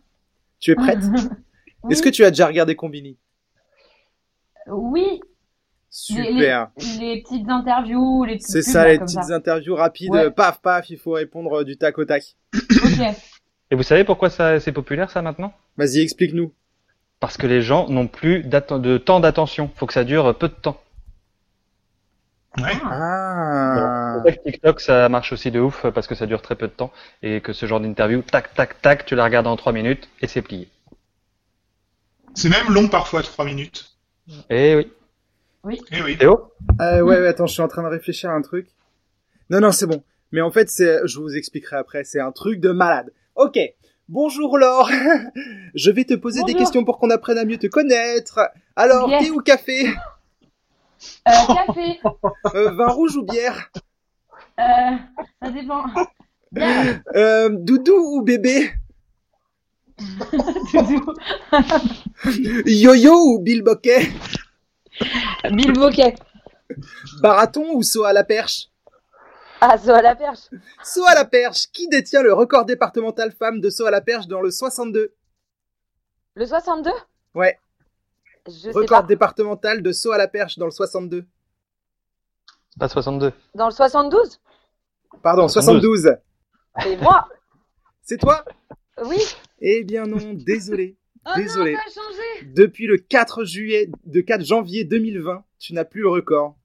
Tu 0.60 0.72
es 0.72 0.76
prête? 0.76 1.00
Oui. 1.84 1.92
Est-ce 1.94 2.04
que 2.04 2.10
tu 2.10 2.26
as 2.26 2.30
déjà 2.30 2.48
regardé 2.48 2.76
Combini? 2.76 3.18
Oui, 4.70 5.22
Super. 5.90 6.70
les 7.00 7.22
petites 7.24 7.50
interviews, 7.50 8.24
les 8.26 8.36
petites 8.36 8.48
C'est 8.48 8.62
ça, 8.62 8.84
là, 8.84 8.94
les 8.94 9.00
petites 9.00 9.24
ça. 9.24 9.36
interviews 9.36 9.76
rapides. 9.76 10.12
Ouais. 10.12 10.32
Paf, 10.32 10.62
paf, 10.62 10.90
il 10.90 10.98
faut 10.98 11.12
répondre 11.14 11.62
euh, 11.62 11.64
du 11.64 11.78
tac 11.78 11.98
au 11.98 12.06
tac. 12.06 12.36
Ok. 12.54 13.16
Et 13.72 13.76
vous 13.76 13.84
savez 13.84 14.04
pourquoi 14.04 14.30
ça 14.30 14.60
c'est 14.60 14.72
populaire 14.72 15.10
ça 15.10 15.22
maintenant? 15.22 15.54
Vas-y, 15.78 16.00
explique-nous. 16.00 16.54
Parce 17.20 17.38
que 17.38 17.48
les 17.48 17.62
gens 17.62 17.90
n'ont 17.90 18.08
plus 18.08 18.44
de 18.44 18.98
temps 18.98 19.20
d'attention. 19.20 19.72
Faut 19.76 19.86
que 19.88 19.94
ça 19.94 20.04
dure 20.04 20.38
peu 20.38 20.48
de 20.48 20.54
temps. 20.54 20.80
Ouais. 22.58 22.74
Ah. 22.84 24.18
Que 24.26 24.32
TikTok 24.50 24.80
ça 24.80 25.10
marche 25.10 25.32
aussi 25.32 25.52
de 25.52 25.60
ouf 25.60 25.86
parce 25.94 26.08
que 26.08 26.16
ça 26.16 26.26
dure 26.26 26.42
très 26.42 26.56
peu 26.56 26.68
de 26.68 26.72
temps 26.74 26.92
et 27.22 27.42
que 27.42 27.54
ce 27.54 27.66
genre 27.66 27.80
d'interview, 27.80 28.22
tac 28.22 28.54
tac 28.56 28.82
tac, 28.82 29.06
tu 29.06 29.16
la 29.16 29.24
regardes 29.26 29.48
en 29.48 29.56
trois 29.58 29.74
minutes 29.74 30.10
et 30.22 30.28
c'est 30.28 30.42
plié. 30.42 30.68
C'est 32.34 32.50
même 32.50 32.72
long 32.72 32.88
parfois, 32.88 33.22
trois 33.24 33.46
minutes. 33.46 33.98
Eh 34.50 34.76
oui. 34.76 34.92
Eh 35.92 36.02
oui. 36.02 36.18
Théo 36.18 36.52
Euh, 36.82 37.02
ouais, 37.02 37.20
ouais, 37.20 37.28
attends, 37.28 37.46
je 37.48 37.54
suis 37.54 37.62
en 37.62 37.68
train 37.68 37.84
de 37.84 37.88
réfléchir 37.88 38.30
à 38.30 38.34
un 38.34 38.42
truc. 38.42 38.68
Non, 39.50 39.60
non, 39.60 39.72
c'est 39.72 39.88
bon. 39.88 40.04
Mais 40.32 40.42
en 40.42 40.52
fait, 40.52 40.70
c'est, 40.70 41.00
je 41.06 41.20
vous 41.20 41.36
expliquerai 41.36 41.78
après, 41.78 42.04
c'est 42.04 42.20
un 42.20 42.32
truc 42.32 42.60
de 42.60 42.72
malade. 42.72 43.12
Ok. 43.36 43.58
Bonjour 44.10 44.58
Laure. 44.58 44.90
je 45.76 45.92
vais 45.92 46.06
te 46.06 46.14
poser 46.14 46.44
des 46.44 46.54
questions 46.54 46.84
pour 46.86 46.98
qu'on 46.98 47.10
apprenne 47.10 47.38
à 47.38 47.46
mieux 47.46 47.58
te 47.58 47.68
connaître. 47.68 48.40
Alors, 48.76 49.10
Yes. 49.10 49.24
thé 49.26 49.32
ou 49.32 49.40
café? 49.42 49.88
Euh, 51.28 51.32
café. 51.54 52.00
Euh, 52.56 52.72
Vin 52.72 52.88
rouge 52.88 53.16
ou 53.18 53.24
bière? 53.24 53.70
Euh, 54.60 54.64
ça 55.42 55.52
dépend. 55.52 55.84
Euh, 57.16 57.50
Doudou 57.52 57.94
ou 58.18 58.22
bébé? 58.24 58.72
Doudou. 60.74 61.14
Yo-yo 62.66 63.14
ou 63.14 63.40
bilboquet 63.40 64.08
Bill 65.52 65.74
Boquet. 65.74 66.16
Baraton 67.22 67.74
ou 67.76 67.84
saut 67.84 68.04
à 68.04 68.14
la 68.14 68.24
perche? 68.24 68.70
Ah, 69.62 69.78
ça 69.78 69.98
à 69.98 70.02
la 70.02 70.16
perche. 70.16 70.50
Saut 70.84 71.06
à 71.08 71.16
la 71.16 71.26
perche. 71.26 71.68
Qui 71.72 71.88
détient 71.88 72.22
le 72.22 72.34
record 72.34 72.66
départemental 72.66 73.32
femme 73.32 73.60
de 73.60 73.70
saut 73.70 73.86
à 73.86 73.92
la 73.92 74.02
perche 74.02 74.28
dans 74.28 74.42
le 74.42 74.52
62 74.52 75.14
Le 76.36 76.46
62 76.46 76.92
Ouais. 77.34 77.58
Je 78.46 78.52
sais 78.52 78.72
Record 78.72 79.02
pas. 79.02 79.08
départemental 79.08 79.82
de 79.82 79.92
saut 79.92 80.12
à 80.12 80.18
la 80.18 80.28
perche 80.28 80.58
dans 80.58 80.66
le 80.66 80.72
62. 80.72 81.26
C'est 82.70 82.80
pas 82.80 82.88
62. 82.90 83.34
Dans 83.56 83.66
le 83.68 83.72
72 83.74 84.40
Pardon, 85.24 85.48
72. 85.48 86.16
C'est 86.80 86.98
moi 86.98 87.28
C'est 88.04 88.18
toi? 88.18 88.46
Oui 89.04 89.18
Eh 89.60 89.84
bien 89.84 90.06
non, 90.06 90.34
désolé. 90.34 90.96
Oh 91.30 91.32
Désolé. 91.36 91.74
non, 91.74 91.78
ça 91.88 92.00
a 92.00 92.04
changé. 92.04 92.52
Depuis 92.56 92.88
le 92.88 92.98
4 92.98 93.44
juillet, 93.46 93.90
de 94.06 94.22
4 94.22 94.46
janvier 94.46 94.84
2020, 94.86 95.44
tu 95.60 95.74
n'as 95.74 95.86
plus 95.86 96.02
le 96.02 96.10
record. 96.10 96.56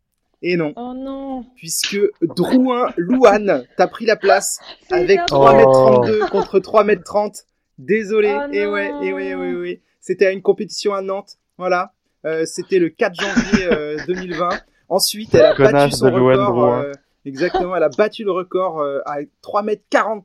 Et 0.44 0.56
non, 0.56 0.72
Oh 0.76 0.92
non. 0.94 1.44
puisque 1.56 1.98
Drouin 2.20 2.92
Louane 2.96 3.64
t'a 3.76 3.86
pris 3.86 4.06
la 4.06 4.16
place 4.16 4.58
avec 4.90 5.18
bien. 5.18 5.24
3m32 5.26 6.28
contre 6.30 6.58
3m30. 6.58 7.44
Désolé. 7.78 8.32
Oh 8.36 8.52
et 8.52 8.66
ouais, 8.66 8.90
non. 8.90 9.02
et 9.02 9.12
ouais, 9.12 9.34
ouais, 9.34 9.54
ouais. 9.54 9.82
C'était 10.00 10.26
à 10.26 10.30
une 10.32 10.42
compétition 10.42 10.94
à 10.94 11.00
Nantes. 11.02 11.38
Voilà. 11.58 11.92
Euh, 12.26 12.44
C'était 12.44 12.78
le 12.78 12.88
4 12.88 13.14
janvier 13.20 13.66
euh, 13.72 13.96
2020. 14.06 14.48
Ensuite, 14.88 15.34
elle 15.34 15.42
a 15.46 15.54
battu 15.54 15.94
son 15.96 16.10
record. 16.12 16.74
Euh, 16.74 16.92
exactement, 17.24 17.74
elle 17.76 17.82
a 17.84 17.88
battu 17.88 18.24
le 18.24 18.32
record 18.32 18.80
euh, 18.80 19.00
à 19.06 19.18
3m42. 19.44 20.24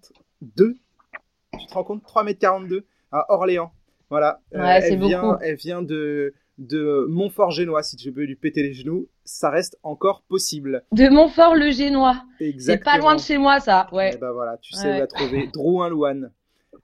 Tu 1.60 1.66
te 1.68 1.74
rends 1.74 1.84
compte? 1.84 2.04
3m42 2.04 2.84
à 3.12 3.32
Orléans. 3.34 3.72
Voilà. 4.10 4.40
Euh, 4.56 4.60
Ouais, 4.60 4.82
c'est 4.82 4.94
elle 4.94 5.00
vient, 5.00 5.22
beaucoup. 5.22 5.38
Elle 5.44 5.56
vient 5.56 5.82
de, 5.82 6.34
de 6.58 7.06
Montfort-Génois. 7.10 7.84
Si 7.84 7.96
tu 7.96 8.12
veux 8.12 8.24
lui 8.24 8.36
péter 8.36 8.64
les 8.64 8.74
genoux, 8.74 9.08
ça 9.26 9.50
reste 9.50 9.78
encore 9.84 10.22
possible. 10.28 10.84
De 10.92 11.10
Montfort 11.10 11.56
le 11.56 11.72
Génois. 11.72 12.24
C'est 12.40 12.46
Exactement. 12.50 12.92
pas 12.94 12.98
loin 13.00 13.16
de 13.16 13.22
chez 13.22 13.38
moi, 13.38 13.60
ça. 13.60 13.88
Ouais. 13.92 14.12
Eh 14.14 14.18
ben 14.18 14.32
voilà, 14.32 14.58
tu 14.62 14.74
sais 14.74 14.88
Ouais. 14.90 14.96
où 14.98 15.00
la 15.00 15.08
trouver. 15.08 15.48
Drouin 15.54 15.90
Louane. 15.90 16.32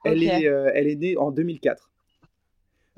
Elle, 0.05 0.23
est, 0.23 0.47
euh, 0.47 0.69
elle 0.73 0.87
est 0.87 0.95
née 0.95 1.17
en 1.17 1.31
2004. 1.31 1.89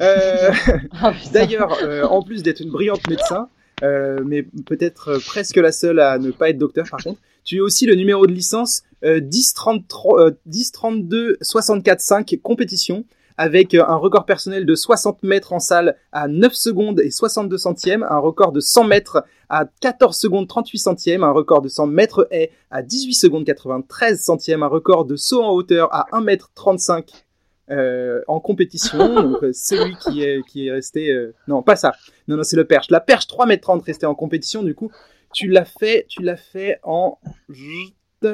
Euh, 0.02 0.52
Oh. 1.04 1.08
D'ailleurs, 1.34 2.12
en 2.12 2.22
plus 2.24 2.42
d'être 2.44 2.60
une 2.62 2.72
brillante 2.72 3.08
médecin, 3.08 3.50
mais 3.82 4.44
peut-être 4.66 5.20
presque 5.26 5.58
la 5.58 5.72
seule 5.72 6.00
à 6.00 6.18
ne 6.18 6.32
pas 6.32 6.50
être 6.50 6.58
docteur 6.58 6.86
par 6.90 7.04
contre, 7.04 7.20
tu 7.44 7.58
es 7.58 7.60
aussi 7.60 7.86
le 7.86 7.94
numéro 7.96 8.26
de 8.26 8.32
licence 8.32 8.82
euh, 9.04 9.22
1033, 9.22 10.20
euh, 10.20 10.32
1032 10.48 11.38
64 11.42 12.02
5 12.02 12.36
compétition 12.42 13.06
avec 13.38 13.74
euh, 13.74 13.84
un 13.88 13.96
record 13.96 14.26
personnel 14.26 14.66
de 14.66 14.76
60 14.76 15.24
mètres 15.24 15.54
en 15.54 15.60
salle 15.60 15.98
à 16.12 16.28
9 16.28 16.54
secondes 16.54 17.00
et 17.00 17.12
62 17.12 17.58
centièmes, 17.58 18.06
un 18.10 18.20
record 18.20 18.52
de 18.52 18.60
100 18.60 18.86
mètres 18.86 19.24
à 19.50 19.66
14 19.82 20.16
secondes 20.18 20.48
38 20.48 20.78
centièmes, 20.78 21.24
un 21.24 21.32
record 21.32 21.62
de 21.62 21.70
100 21.70 21.88
mètres 21.88 22.28
haie 22.32 22.52
à 22.72 22.82
18 22.82 23.14
secondes 23.14 23.46
93 23.46 24.22
centièmes, 24.22 24.64
un 24.64 24.68
record 24.68 25.06
de 25.06 25.16
saut 25.16 25.44
en 25.44 25.52
hauteur 25.52 25.94
à 25.94 26.08
1 26.12 26.22
mètre 26.22 26.52
35 26.56 27.26
euh, 27.72 28.22
en 28.28 28.40
compétition. 28.40 28.98
Donc 29.24 29.44
euh, 29.44 29.52
celui 29.54 29.96
qui 29.98 30.24
est 30.24 30.42
qui 30.44 30.68
est 30.68 30.72
resté 30.72 31.12
euh, 31.12 31.34
non 31.48 31.64
pas 31.64 31.76
ça. 31.76 31.94
Non 32.28 32.38
non 32.38 32.44
c'est 32.44 32.56
le 32.56 32.66
perche. 32.66 32.90
La 32.90 33.00
perche 33.00 33.28
3 33.28 33.46
mètres 33.48 33.64
30 33.64 33.84
resté 33.84 34.06
en 34.06 34.16
compétition. 34.16 34.64
Du 34.64 34.76
coup 34.76 34.92
tu 35.34 35.48
l'as 35.48 35.66
fait 35.66 36.06
tu 36.08 36.22
l'as 36.22 36.38
fait 36.38 36.80
en 36.84 37.18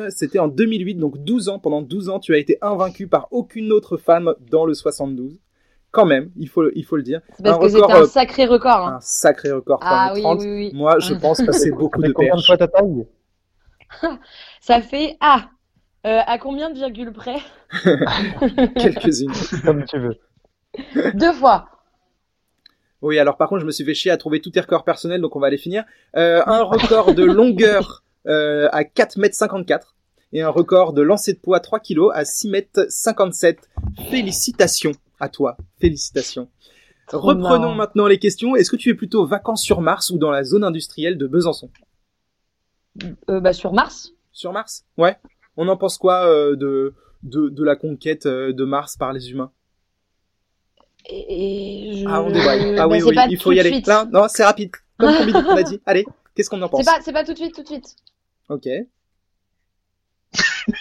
c'était 0.10 0.40
en 0.40 0.48
2008 0.48 0.96
donc 0.96 1.18
12 1.18 1.50
ans 1.50 1.60
pendant 1.60 1.82
12 1.82 2.10
ans 2.10 2.20
tu 2.20 2.34
as 2.34 2.38
été 2.38 2.58
invaincu 2.62 3.08
par 3.08 3.28
aucune 3.32 3.72
autre 3.72 3.98
femme 3.98 4.34
dans 4.50 4.66
le 4.66 4.74
72. 4.74 5.40
Quand 5.92 6.06
même 6.06 6.32
il 6.38 6.48
faut 6.48 6.70
il 6.74 6.84
faut 6.86 6.96
le 6.96 7.04
dire. 7.04 7.22
C'est 7.36 7.44
parce 7.44 7.58
un 7.58 7.62
que 7.62 7.68
c'était 7.68 7.82
record, 7.82 7.96
un 7.96 8.02
euh, 8.02 8.06
sacré 8.06 8.46
record. 8.46 8.88
hein. 8.88 8.96
Un 8.98 9.02
sacré 9.02 9.52
record 9.52 9.80
3 9.80 9.92
Ah 9.92 10.12
oui, 10.14 10.22
30. 10.22 10.40
oui, 10.40 10.48
oui. 10.48 10.72
Moi 10.74 11.00
je 11.00 11.14
pense 11.14 11.42
que 11.42 11.52
c'est 11.52 11.72
beaucoup 11.72 12.02
de 12.02 12.12
combien 12.12 12.32
de 12.32 12.36
perches. 12.36 12.48
fois 12.48 12.58
ta 12.58 12.68
taille 12.68 13.08
Ça 14.62 14.82
fait 14.82 15.18
ah. 15.20 15.50
Euh, 16.08 16.20
à 16.26 16.40
combien 16.40 16.72
de 16.72 16.76
virgules 16.76 17.14
près? 17.14 17.38
Quelques-unes. 18.76 19.32
Comme 19.66 19.86
tu 19.86 20.00
veux. 20.00 20.18
Deux 21.14 21.32
fois. 21.34 21.68
Oui, 23.04 23.20
alors 23.20 23.38
par 23.38 23.50
contre, 23.50 23.62
je 23.62 23.66
me 23.68 23.72
suis 23.72 23.84
fait 23.84 23.94
chier 23.94 24.10
à 24.12 24.18
trouver 24.18 24.42
tous 24.42 24.50
tes 24.52 24.62
records 24.62 24.84
personnels, 24.84 25.22
donc 25.22 25.36
on 25.36 25.40
va 25.40 25.50
les 25.52 25.58
finir. 25.58 25.84
Euh, 26.16 26.42
un 26.46 26.64
record 26.64 27.14
de 27.14 27.24
longueur 27.24 28.01
euh, 28.28 28.70
à 28.72 28.84
4 28.84 29.18
mètres 29.18 29.36
54 29.36 29.96
et 30.34 30.42
un 30.42 30.50
record 30.50 30.94
de 30.94 31.02
lancer 31.02 31.34
de 31.34 31.40
poids 31.40 31.60
3 31.60 31.80
kg 31.80 32.10
à 32.14 32.26
6 32.26 32.50
mètres 32.50 32.86
57. 32.90 33.70
Félicitations 34.10 34.94
à 35.20 35.30
toi. 35.30 35.58
Félicitations. 35.80 36.50
Reprenons 37.12 37.60
marrant. 37.60 37.76
maintenant 37.76 38.08
les 38.08 38.20
questions. 38.20 38.56
Est-ce 38.56 38.72
que 38.72 38.78
tu 38.78 38.90
es 38.90 38.94
plutôt 38.94 39.26
vacances 39.26 39.64
sur 39.64 39.82
Mars 39.82 40.10
ou 40.10 40.18
dans 40.18 40.32
la 40.32 40.44
zone 40.44 40.64
industrielle 40.64 41.18
de 41.18 41.28
Besançon? 41.28 41.70
Euh, 43.30 43.40
bah, 43.40 43.54
sur 43.54 43.74
Mars. 43.74 44.14
Sur 44.32 44.54
Mars? 44.54 44.86
Ouais. 44.98 45.18
On 45.58 45.68
en 45.68 45.78
pense 45.78 45.98
quoi 45.98 46.26
euh, 46.26 46.56
de, 46.56 46.94
de, 47.24 47.50
de 47.50 47.64
la 47.64 47.76
conquête 47.76 48.26
euh, 48.26 48.54
de 48.54 48.64
Mars 48.64 48.96
par 48.96 49.12
les 49.12 49.32
humains? 49.32 49.52
Et, 51.10 51.92
je... 51.96 52.06
Ah, 52.08 52.22
on. 52.22 52.32
Ah 52.78 52.88
oui, 52.88 53.02
oui, 53.04 53.16
il 53.30 53.42
faut 53.42 53.52
y 53.52 53.60
aller. 53.60 53.82
Là, 53.86 54.06
non, 54.12 54.28
c'est 54.30 54.46
rapide. 54.46 54.72
Comme 54.98 55.10
on 55.10 55.56
a 55.56 55.64
dit. 55.64 55.82
Allez, 55.86 56.06
qu'est-ce 56.36 56.50
qu'on 56.50 56.62
en 56.62 56.70
pense 56.70 56.84
C'est 56.86 56.91
pas, 56.91 57.02
c'est 57.02 57.13
pas 57.13 57.24
tout 57.24 57.34
de 57.34 57.38
suite, 57.38 57.56
tout 57.56 57.63
de 57.63 57.67
suite. 57.67 57.96
Ok. 58.50 58.67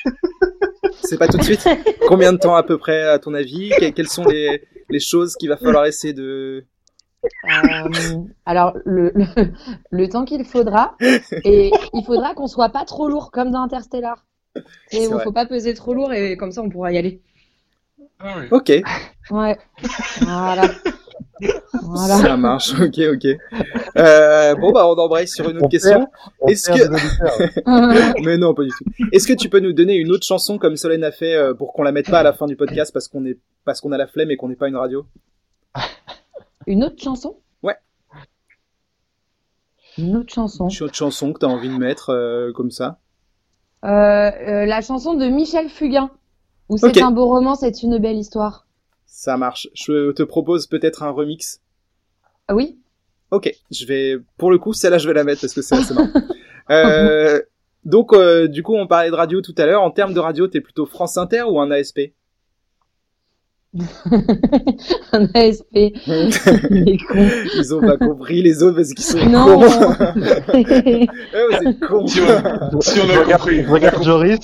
C'est 1.03 1.19
pas 1.19 1.27
tout 1.29 1.39
de 1.39 1.43
suite 1.43 1.67
Combien 2.07 2.33
de 2.33 2.39
temps 2.39 2.55
à 2.55 2.63
peu 2.63 2.79
près, 2.79 3.03
à 3.09 3.19
ton 3.19 3.35
avis 3.35 3.71
Que- 3.71 3.91
Quelles 3.91 4.09
sont 4.09 4.25
les, 4.25 4.63
les 4.89 5.01
choses 5.01 5.35
qu'il 5.37 5.49
va 5.49 5.57
falloir 5.57 5.87
essayer 5.87 6.13
de... 6.15 6.65
Euh, 7.25 8.17
alors, 8.47 8.77
le, 8.85 9.11
le, 9.15 9.25
le 9.91 10.09
temps 10.09 10.25
qu'il 10.25 10.45
faudra, 10.45 10.97
et 11.45 11.71
il 11.93 12.05
faudra 12.07 12.35
qu'on 12.35 12.47
soit 12.47 12.71
pas 12.71 12.85
trop 12.85 13.09
lourd, 13.09 13.31
comme 13.31 13.51
dans 13.51 13.61
Interstellar. 13.63 14.25
Et 14.91 15.03
il 15.05 15.09
faut 15.09 15.33
pas 15.33 15.47
peser 15.47 15.75
trop 15.75 15.93
lourd, 15.95 16.13
et 16.13 16.37
comme 16.37 16.51
ça, 16.53 16.63
on 16.63 16.71
pourra 16.71 16.93
y 16.93 16.99
aller. 16.99 17.21
Ah 18.21 18.39
ouais. 18.39 18.49
Ok, 18.51 18.73
Ouais. 19.31 19.59
Voilà. 20.21 20.63
Voilà. 21.83 22.17
ça 22.19 22.37
marche, 22.37 22.75
ok, 22.81 23.01
ok. 23.15 23.27
Euh, 23.97 24.55
bon, 24.55 24.73
bah 24.73 24.87
on 24.87 24.95
embraye 24.95 25.27
sur 25.27 25.49
une 25.49 25.57
autre 25.57 25.67
On 25.67 25.69
question. 25.69 26.09
Est-ce 26.47 26.71
que-. 26.71 28.21
Mais 28.25 28.37
non, 28.37 28.55
pas 28.55 28.65
du 28.65 28.71
tout. 28.71 28.85
Est-ce 29.13 29.27
que 29.27 29.33
tu 29.33 29.49
peux 29.49 29.61
nous 29.61 29.73
donner 29.73 29.97
une 29.97 30.11
autre 30.13 30.27
chanson 30.27 30.59
comme 30.59 30.77
Solène 30.77 31.05
a 31.05 31.13
fait 31.13 31.35
euh, 31.35 31.55
pour 31.55 31.73
qu'on 31.73 31.83
la 31.83 31.93
mette 31.93 32.11
pas 32.11 32.21
à 32.21 32.23
la 32.23 32.33
fin 32.33 32.47
du 32.47 32.57
podcast 32.57 32.93
parce 32.93 33.09
qu'on 33.09 33.25
est 33.25 33.39
parce 33.65 33.81
qu'on 33.81 33.93
a 33.93 33.99
la 33.99 34.07
flemme 34.07 34.31
et 34.31 34.37
qu'on 34.37 34.49
n'est 34.49 34.57
pas 34.57 34.69
une 34.69 34.77
radio? 34.77 35.07
Une 36.67 36.85
autre 36.85 37.03
chanson? 37.03 37.37
Ouais. 37.63 37.77
Une 39.99 40.17
autre 40.17 40.33
chanson. 40.33 40.69
Une 40.69 40.85
autre 40.85 40.95
chanson 40.95 41.33
que 41.33 41.39
t'as 41.41 41.47
envie 41.47 41.69
de 41.69 41.77
mettre 41.77 42.11
euh, 42.11 42.53
comme 42.53 42.71
ça? 42.71 42.99
Euh, 43.85 43.89
euh, 43.89 44.67
la 44.67 44.81
chanson 44.81 45.15
de 45.15 45.27
Michel 45.27 45.69
Fugain. 45.69 46.11
Où 46.69 46.77
c'est 46.77 47.03
un 47.03 47.11
beau 47.11 47.27
roman, 47.27 47.55
c'est 47.55 47.83
une 47.83 47.99
belle 47.99 48.17
histoire. 48.17 48.67
Ça 49.21 49.37
marche. 49.37 49.69
Je 49.75 50.13
te 50.13 50.23
propose 50.23 50.67
peut-être 50.67 51.03
un 51.03 51.11
remix. 51.11 51.61
Ah 52.49 52.55
oui 52.55 52.79
Ok, 53.31 53.55
je 53.71 53.85
vais 53.85 54.17
pour 54.39 54.51
le 54.51 54.57
coup 54.57 54.73
celle-là 54.73 54.97
je 54.97 55.07
vais 55.07 55.13
la 55.13 55.25
mettre 55.25 55.43
parce 55.43 55.53
que 55.53 55.61
c'est 55.61 55.75
assez 55.75 55.93
marrant. 55.93 56.09
Euh, 56.71 57.43
donc 57.85 58.13
euh, 58.13 58.47
du 58.47 58.63
coup 58.63 58.77
on 58.77 58.87
parlait 58.87 59.11
de 59.11 59.15
radio 59.15 59.43
tout 59.43 59.55
à 59.59 59.67
l'heure. 59.67 59.83
En 59.83 59.91
termes 59.91 60.15
de 60.15 60.21
radio, 60.21 60.47
t'es 60.47 60.61
plutôt 60.61 60.87
France 60.87 61.19
Inter 61.19 61.43
ou 61.43 61.61
un 61.61 61.69
ASP 61.73 62.13
Un 65.13 65.27
ASP. 65.35 65.67
Ils 65.77 67.73
ont 67.75 67.81
pas 67.81 67.97
compris 67.99 68.43
les 68.43 68.63
autres 68.65 68.77
parce 68.77 68.93
qu'ils 68.93 69.05
sont 69.05 69.25
Non. 69.29 69.61
cons. 69.61 69.67
Ouais, 70.53 71.07
êtes 71.67 71.81
cons. 71.81 72.07
Si 72.07 72.21
on, 72.21 72.81
si 72.81 73.01
on 73.01 73.07
Je 73.07 73.13
a 73.13 73.21
regarde, 73.23 73.41
compris. 73.43 73.63
je 73.65 73.71
regarde 73.71 74.03
Joris, 74.03 74.39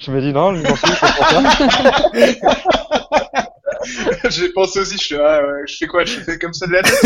je 0.00 0.10
me 0.10 0.20
dis 0.20 0.32
non, 0.32 0.54
c'est 0.56 0.68
pour 0.68 0.76
ça. 0.78 0.86
J'ai 4.30 4.48
pensé 4.50 4.80
aussi, 4.80 4.96
je 4.98 5.02
suis, 5.04 5.16
ah, 5.16 5.40
ouais, 5.42 5.62
je 5.66 5.76
fais 5.76 5.86
quoi? 5.86 6.04
Je 6.04 6.18
fais 6.20 6.38
comme 6.38 6.52
ça 6.52 6.66
de 6.66 6.72
la 6.72 6.82
tête? 6.82 7.02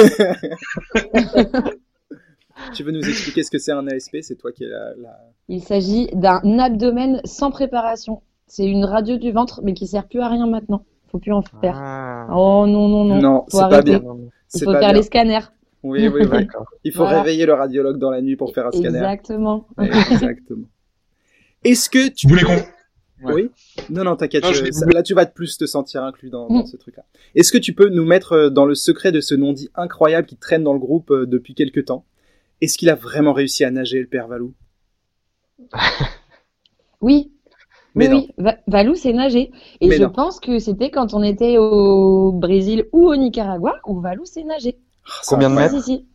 Tu 2.75 2.83
veux 2.83 2.93
nous 2.93 3.09
expliquer 3.09 3.43
ce 3.43 3.51
que 3.51 3.59
c'est 3.59 3.73
un 3.73 3.87
ASP 3.87 4.18
C'est 4.23 4.37
toi 4.37 4.51
qui 4.53 4.64
es 4.64 4.68
la, 4.68 4.91
la- 5.01 5.18
Il 5.49 5.62
s'agit 5.62 6.09
d'un 6.14 6.59
abdomen 6.59 7.21
sans 7.25 7.51
préparation. 7.51 8.23
C'est 8.47 8.66
une 8.66 8.85
radio 8.85 9.16
du 9.16 9.31
ventre, 9.33 9.61
mais 9.62 9.73
qui 9.75 9.87
sert 9.87 10.07
plus 10.09 10.21
à 10.21 10.29
rien 10.29 10.47
maintenant. 10.47 10.85
Faut 11.11 11.19
plus 11.19 11.33
en 11.33 11.43
faire. 11.43 11.75
Ah, 11.77 12.27
Oh 12.31 12.67
non, 12.67 12.89
non, 12.89 13.05
non. 13.05 13.21
Non, 13.21 13.45
c'est 13.49 13.59
pas 13.69 13.83
bien. 13.83 14.01
Il 14.03 14.31
C'est 14.49 14.65
faut 14.65 14.73
pas 14.73 14.79
faire 14.81 14.91
bien. 14.91 14.99
les 14.99 15.03
scanners. 15.05 15.41
Oui, 15.83 16.07
oui, 16.09 16.21
oui. 16.23 16.29
d'accord. 16.31 16.67
Il 16.85 16.93
faut 16.93 17.03
Voilà. 17.05 17.23
réveiller 17.23 17.47
le 17.47 17.55
radiologue 17.55 17.99
dans 17.99 18.11
la 18.11 18.21
nuit 18.21 18.37
pour 18.37 18.53
faire 18.55 18.67
un 18.67 18.71
scanner. 18.71 18.99
Exactement. 18.99 19.67
Ouais, 19.79 19.89
Exactement. 19.89 20.67
Est-ce 21.65 21.91
que 21.91 22.09
tu 22.09 22.27
Vous 22.29 22.35
voulez 22.35 22.45
qu'on, 22.45 23.33
Oui. 23.33 23.51
Non, 23.91 24.05
non, 24.05 24.17
t'inquiète. 24.17 24.45
Je- 24.53 24.93
Là, 24.95 25.03
tu 25.03 25.15
vas 25.15 25.27
te 25.27 25.35
plus 25.35 25.59
te 25.59 25.67
sentir 25.67 26.03
inclus 26.05 26.31
dans, 26.31 26.49
dans 26.49 26.63
Mm. 26.63 26.67
ce 26.67 26.77
truc-là. 26.77 27.05
Est-ce 27.35 27.51
que 27.53 27.59
tu 27.59 27.73
peux 27.75 27.89
nous 27.89 28.05
mettre 28.05 28.33
euh, 28.33 28.51
dans 28.51 28.65
le 28.67 28.75
secret 28.75 29.11
de 29.13 29.21
ce 29.21 29.35
non-dit 29.35 29.69
incroyable 29.75 30.27
qui 30.27 30.37
traîne 30.37 30.63
dans 30.65 30.73
le 30.73 30.79
groupe 30.79 31.11
euh, 31.11 31.27
depuis 31.27 31.55
quelques 31.55 31.85
temps? 31.87 32.05
Est-ce 32.61 32.79
qu'il 32.79 32.89
a 32.91 32.95
vraiment 32.95 33.33
réussi 33.33 33.65
à 33.65 33.71
nager, 33.71 34.01
le 34.01 34.07
père 34.07 34.29
Valou? 34.29 34.55
Oui. 37.01 37.33
Mais 37.95 38.09
oui, 38.09 38.30
Valou, 38.66 38.95
c'est 38.95 39.12
nager. 39.12 39.51
Et 39.80 39.88
Mais 39.88 39.97
je 39.97 40.03
non. 40.05 40.11
pense 40.11 40.38
que 40.41 40.59
c'était 40.59 40.91
quand 40.91 41.12
on 41.14 41.22
était 41.22 41.59
au 41.59 42.30
Brésil 42.32 42.86
ou 42.93 43.09
au 43.09 43.16
Nicaragua 43.16 43.76
où 43.86 44.01
Valou 44.01 44.24
s'est 44.24 44.45
nager. 44.45 44.78
Ah, 45.07 45.11
c'est 45.22 45.34
Combien 45.34 45.51
de 45.51 45.55
mètres 45.57 45.74
Si, 45.76 45.82
si. 45.82 46.07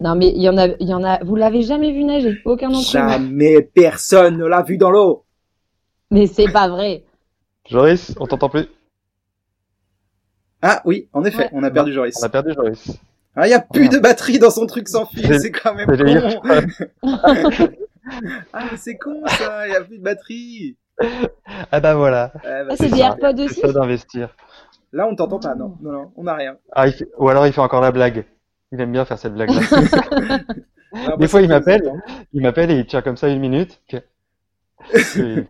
Non, 0.00 0.16
mais 0.16 0.28
il 0.34 0.42
y 0.42 0.48
en 0.48 0.58
a, 0.58 0.66
il 0.66 0.88
y 0.88 0.94
en 0.94 1.04
a, 1.04 1.22
vous 1.22 1.36
l'avez 1.36 1.62
jamais 1.62 1.92
vu 1.92 2.04
nager. 2.04 2.36
Aucun 2.44 2.68
d'entre 2.68 2.78
vous. 2.84 2.90
Jamais 2.90 3.62
personne 3.62 4.38
ne 4.38 4.44
l'a 4.44 4.62
vu 4.62 4.76
dans 4.76 4.90
l'eau. 4.90 5.24
Mais 6.10 6.26
c'est 6.26 6.50
pas 6.50 6.68
vrai. 6.68 7.04
Joris, 7.70 8.14
on 8.20 8.26
t'entend 8.26 8.48
plus. 8.48 8.66
Ah 10.62 10.82
oui, 10.84 11.08
en 11.12 11.24
effet, 11.24 11.44
Ouais. 11.44 11.50
on 11.52 11.62
a 11.62 11.70
perdu 11.70 11.92
Joris. 11.92 12.16
On 12.20 12.26
a 12.26 12.28
perdu 12.28 12.52
Joris. 12.54 12.98
Ah, 13.36 13.46
il 13.46 13.50
y 13.50 13.54
a 13.54 13.60
plus 13.60 13.88
de 13.88 13.98
batterie 13.98 14.38
dans 14.38 14.50
son 14.50 14.66
truc 14.66 14.88
sans 14.88 15.06
fil, 15.06 15.26
C'est- 15.26 15.38
c'est 15.40 15.50
quand 15.50 15.74
même 15.74 15.88
c'est 15.90 16.04
con. 16.04 16.40
ah, 18.52 18.64
mais 18.70 18.76
c'est 18.76 18.96
con 18.96 19.22
ça, 19.26 19.66
il 19.66 19.72
y 19.72 19.76
a 19.76 19.80
plus 19.82 19.98
de 19.98 20.02
batterie. 20.02 20.76
Ah 21.72 21.80
bah 21.80 21.94
voilà. 21.94 22.32
Ah, 22.36 22.64
bah, 22.64 22.68
Ah, 22.70 22.76
c'est 22.76 22.88
des. 22.88 23.00
AirPods 23.00 23.36
C'est 23.36 23.44
aussi. 23.44 23.60
ça 23.60 23.72
d'investir. 23.72 24.34
Là, 24.92 25.06
on 25.08 25.16
t'entend 25.16 25.40
pas, 25.40 25.54
non, 25.54 25.76
non, 25.82 25.92
non, 25.92 26.12
on 26.16 26.26
a 26.26 26.34
rien. 26.34 26.56
Ah, 26.72 26.90
fait- 26.90 27.08
Ou 27.18 27.28
alors 27.28 27.46
il 27.46 27.52
fait 27.52 27.60
encore 27.60 27.80
la 27.80 27.90
blague. 27.92 28.24
Il 28.72 28.80
aime 28.80 28.92
bien 28.92 29.04
faire 29.04 29.18
cette 29.18 29.34
blague-là. 29.34 29.60
Ah, 30.96 31.16
Des 31.16 31.24
bah, 31.24 31.28
fois, 31.28 31.42
il 31.42 31.48
m'appelle. 31.48 31.82
c'est- 32.06 32.26
Il 32.32 32.42
m'appelle 32.42 32.70
et 32.70 32.78
il 32.78 32.86
tient 32.86 33.02
comme 33.02 33.16
ça 33.16 33.26
une 33.28 33.40
minute. 33.40 33.80
Et 33.92 35.00
c'est 35.02 35.44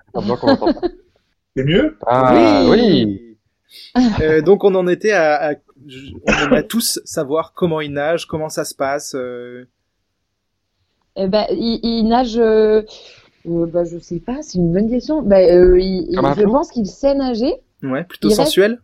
mieux? 1.57 1.99
Ah 2.07 2.65
oui. 2.71 3.37
Euh, 4.23 4.41
donc 4.41 4.65
on 4.65 4.75
en 4.75 4.87
était 4.87 5.13
à, 5.13 5.51
à- 5.51 5.55
on 6.27 6.33
aimerait 6.45 6.67
tous 6.67 6.99
savoir 7.05 7.53
comment 7.53 7.81
il 7.83 7.93
nage, 7.93 8.27
comment 8.27 8.49
ça 8.49 8.65
se 8.65 8.75
passe. 8.75 9.15
euh, 9.15 9.69
Eh 11.17 11.29
ben, 11.29 11.45
il, 11.51 11.79
il 11.83 12.09
nage. 12.09 12.39
Euh, 12.39 12.83
euh, 13.49 13.67
bah, 13.67 13.85
je 13.85 13.99
sais 13.99 14.21
pas, 14.21 14.43
c'est 14.43 14.59
une 14.59 14.73
bonne 14.73 14.89
question. 14.91 15.23
Bah, 15.23 15.39
euh, 15.41 15.79
il- 15.79 16.07
il- 16.11 16.17
je 16.37 16.45
pense 16.45 16.71
qu'il 16.71 16.87
sait 16.87 17.15
nager. 17.15 17.55
Ouais, 17.83 18.05
plutôt 18.05 18.29
Il 18.29 18.33
reste- 18.35 18.45
sensuel. 18.47 18.81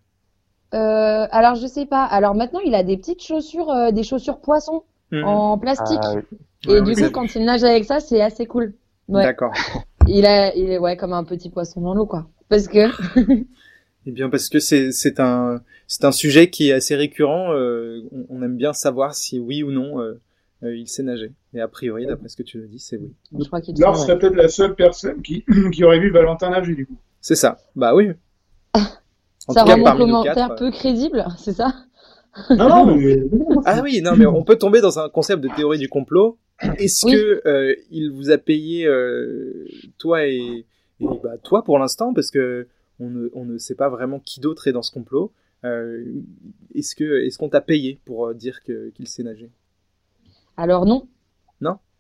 Euh, 0.75 1.27
alors, 1.31 1.57
je 1.57 1.67
sais 1.67 1.87
pas. 1.87 2.05
Alors 2.05 2.35
maintenant, 2.35 2.61
il 2.65 2.75
a 2.75 2.83
des 2.85 2.97
petites 2.97 3.23
chaussures, 3.23 3.71
euh, 3.71 3.91
des 3.91 4.03
chaussures 4.05 4.39
poissons 4.39 4.83
Mhm. 5.11 5.25
en 5.25 5.59
plastique. 5.59 5.99
Ah 6.03 6.15
oui. 6.15 6.23
Et 6.69 6.73
Ouais, 6.75 6.83
du 6.83 6.95
coup, 6.95 7.11
quand 7.11 7.35
il 7.35 7.45
nage 7.45 7.65
avec 7.65 7.85
ça, 7.85 7.99
c'est 8.01 8.21
assez 8.21 8.47
cool. 8.47 8.75
Ouais. 9.09 9.23
D'accord. 9.25 9.53
Il 10.09 10.25
a, 10.27 10.55
il 10.57 10.71
est 10.71 10.79
ouais 10.79 10.97
comme 10.97 11.13
un 11.13 11.25
petit 11.25 11.51
poisson 11.51 11.81
dans 11.83 11.95
l'eau, 11.95 12.07
quoi. 12.07 12.27
Parce 12.49 12.67
que 12.69 12.79
Eh 14.07 14.11
bien 14.13 14.31
parce 14.31 14.49
que 14.49 14.59
c'est 14.59 14.93
c'est 14.93 15.21
un 15.21 15.61
c'est 15.87 16.05
un 16.05 16.11
sujet 16.13 16.49
qui 16.51 16.69
est 16.71 16.73
assez 16.73 16.97
récurrent. 16.97 17.53
euh, 17.53 18.01
on, 18.13 18.39
on 18.39 18.43
aime 18.43 18.57
bien 18.57 18.73
savoir 18.73 19.15
si 19.15 19.39
oui 19.39 19.63
ou 19.63 19.71
non 19.73 20.01
euh, 20.01 20.19
euh, 20.63 20.77
il 20.77 20.87
sait 20.89 21.03
nager. 21.03 21.33
Et 21.55 21.61
a 21.61 21.69
priori, 21.69 22.07
d'après 22.07 22.29
ce 22.29 22.37
que 22.37 22.43
tu 22.43 22.59
le 22.59 22.67
dis, 22.69 22.79
c'est 22.79 22.97
oui. 22.99 23.13
je 23.39 23.45
crois 23.47 23.61
qu'il 23.61 23.79
Laure 23.79 23.97
serait 23.97 24.19
peut-être 24.19 24.37
la 24.37 24.49
seule 24.49 24.75
personne 24.75 25.23
qui, 25.23 25.45
qui 25.73 25.85
aurait 25.85 26.01
vu 26.01 26.11
Valentin 26.11 26.51
nager, 26.51 26.75
du 26.75 26.87
coup. 26.87 26.97
C'est 27.21 27.35
ça. 27.37 27.59
Bah 27.77 27.95
oui. 27.95 28.11
En 29.49 29.55
ça 29.55 29.65
rend 29.65 29.79
mon 29.79 29.95
nous 29.95 30.07
commentaire 30.07 30.35
quatre, 30.35 30.53
euh, 30.53 30.57
peu 30.57 30.71
crédible, 30.71 31.25
c'est 31.39 31.55
ça? 31.55 31.75
Non, 32.51 32.69
non, 32.69 32.95
mais, 32.97 33.21
Ah 33.65 33.81
oui, 33.83 34.01
non, 34.03 34.15
mais 34.17 34.27
on 34.27 34.45
peut 34.45 34.57
tomber 34.57 34.81
dans 34.81 34.99
un 34.99 35.09
concept 35.09 35.43
de 35.43 35.49
théorie 35.57 35.79
du 35.79 35.89
complot. 35.89 36.39
Est-ce 36.79 37.07
Oui. 37.07 37.13
que 37.13 37.43
euh, 37.49 37.75
il 37.91 38.11
vous 38.13 38.31
a 38.31 38.39
payé 38.39 38.87
euh, 38.87 39.67
toi 39.99 40.27
et, 40.27 40.67
et 41.01 41.07
bah, 41.23 41.39
toi 41.43 41.65
pour 41.65 41.79
l'instant 41.79 42.13
parce 42.13 42.31
que 42.31 42.69
on 43.01 43.09
ne, 43.09 43.29
on 43.33 43.47
ne 43.47 43.57
sait 43.57 43.75
pas 43.75 43.89
vraiment 43.89 44.21
qui 44.21 44.41
d'autre 44.41 44.69
est 44.69 44.73
dans 44.73 44.83
ce 44.83 44.93
complot. 44.93 45.33
Euh, 45.65 46.05
est-ce 46.75 46.95
que 46.95 47.25
est-ce 47.25 47.39
qu'on 47.39 47.49
t'a 47.49 47.63
payé 47.63 47.99
pour 48.05 48.35
dire 48.35 48.63
que 48.63 48.91
qu'il 48.91 49.09
sait 49.09 49.23
nager? 49.23 49.51
Alors 50.61 50.85
non, 50.85 51.07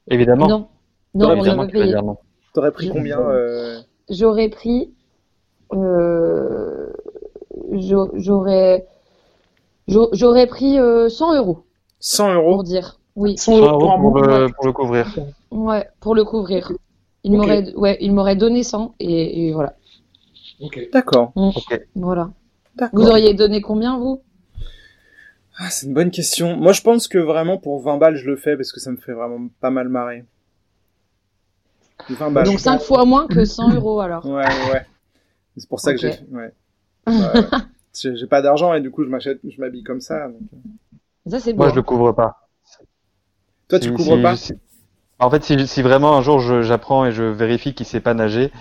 Évidemment. 0.08 0.48
non, 0.48 0.68
non, 1.14 1.28
on 1.30 1.32
Évidemment 1.36 1.62
n'a 1.62 1.66
pas 1.68 1.72
payé. 1.72 1.94
non. 1.94 2.18
T'aurais 2.52 2.72
pris 2.72 2.88
combien 2.90 3.18
euh, 3.20 3.80
J'aurais 4.10 4.48
pris, 4.50 4.92
euh, 5.72 6.92
j'au- 7.72 8.10
j'aurais, 8.14 8.86
j'au- 9.88 10.10
j'aurais 10.12 10.46
pris 10.46 10.78
euh, 10.78 11.08
100 11.08 11.36
euros 11.36 11.64
100 12.00 12.26
pour 12.34 12.34
euros 12.34 12.62
dire. 12.64 13.00
Oui, 13.16 13.38
100 13.38 13.56
euros 13.58 13.78
pour 13.96 14.20
le, 14.20 14.52
pour 14.52 14.66
le 14.66 14.72
couvrir. 14.72 15.06
ouais, 15.52 15.88
pour 16.00 16.14
le 16.14 16.24
couvrir. 16.24 16.70
Il 17.24 17.32
m'aurait, 17.32 17.72
ouais, 17.76 17.96
il 18.02 18.12
m'aurait 18.12 18.36
donné 18.36 18.62
100 18.62 18.94
et, 19.00 19.46
et 19.48 19.52
voilà, 19.52 19.76
ok. 20.60 20.88
D'accord. 20.92 21.32
Ok. 21.36 21.80
voilà. 21.94 22.30
D'accord. 22.76 22.98
Vous 23.00 23.08
auriez 23.08 23.32
donné 23.34 23.60
combien 23.62 23.96
vous? 23.98 24.20
Ah, 25.62 25.68
c'est 25.68 25.86
une 25.86 25.92
bonne 25.94 26.10
question. 26.10 26.56
Moi, 26.56 26.72
je 26.72 26.80
pense 26.80 27.06
que 27.06 27.18
vraiment 27.18 27.58
pour 27.58 27.82
20 27.82 27.98
balles, 27.98 28.16
je 28.16 28.24
le 28.24 28.36
fais 28.36 28.56
parce 28.56 28.72
que 28.72 28.80
ça 28.80 28.90
me 28.90 28.96
fait 28.96 29.12
vraiment 29.12 29.48
pas 29.60 29.70
mal 29.70 29.88
marrer. 29.90 30.24
20 32.08 32.30
balles. 32.30 32.46
Donc 32.46 32.58
5 32.60 32.80
fois 32.80 33.04
moins 33.04 33.26
que 33.26 33.44
100 33.44 33.70
euros 33.74 34.00
alors. 34.00 34.24
Ouais, 34.24 34.46
ouais. 34.72 34.86
C'est 35.58 35.68
pour 35.68 35.80
ça 35.80 35.92
que 35.92 36.00
j'ai. 36.00 36.14
Ouais. 36.30 36.52
Bah, 37.06 37.12
ouais. 37.34 37.40
J'ai 38.14 38.26
pas 38.28 38.40
d'argent 38.40 38.72
et 38.72 38.80
du 38.80 38.90
coup, 38.92 39.02
je 39.04 39.08
m'achète, 39.10 39.40
je 39.46 39.60
m'habille 39.60 39.82
comme 39.82 40.00
ça. 40.00 40.28
donc. 40.28 40.40
Ça 41.26 41.40
c'est 41.40 41.52
Moi, 41.52 41.68
je 41.70 41.74
le 41.74 41.82
couvre 41.82 42.12
pas. 42.12 42.48
Toi, 43.68 43.80
tu 43.80 43.88
Si- 43.88 43.92
couvres 43.94 44.16
si- 44.16 44.22
pas 44.22 44.36
si- 44.36 44.52
En 45.18 45.28
fait, 45.28 45.42
si, 45.44 45.66
si 45.66 45.82
vraiment 45.82 46.16
un 46.16 46.22
jour 46.22 46.38
j'apprends 46.62 47.04
et 47.04 47.10
je 47.12 47.24
vérifie 47.24 47.74
qu'il 47.74 47.84
sait 47.84 48.00
pas 48.00 48.14
nager, 48.14 48.52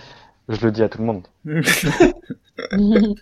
je 0.49 0.65
le 0.65 0.71
dis 0.71 0.81
à 0.83 0.89
tout 0.89 0.97
le 0.97 1.05
monde. 1.05 1.27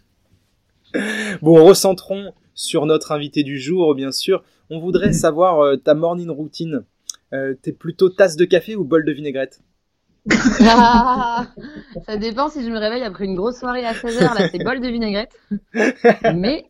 Bon, 1.41 1.63
recentrons 1.65 2.33
sur 2.57 2.85
notre 2.87 3.13
invité 3.13 3.43
du 3.43 3.57
jour, 3.57 3.95
bien 3.95 4.11
sûr. 4.11 4.43
On 4.69 4.79
voudrait 4.79 5.13
savoir 5.13 5.61
euh, 5.61 5.77
ta 5.77 5.93
morning 5.93 6.29
routine. 6.29 6.83
Euh, 7.33 7.53
T'es 7.61 7.71
plutôt 7.71 8.09
tasse 8.09 8.35
de 8.35 8.43
café 8.43 8.75
ou 8.75 8.83
bol 8.83 9.05
de 9.05 9.11
vinaigrette? 9.13 9.61
Ah, 10.61 11.47
ça 12.05 12.17
dépend 12.17 12.49
si 12.49 12.65
je 12.65 12.69
me 12.69 12.77
réveille 12.77 13.03
après 13.03 13.23
une 13.23 13.35
grosse 13.35 13.59
soirée 13.59 13.85
à 13.85 13.93
16h, 13.93 14.37
là 14.37 14.49
c'est 14.51 14.61
bol 14.61 14.81
de 14.81 14.87
vinaigrette. 14.89 15.31
Mais, 16.33 16.65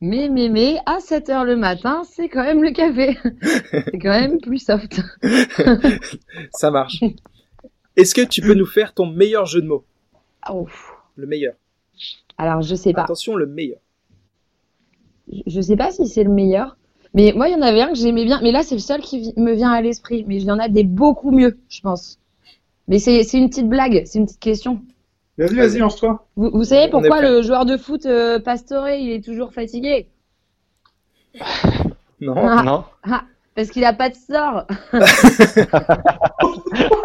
mais, 0.00 0.28
mais, 0.28 0.48
mais, 0.48 0.78
à 0.86 0.98
7h 0.98 1.44
le 1.44 1.54
matin, 1.54 2.02
c'est 2.04 2.28
quand 2.28 2.42
même 2.42 2.62
le 2.62 2.72
café. 2.72 3.16
C'est 3.70 3.98
quand 3.98 4.10
même 4.10 4.40
plus 4.40 4.58
soft. 4.58 5.00
Ça 6.50 6.70
marche. 6.72 7.04
Est-ce 7.96 8.14
que 8.14 8.22
tu 8.22 8.40
peux 8.40 8.54
nous 8.54 8.66
faire 8.66 8.92
ton 8.92 9.06
meilleur 9.06 9.46
jeu 9.46 9.60
de 9.62 9.66
mots? 9.66 9.84
Oh. 10.50 10.66
Le 11.14 11.26
meilleur. 11.26 11.54
Alors, 12.38 12.62
je 12.62 12.74
sais 12.74 12.92
pas. 12.92 13.02
Attention, 13.02 13.36
le 13.36 13.46
meilleur. 13.46 13.78
Je- 15.46 15.60
sais 15.60 15.76
pas 15.76 15.90
si 15.90 16.06
c'est 16.06 16.24
le 16.24 16.30
meilleur. 16.30 16.76
Mais 17.14 17.32
moi, 17.34 17.48
il 17.48 17.52
y 17.52 17.54
en 17.54 17.62
avait 17.62 17.80
un 17.80 17.88
que 17.88 17.94
j'aimais 17.94 18.24
bien. 18.24 18.40
Mais 18.42 18.52
là, 18.52 18.62
c'est 18.62 18.74
le 18.74 18.80
seul 18.80 19.00
qui 19.00 19.32
me 19.36 19.52
vient 19.52 19.70
à 19.70 19.80
l'esprit. 19.80 20.24
Mais 20.26 20.36
il 20.36 20.44
y 20.44 20.50
en 20.50 20.58
a 20.58 20.68
des 20.68 20.84
beaucoup 20.84 21.30
mieux, 21.30 21.58
je 21.68 21.80
pense. 21.80 22.18
Mais 22.88 22.98
c'est 22.98 23.22
c'est 23.22 23.38
une 23.38 23.48
petite 23.48 23.68
blague, 23.68 24.02
c'est 24.04 24.18
une 24.18 24.26
petite 24.26 24.40
question. 24.40 24.80
Vas-y, 25.38 25.54
vas-y, 25.54 25.78
lance-toi. 25.78 26.26
Vous, 26.36 26.50
vous 26.52 26.64
savez 26.64 26.90
pourquoi 26.90 27.22
le 27.22 27.42
joueur 27.42 27.64
de 27.64 27.76
foot 27.76 28.06
euh, 28.06 28.38
Pastore, 28.38 28.88
il 28.90 29.10
est 29.10 29.24
toujours 29.24 29.52
fatigué? 29.52 30.08
Non 32.20 32.34
Ah. 32.36 32.62
Non 32.62 32.84
Parce 33.54 33.70
qu'il 33.70 33.84
a 33.84 33.92
pas 33.92 34.10
de 34.10 34.14
sort. 34.14 34.66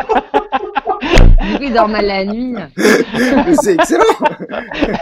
du 1.49 1.57
coup, 1.57 1.63
il 1.63 1.73
dort 1.73 1.87
mal 1.89 2.05
la 2.05 2.25
nuit. 2.25 2.55
C'est 3.61 3.73
excellent 3.75 4.03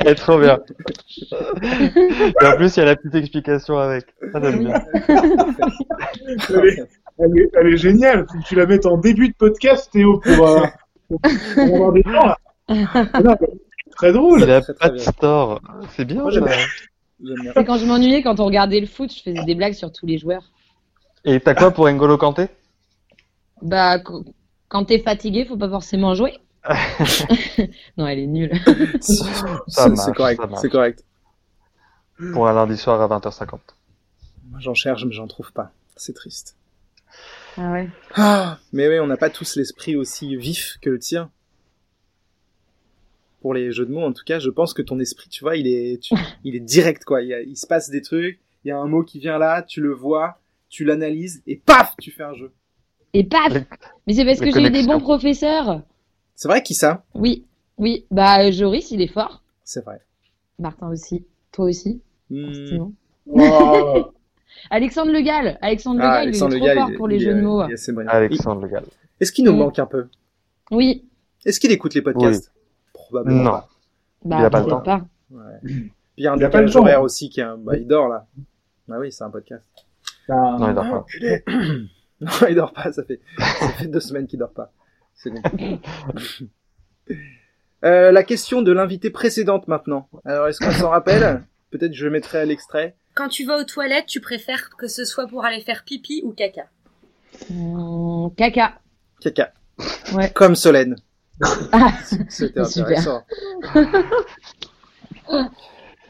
Elle 0.02 0.08
est 0.08 0.16
trop 0.16 0.40
bien. 0.40 0.60
Et 1.62 2.46
en 2.46 2.56
plus, 2.56 2.76
il 2.76 2.80
y 2.80 2.84
a 2.84 2.86
la 2.86 2.96
petite 2.96 3.16
explication 3.16 3.78
avec. 3.78 4.06
Ça, 4.32 4.40
j'aime 4.42 4.60
bien. 4.66 4.74
Elle 6.50 6.66
est, 6.68 6.90
elle 7.20 7.38
est- 7.40 7.50
elle 7.60 7.68
est 7.74 7.78
géniale. 7.78 8.26
Faut 8.32 8.38
que 8.40 8.44
tu 8.48 8.56
la 8.56 8.66
mettes 8.66 8.86
en 8.86 8.98
début 8.98 9.30
de 9.30 9.34
podcast, 9.36 9.90
Théo, 9.92 10.20
pour, 10.20 10.48
euh, 10.48 10.62
pour, 11.08 11.20
pour 11.22 11.64
avoir 11.76 11.92
des 11.94 12.04
gens. 12.06 12.36
Non, 13.24 13.36
Très 13.96 14.12
drôle. 14.12 14.42
Il 14.42 14.52
a 14.52 14.62
Très, 14.62 14.74
très 14.74 14.90
pas 14.90 14.94
de 14.94 14.98
store. 15.00 15.62
C'est 15.96 16.06
bien, 16.06 16.22
Moi. 16.24 16.32
C'est 17.56 17.66
quand 17.66 17.78
je 17.78 17.86
m'ennuyais, 17.86 18.22
quand 18.22 18.40
on 18.40 18.46
regardait 18.46 18.80
le 18.80 18.86
foot, 18.86 19.12
je 19.12 19.24
faisais 19.24 19.44
des 19.44 19.56
blagues 19.56 19.74
sur 19.74 19.92
tous 19.92 20.06
les 20.06 20.18
joueurs. 20.20 20.44
Et 21.26 21.40
t'as 21.40 21.56
quoi 21.56 21.72
pour 21.72 21.90
N'Golo 21.90 22.18
Kanté? 22.18 22.48
Bah, 23.64 23.98
quand 24.70 24.86
t'es 24.86 25.00
fatigué, 25.00 25.46
faut 25.46 25.58
pas 25.58 25.70
forcément 25.70 26.14
jouer. 26.16 26.40
non, 27.98 28.08
elle 28.08 28.20
est 28.20 28.28
nulle. 28.28 28.52
C'est 29.00 29.24
Ça 29.68 29.88
marche, 29.90 30.00
c'est 30.06 30.14
correct, 30.14 30.42
c'est 30.62 30.70
correct. 30.70 31.04
Pour 32.34 32.48
un 32.48 32.54
lundi 32.54 32.76
soir 32.78 33.00
à 33.02 33.08
20h50. 33.20 33.60
Moi, 34.50 34.60
J'en 34.60 34.74
cherche, 34.74 35.06
mais 35.06 35.12
j'en 35.14 35.28
trouve 35.28 35.52
pas. 35.54 35.72
C'est 35.96 36.14
triste. 36.14 36.56
Ah 37.58 37.72
ouais. 37.72 37.90
Ah, 38.16 38.60
mais 38.74 38.88
oui, 38.88 39.00
on 39.00 39.08
n'a 39.08 39.18
pas 39.18 39.30
tous 39.30 39.56
l'esprit 39.56 39.96
aussi 39.96 40.36
vif 40.36 40.78
que 40.82 40.90
le 40.90 41.00
tien. 41.00 41.32
Pour 43.42 43.54
les 43.54 43.72
jeux 43.72 43.86
de 43.86 43.92
mots, 43.92 44.04
en 44.04 44.14
tout 44.14 44.24
cas, 44.26 44.40
je 44.40 44.50
pense 44.50 44.74
que 44.74 44.82
ton 44.82 45.00
esprit, 45.00 45.30
tu 45.30 45.44
vois, 45.44 45.56
il 45.58 45.68
est, 45.68 46.02
tu- 46.02 46.16
il 46.44 46.56
est 46.56 46.60
direct, 46.60 47.04
quoi. 47.06 47.22
Il, 47.22 47.30
y 47.30 47.34
a- 47.34 47.42
il 47.42 47.56
se 47.56 47.68
passe 47.68 47.90
des 47.90 48.02
trucs, 48.02 48.40
il 48.64 48.70
y 48.70 48.72
a 48.72 48.78
un 48.78 48.88
mot 48.88 49.04
qui 49.04 49.20
vient 49.20 49.38
là, 49.38 49.62
tu 49.62 49.80
le 49.82 49.94
vois, 49.94 50.40
tu 50.70 50.84
l'analyses, 50.86 51.42
et 51.48 51.56
paf, 51.56 51.96
tu 52.02 52.12
fais 52.12 52.24
un 52.24 52.34
jeu. 52.34 52.52
Et 53.14 53.24
paf 53.24 53.54
Mais 54.06 54.14
c'est 54.14 54.26
parce 54.26 54.40
que 54.40 54.52
j'ai 54.52 54.62
eu 54.68 54.70
des 54.70 54.86
bons 54.86 55.00
professeurs. 55.00 55.82
C'est 56.36 56.48
vrai 56.48 56.62
qui 56.62 56.74
ça? 56.76 57.04
Oui, 57.16 57.46
oui. 57.78 58.06
Bah, 58.12 58.52
Joris, 58.52 58.92
il 58.92 59.02
est 59.02 59.08
fort. 59.12 59.42
C'est 59.64 59.84
vrai. 59.84 60.00
Martin 60.60 60.90
aussi. 60.90 61.26
Toi 61.52 61.66
aussi. 61.66 62.02
Oh. 63.30 64.12
Alexandre 64.70 65.12
Le 65.12 65.22
Gall. 65.22 65.58
Alexandre 65.62 66.00
Le 66.00 66.06
Ah, 66.06 66.10
Gall, 66.10 66.22
Alexandre 66.24 66.56
il 66.56 66.58
est 66.58 66.60
Le 66.60 66.66
trop 66.66 66.76
Gall, 66.76 66.78
fort 66.80 66.90
il- 66.92 66.98
pour 66.98 67.08
les 67.08 67.16
il 67.18 67.22
jeux 67.22 67.34
de 67.36 67.42
mots. 67.42 67.62
est. 67.64 68.08
Alexandre 68.10 68.62
Le 68.62 68.68
Gall. 68.68 68.84
Est-ce 69.20 69.32
qu'il 69.32 69.46
nous 69.46 69.54
manque 69.56 69.80
un 69.80 69.86
peu? 69.86 70.08
Oui. 70.72 71.06
Est-ce 71.46 71.60
qu'il 71.60 71.72
écoute 71.72 71.94
les 71.94 72.02
podcasts? 72.02 72.52
Probablement 72.94 73.44
Non. 73.44 73.52
pas. 73.52 73.70
Bah, 74.26 74.38
Il 74.40 74.46
a 74.46 74.50
pas 74.50 74.60
le 74.62 74.66
temps. 74.68 74.82
pas. 74.82 75.06
Ouais. 75.32 75.42
Puis 75.64 75.92
il 76.18 76.24
y 76.24 76.28
a 76.28 76.32
un 76.34 76.36
le 76.36 76.46
décalage 76.46 76.76
horaire 76.76 77.02
aussi 77.02 77.30
qui 77.30 77.40
est 77.40 77.44
un... 77.44 77.58
bah, 77.58 77.78
il 77.78 77.88
dort 77.88 78.08
là. 78.10 78.26
Bah 78.88 78.96
oui, 79.00 79.12
c'est 79.12 79.24
un 79.24 79.30
podcast. 79.30 79.64
Ah, 80.30 80.58
Non, 80.60 80.68
il 80.70 80.74
dort 80.76 80.90
pas. 80.90 81.06
non, 82.22 82.32
il 82.50 82.56
dort 82.56 82.74
pas, 82.74 82.92
ça 82.92 83.04
fait, 83.04 83.20
ça 83.38 83.70
fait 83.70 83.88
deux 83.88 84.00
semaines 84.00 84.28
qu'il 84.28 84.40
dort 84.40 84.54
pas. 84.54 84.72
C'est 85.16 85.32
bon. 85.32 85.42
Euh, 87.86 88.12
la 88.12 88.24
question 88.24 88.64
de 88.64 88.72
l'invité 88.72 89.12
précédente 89.12 89.68
maintenant. 89.68 90.10
Alors, 90.26 90.48
est-ce 90.48 90.60
qu'on 90.60 90.72
s'en 90.72 90.90
rappelle? 90.90 91.44
Peut-être 91.70 91.94
je 91.94 92.08
mettrai 92.08 92.44
l'extrait. 92.48 92.96
Quand 93.14 93.30
tu 93.30 93.46
vas 93.46 93.60
aux 93.60 93.66
toilettes, 93.66 94.08
tu 94.08 94.20
préfères 94.20 94.72
que 94.78 94.88
ce 94.88 95.06
soit 95.06 95.28
pour 95.28 95.46
aller 95.46 95.62
faire 95.62 95.84
pipi 95.86 96.22
ou 96.24 96.32
caca? 96.32 96.66
Mmh, 97.52 98.30
caca. 98.36 98.80
Caca. 99.22 99.54
Ouais. 100.14 100.32
Comme 100.32 100.56
Solène. 100.56 100.96
Ah, 101.72 101.94
C'était 102.30 102.66
Super. 102.66 102.98
intéressant. 102.98 103.24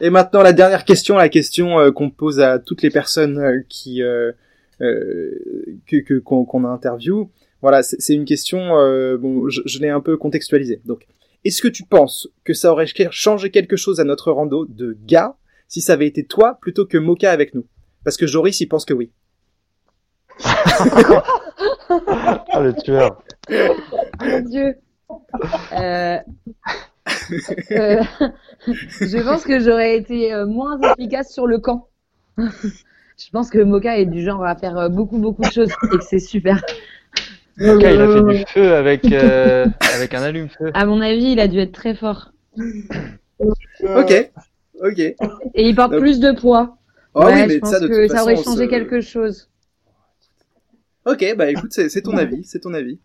Et 0.00 0.10
maintenant, 0.10 0.42
la 0.42 0.52
dernière 0.52 0.84
question, 0.84 1.16
la 1.16 1.28
question 1.28 1.78
euh, 1.78 1.90
qu'on 1.90 2.10
pose 2.10 2.40
à 2.40 2.58
toutes 2.58 2.82
les 2.82 2.90
personnes 2.90 3.38
euh, 3.38 3.62
qui 3.68 4.02
euh, 4.02 4.32
que 4.80 5.96
que- 6.02 6.18
qu'on 6.18 6.44
qu'on 6.44 6.64
interview. 6.64 7.30
Voilà, 7.62 7.82
c'est 7.82 8.14
une 8.14 8.24
question. 8.24 8.78
euh, 8.78 9.16
bon, 9.18 9.48
je, 9.48 9.62
je 9.66 9.80
l'ai 9.80 9.88
un 9.88 10.00
peu 10.00 10.16
contextualisée. 10.16 10.80
Donc, 10.84 11.06
est-ce 11.44 11.60
que 11.62 11.68
tu 11.68 11.84
penses 11.84 12.28
que 12.44 12.52
ça 12.54 12.70
aurait 12.72 12.86
changé 13.10 13.50
quelque 13.50 13.76
chose 13.76 13.98
à 14.00 14.04
notre 14.04 14.30
rando 14.32 14.64
de 14.66 14.96
gars 15.06 15.36
si 15.66 15.80
ça 15.80 15.94
avait 15.94 16.06
été 16.06 16.24
toi 16.24 16.58
plutôt 16.60 16.86
que 16.86 16.98
Moka 16.98 17.30
avec 17.32 17.54
nous? 17.54 17.64
Parce 18.04 18.16
que 18.16 18.26
Joris, 18.26 18.60
il 18.60 18.66
pense 18.68 18.84
que 18.84 18.94
oui. 18.94 19.10
Ah, 21.90 22.60
le 22.60 22.72
tueur. 22.74 23.22
Mon 24.20 24.40
Dieu. 24.40 24.74
Euh... 25.72 26.18
euh, 27.72 28.02
je 28.66 29.22
pense 29.24 29.44
que 29.44 29.58
j'aurais 29.58 29.96
été 29.96 30.32
euh, 30.32 30.46
moins 30.46 30.78
efficace 30.96 31.32
sur 31.32 31.46
le 31.46 31.58
camp. 31.58 31.88
je 33.18 33.30
pense 33.30 33.50
que 33.50 33.58
Moka 33.58 33.98
est 33.98 34.06
du 34.06 34.22
genre 34.22 34.44
à 34.44 34.54
faire 34.56 34.76
euh, 34.78 34.88
beaucoup 34.88 35.18
beaucoup 35.18 35.42
de 35.42 35.50
choses 35.50 35.70
et 35.92 35.98
que 35.98 36.04
c'est 36.04 36.18
super. 36.18 36.62
Gars, 37.58 37.90
il 37.92 38.00
a 38.00 38.06
fait 38.12 38.38
du 38.38 38.44
feu 38.46 38.74
avec, 38.74 39.04
euh, 39.10 39.66
avec 39.94 40.14
un 40.14 40.22
allume-feu. 40.22 40.70
À 40.74 40.86
mon 40.86 41.00
avis, 41.00 41.32
il 41.32 41.40
a 41.40 41.48
dû 41.48 41.58
être 41.58 41.72
très 41.72 41.94
fort. 41.96 42.30
Ok, 43.80 44.30
ok. 44.80 44.98
Et 44.98 45.14
il 45.56 45.74
porte 45.74 45.90
Donc- 45.90 46.00
plus 46.00 46.20
de 46.20 46.30
poids. 46.38 46.76
Ah 47.16 47.20
ouais, 47.26 47.32
oui, 47.34 47.44
mais 47.48 47.54
je 47.54 47.58
pense 47.58 47.70
ça, 47.70 47.80
de 47.80 47.88
que 47.88 48.02
toute 48.06 48.16
ça 48.16 48.22
aurait 48.22 48.36
façon, 48.36 48.50
changé 48.52 48.64
ce- 48.66 48.70
quelque 48.70 49.00
chose. 49.00 49.48
Ok, 51.04 51.24
bah 51.36 51.50
écoute, 51.50 51.72
c'est 51.72 52.02
ton 52.02 52.16
avis, 52.16 52.44
c'est 52.44 52.60
ton 52.60 52.74
avis. 52.74 53.00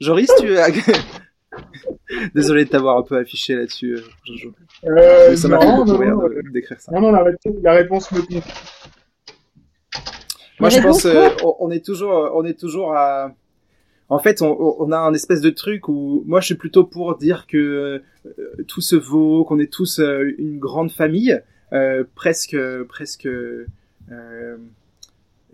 Joris, 0.00 0.30
tu 0.38 0.56
as... 0.56 0.68
Désolé 2.34 2.64
de 2.66 2.70
t'avoir 2.70 2.98
un 2.98 3.02
peu 3.02 3.16
affiché 3.16 3.56
là-dessus, 3.56 3.94
euh, 3.94 4.02
Jojo. 4.24 4.52
Euh, 4.84 5.34
ça 5.34 5.48
m'a 5.48 5.58
fait 5.58 5.66
non, 5.66 5.84
beaucoup 5.84 5.96
rire 5.98 6.16
de- 6.18 6.42
d'écrire 6.52 6.80
ça. 6.80 6.92
non, 6.92 7.00
non, 7.00 7.10
la, 7.12 7.24
réponse- 7.24 7.54
la 7.62 7.72
réponse 7.72 8.12
me 8.12 8.20
plaît. 8.20 8.42
Moi, 10.60 10.68
je 10.70 10.80
pense, 10.80 11.04
euh, 11.06 11.28
on 11.60 11.70
est 11.70 11.84
toujours, 11.84 12.30
on 12.34 12.44
est 12.44 12.58
toujours 12.58 12.94
à. 12.94 13.32
En 14.08 14.18
fait, 14.20 14.40
on, 14.40 14.56
on 14.78 14.92
a 14.92 14.98
un 14.98 15.12
espèce 15.14 15.40
de 15.40 15.50
truc 15.50 15.88
où 15.88 16.22
moi, 16.26 16.40
je 16.40 16.46
suis 16.46 16.54
plutôt 16.54 16.84
pour 16.84 17.16
dire 17.18 17.46
que 17.46 18.00
euh, 18.26 18.32
tout 18.68 18.80
se 18.80 18.94
vaut, 18.96 19.44
qu'on 19.44 19.58
est 19.58 19.72
tous 19.72 19.98
euh, 19.98 20.32
une 20.38 20.58
grande 20.58 20.92
famille, 20.92 21.42
euh, 21.72 22.04
presque, 22.14 22.56
presque 22.88 23.26
euh, 23.26 24.56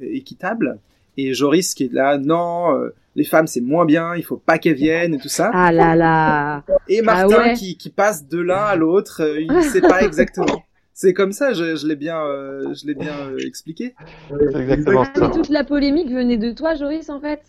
équitable. 0.01 0.79
Et 1.17 1.35
Joris 1.35 1.75
qui 1.75 1.85
est 1.85 1.93
là, 1.93 2.19
non, 2.19 2.75
euh, 2.75 2.95
les 3.17 3.25
femmes 3.25 3.47
c'est 3.47 3.61
moins 3.61 3.85
bien, 3.85 4.15
il 4.17 4.23
faut 4.25 4.39
pas 4.39 4.59
qu'elles 4.59 4.75
viennent 4.77 5.15
et 5.15 5.19
tout 5.19 5.29
ça. 5.29 5.51
Ah 5.53 5.71
là 5.73 5.95
là. 5.95 6.63
Et 6.89 7.03
Martin 7.03 7.37
Ah 7.39 7.43
ouais. 7.49 7.55
qui, 7.55 7.77
qui 7.77 7.91
passe 7.91 8.27
de 8.29 8.39
l'un 8.41 8.65
à 8.65 8.77
l'autre, 8.77 9.23
euh, 9.23 9.41
il 9.41 9.63
sait 9.65 9.83
pas 9.83 10.03
exactement. 10.05 10.63
C'est 10.95 11.15
comme 11.15 11.33
ça, 11.33 11.55
je, 11.55 11.75
je 11.77 11.87
l'ai 11.87 11.97
bien, 11.97 12.21
euh, 12.23 12.75
je 12.75 12.87
l'ai 12.87 12.95
bien 12.95 13.15
euh, 13.29 13.39
expliqué. 13.47 13.95
C'est 14.29 14.61
exactement 14.61 15.05
Ah, 15.07 15.19
ça. 15.19 15.29
toute 15.31 15.49
la 15.49 15.65
polémique 15.65 16.11
venait 16.11 16.37
de 16.37 16.53
toi, 16.53 16.75
Joris, 16.75 17.09
en 17.09 17.19
fait. 17.21 17.41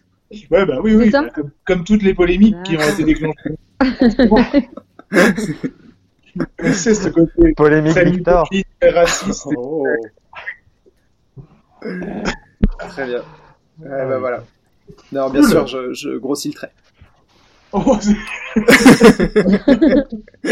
Ouais, 0.49 0.65
bah 0.65 0.79
oui, 0.81 0.95
oui. 0.95 1.11
Ça 1.11 1.27
comme, 1.29 1.51
comme 1.65 1.83
toutes 1.83 2.03
les 2.03 2.13
polémiques 2.13 2.55
qui 2.63 2.77
ont 2.77 2.81
été 2.81 3.03
déclenchées. 3.03 3.57
C'est 6.73 6.95
ce 6.95 7.09
côté 7.09 7.53
Polémique 7.53 7.91
très 7.91 8.05
Victor. 8.09 8.47
misogyne, 8.51 8.69
très 8.79 8.89
raciste. 8.89 9.47
Oh. 9.55 9.85
Très 12.89 13.05
bien. 13.05 13.21
Ouais, 13.79 14.07
bah 14.07 14.17
voilà. 14.19 14.43
Non, 15.11 15.29
bien 15.29 15.41
Cool. 15.41 15.49
sûr, 15.51 15.67
je, 15.67 15.93
je 15.93 16.17
grossis 16.17 16.47
le 16.49 16.53
trait. 16.55 16.71
Oh, 17.73 17.97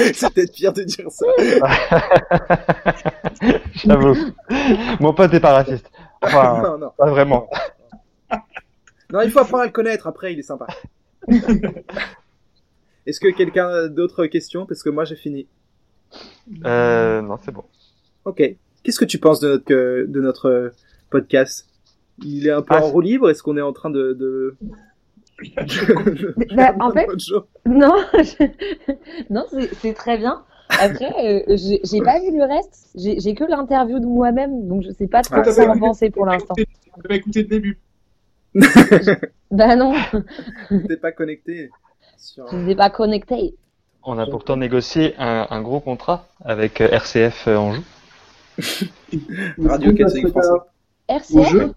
c'est- 0.02 0.34
peut-être 0.34 0.52
pire 0.54 0.74
de 0.74 0.84
dire 0.84 1.06
ça. 1.12 1.26
J'avoue. 3.76 4.16
Mon 5.00 5.14
pote 5.14 5.34
est 5.34 5.40
pas 5.40 5.54
raciste. 5.54 5.90
Enfin, 6.22 6.62
non, 6.64 6.78
non. 6.78 6.92
pas 6.98 7.10
vraiment. 7.10 7.48
Non, 9.12 9.22
il 9.22 9.32
faut 9.32 9.40
apprendre 9.40 9.64
à 9.64 9.66
le 9.66 9.72
connaître. 9.72 10.08
Après, 10.08 10.34
il 10.34 10.40
est 10.40 10.44
sympa. 10.44 10.68
Est-ce 13.06 13.20
que 13.20 13.28
quelqu'un 13.36 13.68
a 13.68 13.88
d'autres 13.88 14.26
questions 14.28 14.66
Parce 14.66 14.84
que 14.84 14.90
moi, 14.90 15.06
j'ai 15.06 15.16
fini. 15.16 15.48
Euh, 16.66 17.22
non, 17.22 17.38
c'est 17.44 17.52
bon. 17.52 17.64
Ok. 18.26 18.42
Qu'est-ce 18.84 19.00
que 19.00 19.06
tu 19.06 19.18
penses 19.20 19.40
de 19.40 19.50
notre, 19.50 19.72
de 20.08 20.22
notre 20.22 20.74
podcast? 21.10 21.68
Il 22.24 22.48
est 22.48 22.52
un 22.52 22.62
peu 22.62 22.76
Ah, 22.76 22.84
en 22.84 22.88
roue 22.90 23.02
libre? 23.02 23.30
Est-ce 23.30 23.44
qu'on 23.44 23.58
est 23.58 23.62
en 23.62 23.74
train 23.74 23.90
de... 23.90 24.14
de... 24.14 24.56
Bah, 26.56 26.74
en 26.80 26.92
fait, 26.92 27.08
non, 27.66 27.96
je- 28.16 28.46
non, 29.30 29.46
c'est 29.82 29.94
très 29.94 30.18
bien. 30.18 30.44
Après, 30.70 31.12
euh, 31.50 31.58
j'ai 31.84 32.02
pas 32.02 32.20
vu 32.20 32.32
le 32.36 32.44
reste. 32.46 32.90
J'ai 32.96 33.36
que 33.36 33.44
l'interview 33.44 34.00
de 34.00 34.06
moi-même, 34.06 34.68
donc 34.68 34.84
je 34.84 34.92
sais 34.92 35.08
pas 35.08 35.22
trop 35.22 35.36
Ah, 35.38 35.44
quoi 35.44 35.52
c'est 35.52 35.68
en 35.68 35.78
penser 35.78 36.10
pour 36.10 36.26
l'instant. 36.26 36.54
On 36.96 37.08
va 37.10 37.16
écouter 37.16 37.42
le 37.44 37.48
début. 37.50 37.80
Bah 39.52 39.76
non, 39.76 39.94
T'es 40.88 40.96
pas 40.96 41.12
connecté 41.12 41.70
sur... 42.18 42.48
je 42.50 42.56
n'ai 42.56 42.76
pas 42.76 42.90
connecté. 42.90 43.54
On 44.04 44.18
a 44.18 44.26
pourtant 44.26 44.56
négocié 44.56 45.14
un, 45.18 45.46
un 45.50 45.62
gros 45.62 45.82
contrat 45.82 46.26
avec 46.46 46.80
euh, 46.80 46.88
RCF 46.90 47.50
euh, 47.50 47.58
Anjou. 47.58 47.82
Radio 49.60 49.94
Catholique 49.94 50.30
Français. 50.30 50.50
RCF 51.10 51.72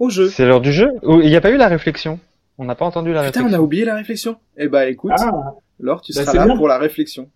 Au 0.00 0.10
jeu. 0.10 0.28
C'est 0.28 0.44
l'heure 0.46 0.60
du 0.60 0.72
jeu 0.72 0.90
Ou 1.04 1.20
Il 1.20 1.28
n'y 1.28 1.36
a 1.36 1.40
pas 1.40 1.50
eu 1.52 1.56
la 1.56 1.68
réflexion 1.68 2.18
On 2.58 2.64
n'a 2.64 2.74
pas 2.74 2.84
entendu 2.86 3.12
la 3.12 3.22
Putain, 3.24 3.40
on 3.40 3.44
réflexion. 3.44 3.58
a 3.60 3.62
oublié 3.62 3.84
la 3.84 3.94
réflexion. 3.94 4.36
Eh 4.56 4.66
bah 4.68 4.88
écoute, 4.88 5.12
Ah, 5.16 5.52
Laure, 5.78 6.00
tu 6.02 6.12
Bah, 6.12 6.22
seras 6.22 6.32
c'est 6.32 6.38
là 6.38 6.46
bien. 6.46 6.56
pour 6.56 6.66
la 6.68 6.78
réflexion. 6.78 7.28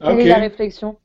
Quelle 0.00 0.20
est 0.20 0.28
la 0.28 0.38
réflexion? 0.38 0.96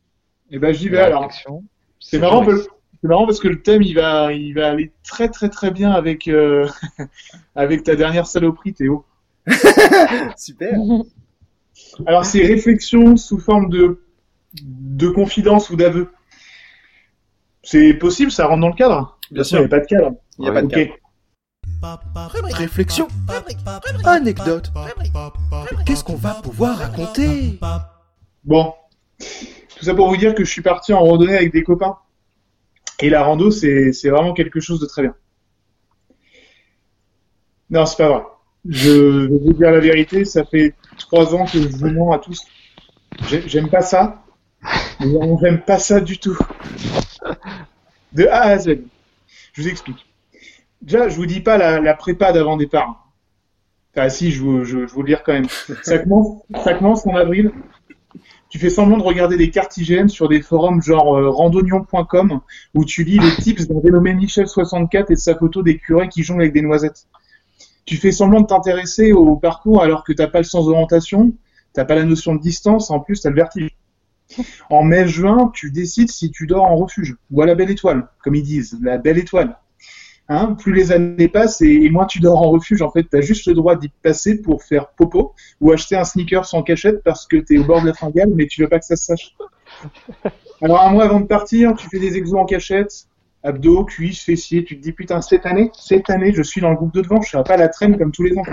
Et 0.51 0.59
ben 0.59 0.73
j'y 0.73 0.89
vais 0.89 0.97
La 0.97 1.05
alors. 1.07 1.21
réflexion, 1.23 1.63
C'est 1.99 2.19
marrant, 2.19 2.45
parce- 2.45 2.67
marrant 3.03 3.25
parce 3.25 3.39
que 3.39 3.47
le 3.47 3.61
thème 3.61 3.81
il 3.81 3.93
va, 3.95 4.31
il 4.33 4.53
va 4.53 4.69
aller 4.69 4.91
très 5.03 5.29
très 5.29 5.49
très 5.49 5.71
bien 5.71 5.91
avec, 5.91 6.27
euh, 6.27 6.67
avec 7.55 7.83
ta 7.83 7.95
dernière 7.95 8.25
saloperie, 8.27 8.73
Théo. 8.73 9.05
Super. 10.37 10.77
Alors 12.05 12.25
c'est 12.25 12.45
réflexion 12.45 13.15
sous 13.17 13.39
forme 13.39 13.69
de, 13.69 14.01
de 14.63 15.09
confidence 15.09 15.69
ou 15.69 15.75
d'aveu. 15.75 16.09
C'est 17.63 17.93
possible, 17.93 18.31
ça 18.31 18.47
rentre 18.47 18.61
dans 18.61 18.69
le 18.69 18.73
cadre 18.75 19.17
Bien 19.31 19.43
Il 19.43 19.53
n'y 19.53 19.57
a 19.57 19.61
sûr. 19.61 19.69
pas 19.69 19.79
de 19.79 19.85
cadre. 19.85 20.11
Il 20.37 20.41
n'y 20.43 20.49
a 20.49 20.53
pas 20.53 20.61
de 20.61 20.67
cadre. 20.67 20.93
Réflexion. 22.57 23.07
Anecdote. 24.05 24.71
Qu'est-ce 25.85 26.03
qu'on 26.03 26.15
va 26.15 26.35
pouvoir 26.35 26.77
raconter? 26.77 27.59
Bon. 28.43 28.73
Tout 29.19 29.85
ça 29.85 29.93
pour 29.93 30.09
vous 30.09 30.17
dire 30.17 30.33
que 30.35 30.43
je 30.43 30.49
suis 30.51 30.61
parti 30.61 30.93
en 30.93 30.99
randonnée 31.01 31.35
avec 31.37 31.51
des 31.53 31.63
copains. 31.63 31.97
Et 33.01 33.09
la 33.09 33.23
rando, 33.23 33.49
c'est 33.51 33.93
c'est 33.93 34.09
vraiment 34.09 34.33
quelque 34.33 34.59
chose 34.59 34.79
de 34.81 34.85
très 34.85 35.03
bien. 35.03 35.15
Non, 37.69 37.85
c'est 37.85 37.97
pas 37.97 38.09
vrai. 38.09 38.23
Je 38.67 38.89
vais 39.27 39.37
vous 39.37 39.53
dire 39.53 39.71
la 39.71 39.79
vérité, 39.79 40.25
ça 40.25 40.43
fait 40.43 40.75
trois 40.97 41.33
ans 41.33 41.45
que 41.45 41.61
je 41.61 41.67
vous 41.67 41.89
mens 41.91 42.11
à 42.11 42.19
tous. 42.19 42.41
J'ai- 43.27 43.47
J'aime 43.47 43.69
pas 43.69 43.81
ça. 43.81 44.21
J'aime 44.99 45.61
pas 45.65 45.79
ça 45.79 46.01
du 46.01 46.17
tout. 46.17 46.37
De 48.13 48.25
A 48.27 48.41
à 48.41 48.57
Z. 48.57 48.79
Je 49.53 49.61
vous 49.61 49.67
explique. 49.67 50.05
Déjà, 50.81 51.09
je 51.09 51.15
vous 51.15 51.25
dis 51.25 51.41
pas 51.41 51.57
la, 51.57 51.93
prépa 51.93 52.31
d'avant 52.31 52.57
départ. 52.57 53.07
Enfin, 53.95 54.09
si, 54.09 54.31
je 54.31 54.41
vous, 54.41 54.63
vous 54.63 55.01
le 55.01 55.07
dire 55.07 55.23
quand 55.23 55.33
même. 55.33 55.47
Ça 55.83 55.99
commence, 55.99 56.41
ça 56.63 56.73
commence 56.73 57.05
en 57.05 57.15
avril. 57.15 57.51
Tu 58.49 58.57
fais 58.57 58.69
semblant 58.71 58.97
de 58.97 59.03
regarder 59.03 59.37
des 59.37 59.51
cartes 59.51 59.77
IGN 59.77 60.07
sur 60.07 60.27
des 60.27 60.41
forums 60.41 60.81
genre 60.81 61.15
euh, 61.15 61.29
randonnion.com 61.29 62.41
où 62.73 62.83
tu 62.83 63.03
lis 63.03 63.19
les 63.19 63.43
tips 63.43 63.67
d'un 63.67 63.79
dénommé 63.79 64.13
Michel64 64.15 65.05
et 65.09 65.13
de 65.13 65.19
sa 65.19 65.35
photo 65.35 65.61
des 65.61 65.77
curés 65.77 66.09
qui 66.09 66.23
jonglent 66.23 66.41
avec 66.41 66.53
des 66.53 66.63
noisettes. 66.63 67.05
Tu 67.85 67.97
fais 67.97 68.11
semblant 68.11 68.41
de 68.41 68.47
t'intéresser 68.47 69.13
au 69.13 69.35
parcours 69.35 69.83
alors 69.83 70.03
que 70.03 70.13
t'as 70.13 70.27
pas 70.27 70.39
le 70.39 70.45
sens 70.45 70.65
d'orientation, 70.65 71.33
t'as 71.73 71.85
pas 71.85 71.95
la 71.95 72.05
notion 72.05 72.33
de 72.33 72.41
distance, 72.41 72.89
en 72.89 72.99
plus 72.99 73.21
t'as 73.21 73.29
le 73.29 73.35
vertige. 73.35 73.69
En 74.69 74.83
mai-juin, 74.83 75.51
tu 75.53 75.71
décides 75.71 76.11
si 76.11 76.31
tu 76.31 76.47
dors 76.47 76.65
en 76.65 76.75
refuge 76.75 77.15
ou 77.31 77.41
à 77.41 77.45
la 77.45 77.55
belle 77.55 77.71
étoile, 77.71 78.07
comme 78.23 78.35
ils 78.35 78.43
disent, 78.43 78.77
la 78.81 78.97
belle 78.97 79.17
étoile. 79.17 79.57
Hein, 80.31 80.53
plus 80.53 80.73
les 80.73 80.91
années 80.91 81.27
passent 81.27 81.61
et, 81.61 81.73
et 81.73 81.89
moins 81.89 82.05
tu 82.05 82.19
dors 82.19 82.39
en 82.39 82.51
refuge, 82.51 82.83
en 82.83 82.91
fait, 82.91 83.03
tu 83.09 83.17
as 83.17 83.21
juste 83.21 83.47
le 83.47 83.55
droit 83.55 83.75
d'y 83.75 83.89
passer 84.03 84.39
pour 84.39 84.61
faire 84.61 84.89
popo 84.89 85.33
ou 85.59 85.71
acheter 85.71 85.95
un 85.95 86.03
sneaker 86.03 86.45
sans 86.45 86.61
cachette 86.61 87.01
parce 87.03 87.25
que 87.25 87.37
tu 87.37 87.55
es 87.55 87.57
au 87.57 87.63
bord 87.63 87.81
de 87.81 87.87
la 87.87 87.93
fringale, 87.95 88.29
mais 88.35 88.45
tu 88.45 88.61
veux 88.61 88.69
pas 88.69 88.77
que 88.77 88.85
ça 88.85 88.95
se 88.95 89.05
sache. 89.05 89.35
Alors, 90.61 90.81
un 90.81 90.91
mois 90.91 91.05
avant 91.05 91.19
de 91.19 91.25
partir, 91.25 91.73
tu 91.75 91.87
fais 91.89 91.99
des 91.99 92.15
exos 92.15 92.39
en 92.39 92.45
cachette, 92.45 93.07
abdos, 93.43 93.85
cuisses, 93.85 94.21
fessiers, 94.21 94.63
tu 94.63 94.77
te 94.77 94.83
dis 94.83 94.91
putain, 94.91 95.21
cette 95.21 95.47
année, 95.47 95.71
cette 95.73 96.09
année, 96.11 96.31
je 96.33 96.43
suis 96.43 96.61
dans 96.61 96.69
le 96.69 96.75
groupe 96.75 96.93
de 96.93 97.01
devant, 97.01 97.21
je 97.21 97.29
serai 97.31 97.43
pas 97.43 97.53
à 97.53 97.57
la 97.57 97.69
traîne 97.69 97.97
comme 97.97 98.11
tous 98.11 98.23
les 98.23 98.37
ans. 98.37 98.43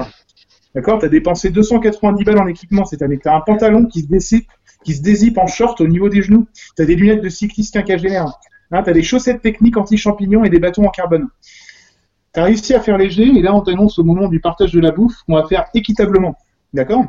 D'accord? 0.74 0.98
T'as 0.98 1.08
dépensé 1.08 1.50
290 1.50 2.24
balles 2.24 2.38
en 2.38 2.46
équipement 2.46 2.84
cette 2.84 3.02
année. 3.02 3.18
T'as 3.18 3.34
un 3.34 3.40
pantalon 3.40 3.86
qui 3.86 4.02
se 4.02 4.08
décipe, 4.08 4.48
qui 4.86 4.94
se 4.94 5.02
dézippe 5.02 5.36
en 5.36 5.48
short 5.48 5.80
au 5.80 5.88
niveau 5.88 6.08
des 6.08 6.22
genoux. 6.22 6.46
T'as 6.76 6.84
des 6.84 6.94
lunettes 6.94 7.20
de 7.20 7.28
cycliste 7.28 7.74
quinquagénaire. 7.74 8.38
Hein, 8.70 8.82
t'as 8.84 8.92
des 8.92 9.02
chaussettes 9.02 9.42
techniques 9.42 9.76
anti-champignons 9.76 10.44
et 10.44 10.48
des 10.48 10.60
bâtons 10.60 10.86
en 10.86 10.90
carbone. 10.90 11.26
T'as 12.32 12.44
réussi 12.44 12.72
à 12.72 12.80
faire 12.80 12.96
léger, 12.96 13.24
et 13.24 13.42
là 13.42 13.52
on 13.52 13.62
t'annonce 13.62 13.98
au 13.98 14.04
moment 14.04 14.28
du 14.28 14.38
partage 14.38 14.72
de 14.72 14.78
la 14.78 14.92
bouffe 14.92 15.16
qu'on 15.26 15.34
va 15.34 15.44
faire 15.48 15.64
équitablement. 15.74 16.36
D'accord? 16.72 17.04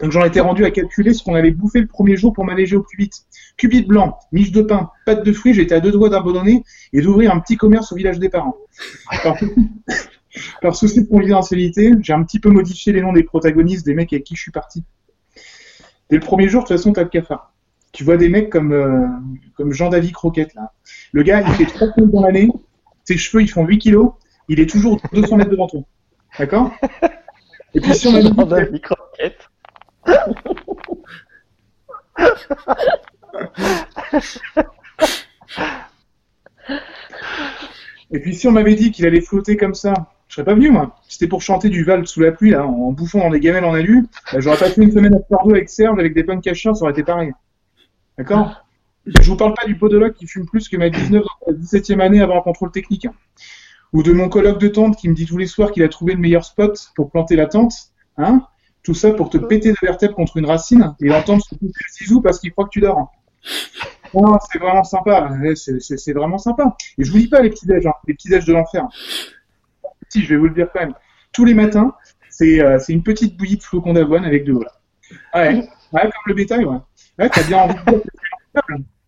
Donc 0.00 0.10
j'en 0.10 0.24
étais 0.24 0.40
rendu 0.40 0.64
à 0.64 0.70
calculer 0.70 1.12
ce 1.12 1.22
qu'on 1.22 1.34
allait 1.34 1.50
bouffer 1.50 1.80
le 1.80 1.86
premier 1.86 2.16
jour 2.16 2.32
pour 2.32 2.46
m'alléger 2.46 2.76
au 2.76 2.82
plus 2.82 2.96
vite. 2.96 3.26
Cubit 3.58 3.82
blanc, 3.82 4.18
miche 4.32 4.50
de 4.50 4.62
pain, 4.62 4.88
pâte 5.04 5.22
de 5.22 5.32
fruits, 5.34 5.52
j'étais 5.52 5.74
à 5.74 5.80
deux 5.80 5.92
doigts 5.92 6.08
d'abandonner 6.08 6.64
et 6.94 7.02
d'ouvrir 7.02 7.34
un 7.34 7.40
petit 7.40 7.58
commerce 7.58 7.92
au 7.92 7.96
village 7.96 8.18
des 8.20 8.30
parents. 8.30 8.56
Par, 9.22 9.36
par 10.62 10.74
souci 10.74 11.02
de 11.02 11.08
confidentialité, 11.08 11.92
j'ai 12.00 12.14
un 12.14 12.22
petit 12.22 12.40
peu 12.40 12.48
modifié 12.48 12.94
les 12.94 13.02
noms 13.02 13.12
des 13.12 13.22
protagonistes, 13.22 13.84
des 13.84 13.92
mecs 13.92 14.14
avec 14.14 14.24
qui 14.24 14.34
je 14.34 14.40
suis 14.40 14.50
parti. 14.50 14.82
Dès 16.12 16.18
le 16.18 16.24
premier 16.26 16.46
jour, 16.46 16.62
de 16.62 16.68
toute 16.68 16.76
façon, 16.76 16.92
t'as 16.92 17.04
le 17.04 17.08
cafard. 17.08 17.54
Tu 17.92 18.04
vois 18.04 18.18
des 18.18 18.28
mecs 18.28 18.50
comme, 18.50 18.72
euh, 18.72 19.06
comme 19.56 19.72
Jean-David 19.72 20.12
Croquette, 20.12 20.52
là. 20.52 20.70
Le 21.12 21.22
gars, 21.22 21.40
il 21.40 21.54
fait 21.54 21.64
3 21.64 21.90
kilos 21.94 22.10
dans 22.10 22.20
l'année, 22.20 22.50
ses 23.04 23.16
cheveux, 23.16 23.42
ils 23.42 23.48
font 23.48 23.64
8 23.64 23.78
kilos, 23.78 24.12
il 24.46 24.60
est 24.60 24.68
toujours 24.68 25.00
200 25.14 25.38
mètres 25.38 25.50
devant 25.50 25.68
toi. 25.68 25.80
D'accord? 26.38 26.70
Et 27.72 27.80
puis 27.80 27.94
si 27.94 28.08
on 28.08 28.14
avait- 28.52 28.78
Croquette. 28.80 29.48
Et 38.10 38.18
puis 38.20 38.34
si 38.34 38.46
on 38.46 38.52
m'avait 38.52 38.74
dit 38.74 38.90
qu'il 38.92 39.06
allait 39.06 39.20
flotter 39.20 39.56
comme 39.56 39.74
ça, 39.74 39.94
je 40.32 40.36
serais 40.36 40.46
pas 40.46 40.54
venu 40.54 40.70
moi. 40.70 40.96
C'était 41.10 41.26
pour 41.28 41.42
chanter 41.42 41.68
du 41.68 41.84
Val 41.84 42.06
sous 42.06 42.20
la 42.22 42.32
pluie 42.32 42.52
là, 42.52 42.66
en 42.66 42.90
bouffant 42.90 43.18
dans 43.18 43.28
des 43.28 43.38
gamelles 43.38 43.66
en 43.66 43.74
alu. 43.74 44.06
Bah, 44.32 44.40
J'aurais 44.40 44.56
pas 44.56 44.70
fait 44.70 44.80
une 44.80 44.90
semaine 44.90 45.14
à 45.14 45.18
Bordeaux 45.28 45.50
avec 45.54 45.68
Serge 45.68 45.98
avec 45.98 46.14
des 46.14 46.24
punks 46.24 46.54
chiens, 46.54 46.72
ça 46.72 46.84
aurait 46.84 46.92
été 46.92 47.02
pareil. 47.02 47.32
D'accord? 48.16 48.64
Je 49.04 49.28
vous 49.30 49.36
parle 49.36 49.52
pas 49.52 49.66
du 49.66 49.76
podologue 49.76 50.14
qui 50.14 50.26
fume 50.26 50.46
plus 50.46 50.70
que 50.70 50.78
ma 50.78 50.88
19 50.88 51.22
dans 51.22 51.52
la 51.52 51.58
17e 51.58 52.00
année 52.00 52.22
avant 52.22 52.38
un 52.38 52.40
contrôle 52.40 52.70
technique. 52.70 53.04
hein. 53.04 53.12
Ou 53.92 54.02
de 54.02 54.12
mon 54.12 54.30
colloque 54.30 54.58
de 54.58 54.68
tente 54.68 54.96
qui 54.96 55.10
me 55.10 55.14
dit 55.14 55.26
tous 55.26 55.36
les 55.36 55.46
soirs 55.46 55.70
qu'il 55.70 55.82
a 55.82 55.88
trouvé 55.90 56.14
le 56.14 56.18
meilleur 56.20 56.46
spot 56.46 56.80
pour 56.96 57.10
planter 57.10 57.36
la 57.36 57.44
tente. 57.46 57.74
Hein 58.16 58.46
Tout 58.82 58.94
ça 58.94 59.10
pour 59.12 59.28
te 59.28 59.36
péter 59.36 59.72
de 59.72 59.76
vertèbre 59.82 60.14
contre 60.14 60.38
une 60.38 60.46
racine 60.46 60.94
et 61.02 61.12
entendre 61.12 61.42
se 61.42 61.50
couper 61.50 61.66
le 61.66 61.92
zizou 61.98 62.22
parce 62.22 62.38
qu'il 62.38 62.52
croit 62.52 62.64
que 62.64 62.70
tu 62.70 62.80
dors. 62.80 63.12
Non, 64.14 64.38
c'est 64.50 64.58
vraiment 64.58 64.84
sympa. 64.84 65.30
C'est 65.54 66.12
vraiment 66.14 66.38
sympa. 66.38 66.74
Et 66.96 67.04
je 67.04 67.12
vous 67.12 67.18
dis 67.18 67.28
pas 67.28 67.42
les 67.42 67.50
petits 67.50 67.66
déj, 67.66 67.86
hein, 67.86 67.92
les 68.06 68.14
petits 68.14 68.30
déj 68.30 68.46
de 68.46 68.54
l'enfer. 68.54 68.86
Si, 70.12 70.22
je 70.22 70.28
vais 70.28 70.36
vous 70.36 70.48
le 70.48 70.54
dire 70.54 70.68
quand 70.70 70.80
même. 70.80 70.94
Tous 71.32 71.46
les 71.46 71.54
matins, 71.54 71.94
c'est 72.28 72.60
euh, 72.60 72.78
une 72.90 73.02
petite 73.02 73.34
bouillie 73.38 73.56
de 73.56 73.62
flocons 73.62 73.94
d'avoine 73.94 74.26
avec 74.26 74.44
de 74.44 74.52
l'eau. 74.52 74.64
Ouais, 75.34 75.54
ouais, 75.92 76.02
comme 76.02 76.10
le 76.26 76.34
bétail, 76.34 76.66
ouais. 76.66 76.76
Ouais, 77.18 77.30
t'as 77.30 77.42
bien 77.44 77.58
envie 77.58 77.74
de. 77.86 78.02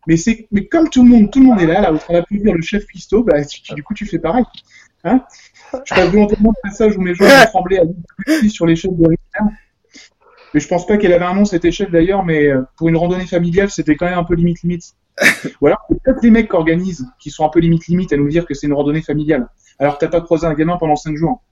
Mais 0.06 0.16
c'est, 0.16 0.48
mais 0.50 0.66
comme 0.66 0.88
tout 0.88 1.02
le 1.02 1.10
monde, 1.10 1.30
tout 1.30 1.40
le 1.40 1.46
monde 1.46 1.60
est 1.60 1.66
là, 1.66 1.82
là, 1.82 1.92
où 1.92 1.98
on 2.08 2.14
a 2.14 2.22
pu 2.22 2.38
dire 2.38 2.54
le 2.54 2.62
chef 2.62 2.86
cuistot, 2.86 3.22
bah, 3.22 3.36
du 3.74 3.82
coup, 3.82 3.92
tu 3.92 4.06
fais 4.06 4.18
pareil. 4.18 4.44
Hein? 5.04 5.22
Je 5.84 5.94
passe 5.94 6.08
volontairement 6.08 6.54
le 6.56 6.68
passage 6.68 6.96
où 6.96 7.02
mes 7.02 7.14
joueurs 7.14 7.30
ont 7.30 7.46
tremblé 7.46 7.78
à 7.78 8.48
sur 8.48 8.64
l'échelle 8.64 8.96
de 8.96 9.06
Richter. 9.06 9.54
Mais 10.54 10.60
je 10.60 10.68
pense 10.68 10.86
pas 10.86 10.96
qu'elle 10.96 11.12
avait 11.12 11.24
un 11.24 11.34
nom, 11.34 11.44
cette 11.44 11.66
échelle 11.66 11.90
d'ailleurs, 11.90 12.24
mais 12.24 12.46
euh, 12.46 12.62
pour 12.78 12.88
une 12.88 12.96
randonnée 12.96 13.26
familiale, 13.26 13.70
c'était 13.70 13.96
quand 13.96 14.06
même 14.06 14.18
un 14.18 14.24
peu 14.24 14.34
limite 14.34 14.62
limite. 14.62 14.94
Ou 15.60 15.66
alors, 15.66 15.80
peut-être 15.88 16.22
les 16.22 16.30
mecs 16.30 16.48
qui 16.48 16.56
organisent, 16.56 17.06
qui 17.18 17.30
sont 17.30 17.44
un 17.44 17.50
peu 17.50 17.60
limite 17.60 17.86
limite 17.88 18.12
à 18.12 18.16
nous 18.16 18.28
dire 18.28 18.46
que 18.46 18.54
c'est 18.54 18.66
une 18.66 18.72
randonnée 18.72 19.02
familiale. 19.02 19.48
Alors 19.78 19.94
que 19.94 20.04
t'as 20.04 20.10
pas 20.10 20.20
croisé 20.20 20.46
un 20.46 20.54
gamin 20.54 20.76
pendant 20.76 20.96
5 20.96 21.16
jours. 21.16 21.42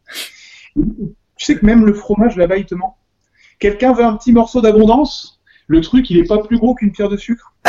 Tu 0.74 1.44
sais 1.44 1.56
que 1.56 1.66
même 1.66 1.84
le 1.84 1.92
fromage 1.92 2.36
là-bas, 2.36 2.56
il. 2.56 2.66
Quelqu'un 3.58 3.92
veut 3.92 4.04
un 4.04 4.16
petit 4.16 4.32
morceau 4.32 4.60
d'abondance 4.60 5.40
Le 5.66 5.80
truc, 5.80 6.10
il 6.10 6.18
est 6.18 6.26
pas 6.26 6.38
plus 6.38 6.58
gros 6.58 6.74
qu'une 6.74 6.92
pierre 6.92 7.08
de 7.08 7.16
sucre. 7.16 7.54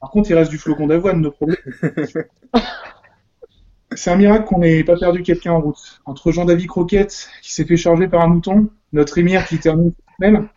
Par 0.00 0.10
contre, 0.10 0.30
il 0.30 0.34
reste 0.34 0.50
du 0.50 0.58
flocon 0.58 0.86
d'avoine, 0.86 1.20
nos 1.20 1.30
problèmes. 1.30 1.56
C'est 3.96 4.10
un 4.10 4.16
miracle 4.16 4.44
qu'on 4.44 4.58
n'ait 4.58 4.84
pas 4.84 4.96
perdu 4.96 5.22
quelqu'un 5.22 5.52
en 5.52 5.60
route. 5.60 6.00
Entre 6.04 6.32
Jean-David 6.32 6.66
Croquette, 6.66 7.28
qui 7.42 7.54
s'est 7.54 7.64
fait 7.64 7.76
charger 7.76 8.08
par 8.08 8.20
un 8.22 8.26
mouton, 8.26 8.68
notre 8.92 9.18
émir 9.18 9.46
qui 9.46 9.58
termine 9.58 9.92
même, 10.18 10.48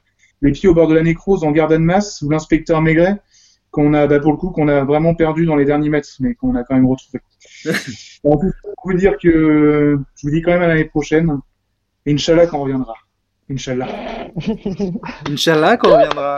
les 0.41 0.51
pieds 0.51 0.70
au 0.70 0.74
bord 0.74 0.88
de 0.88 0.95
la 0.95 1.03
nécrose 1.03 1.43
en 1.43 1.51
garde 1.51 1.72
de 1.72 1.78
masse, 1.78 2.22
ou 2.22 2.30
l'inspecteur 2.30 2.82
Maigret, 2.82 3.22
qu'on 3.72 3.93
a, 3.93 4.07
bah, 4.07 4.20
pour 4.20 4.32
le 4.32 4.38
coup, 4.38 4.49
qu'on 4.51 4.68
a 4.68 4.84
vraiment 4.84 5.13
perdu 5.15 5.45
dans 5.45 5.55
les 5.55 5.65
derniers 5.65 5.89
mètres, 5.89 6.09
mais 6.20 6.34
qu'on 6.36 6.55
a 6.55 6.63
quand 6.63 6.76
même 6.76 6.88
retrouvé. 6.88 7.20
En 8.24 8.32
tout 8.38 8.47
cas, 8.49 8.57
pour 8.76 8.91
vous 8.91 8.97
dire 8.97 9.18
que 9.22 9.97
je 10.15 10.22
vous 10.28 10.32
dis 10.32 10.41
quand 10.41 10.51
même 10.51 10.61
à 10.63 10.68
l'année 10.68 10.86
prochaine. 10.86 11.39
Inch'Allah 12.07 12.47
qu'on 12.47 12.59
reviendra. 12.61 12.93
Inch'Allah. 13.49 13.88
Inch'Allah 15.30 15.78
qu'on 15.78 15.91
reviendra. 15.93 16.38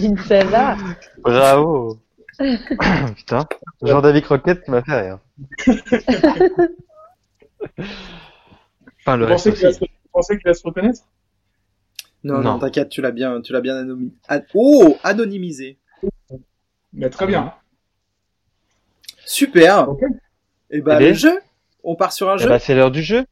Inch'Allah. 0.00 0.76
Bravo. 1.22 1.98
Putain, 3.16 3.46
Jean-David 3.82 4.24
Croquette 4.24 4.66
m'a 4.68 4.82
fait 4.82 5.00
rire. 5.00 5.18
Enfin, 9.00 9.16
le 9.16 9.24
Vous 9.26 9.30
reste 9.32 9.52
qu'il 9.52 9.62
va, 9.62 9.68
aussi. 9.68 9.78
se- 9.78 9.84
vous 9.84 10.10
pensez 10.12 10.36
qu'il 10.38 10.46
va 10.46 10.54
se 10.54 10.62
reconnaître? 10.66 11.00
Non, 12.22 12.34
non, 12.38 12.42
Non. 12.54 12.58
t'inquiète, 12.58 12.88
tu 12.88 13.02
l'as 13.02 13.10
bien, 13.10 13.40
tu 13.42 13.52
l'as 13.52 13.60
bien 13.60 13.84
ad- 14.28 14.46
Oh, 14.54 14.96
anonymisé. 15.02 15.78
Bah, 16.94 17.10
Très 17.10 17.26
bien. 17.26 17.52
Super. 19.26 19.88
Ok. 19.88 20.00
Et 20.70 20.80
bah, 20.80 20.96
Eh 21.00 21.04
le 21.04 21.10
bien. 21.10 21.14
jeu. 21.14 21.40
On 21.82 21.96
part 21.96 22.12
sur 22.12 22.30
un 22.30 22.36
Eh 22.36 22.42
jeu. 22.42 22.48
ben, 22.48 22.58
c'est 22.58 22.74
l'heure 22.74 22.90
du 22.90 23.02
jeu. 23.02 23.24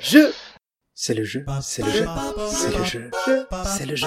Jeu. 0.00 0.32
C'est 0.94 1.14
le 1.14 1.24
jeu. 1.24 1.44
C'est 1.60 1.82
le 1.84 1.90
jeu. 1.90 2.06
C'est 2.48 2.76
le 2.78 2.84
jeu. 2.84 3.10
C'est 3.64 3.86
le 3.86 3.96
jeu. 3.96 4.06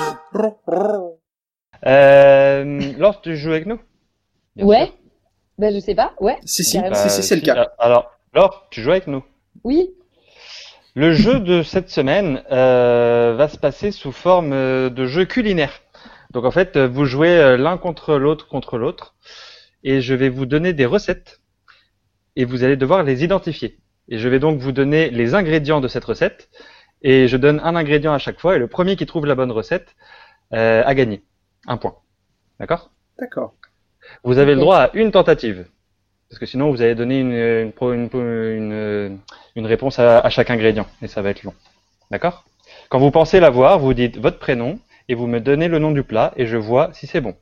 Euh, 1.86 2.94
Laure, 2.98 3.22
tu 3.22 3.36
joues 3.38 3.52
avec 3.52 3.66
nous? 3.66 3.80
Bien 4.56 4.66
Ouais. 4.66 4.86
sûr. 4.86 4.94
Ben, 5.58 5.74
je 5.74 5.80
sais 5.80 5.96
pas. 5.96 6.14
Ouais. 6.20 6.38
Si, 6.46 6.64
si, 6.64 6.80
si, 6.94 7.10
si, 7.10 7.24
c'est 7.24 7.36
le 7.36 7.42
cas. 7.42 7.56
Euh, 7.58 7.66
Alors, 7.80 8.12
Laure, 8.34 8.68
tu 8.72 8.82
joues 8.82 8.92
avec 8.92 9.08
nous? 9.08 9.24
Oui. 9.64 9.90
Le 10.96 11.14
jeu 11.14 11.40
de 11.40 11.64
cette 11.64 11.90
semaine 11.90 12.44
euh, 12.52 13.36
va 13.38 13.48
se 13.48 13.58
passer 13.58 13.92
sous 13.92 14.12
forme 14.12 14.50
de 14.90 15.06
jeu 15.06 15.26
culinaire. 15.26 15.82
Donc 16.32 16.46
en 16.46 16.52
fait, 16.52 16.78
vous 16.78 17.06
jouez 17.06 17.38
euh, 17.38 17.58
l'un 17.58 17.78
contre 17.78 18.16
l'autre 18.16 18.48
contre 18.48 18.78
l'autre, 18.78 19.16
et 19.84 20.02
je 20.02 20.14
vais 20.14 20.30
vous 20.30 20.46
donner 20.46 20.74
des 20.74 20.86
recettes, 20.86 21.42
et 22.36 22.46
vous 22.46 22.64
allez 22.64 22.78
devoir 22.78 23.04
les 23.04 23.24
identifier. 23.24 23.80
Et 24.10 24.18
je 24.18 24.28
vais 24.30 24.40
donc 24.40 24.60
vous 24.60 24.72
donner 24.72 25.10
les 25.10 25.36
ingrédients 25.36 25.82
de 25.82 25.88
cette 25.88 26.06
recette, 26.06 26.50
et 27.02 27.28
je 27.28 27.38
donne 27.38 27.60
un 27.64 27.76
ingrédient 27.76 28.14
à 28.14 28.20
chaque 28.20 28.40
fois, 28.40 28.56
et 28.56 28.60
le 28.60 28.68
premier 28.68 28.96
qui 28.96 29.06
trouve 29.06 29.26
la 29.26 29.36
bonne 29.36 29.52
recette 29.52 29.96
euh, 30.54 30.84
a 30.86 30.94
gagné. 30.96 31.24
Un 31.68 31.78
point. 31.78 31.96
D'accord? 32.60 32.92
D'accord. 33.20 33.54
Vous 34.24 34.38
avez 34.38 34.56
le 34.56 34.62
droit 34.62 34.78
à 34.78 34.90
une 34.94 35.12
tentative. 35.12 35.68
Parce 36.30 36.40
que 36.40 36.46
sinon, 36.46 36.70
vous 36.70 36.82
allez 36.82 36.96
donner 36.96 37.20
une, 37.20 37.32
une, 37.32 37.74
une, 37.82 38.10
une, 38.14 39.20
une 39.56 39.66
réponse 39.66 39.98
à, 40.00 40.20
à 40.20 40.30
chaque 40.30 40.52
ingrédient. 40.52 40.88
Et 41.02 41.08
ça 41.08 41.22
va 41.22 41.30
être 41.32 41.44
long. 41.44 41.54
D'accord? 42.12 42.46
Quand 42.90 43.00
vous 43.00 43.12
pensez 43.12 43.40
l'avoir, 43.40 43.80
vous 43.80 43.94
dites 43.94 44.18
votre 44.18 44.40
prénom 44.40 44.80
et 45.10 45.16
vous 45.16 45.28
me 45.28 45.40
donnez 45.42 45.68
le 45.68 45.80
nom 45.80 45.92
du 45.92 46.04
plat 46.04 46.32
et 46.38 46.46
je 46.46 46.56
vois 46.56 46.92
si 46.94 47.06
c'est 47.08 47.20
bon. 47.20 47.36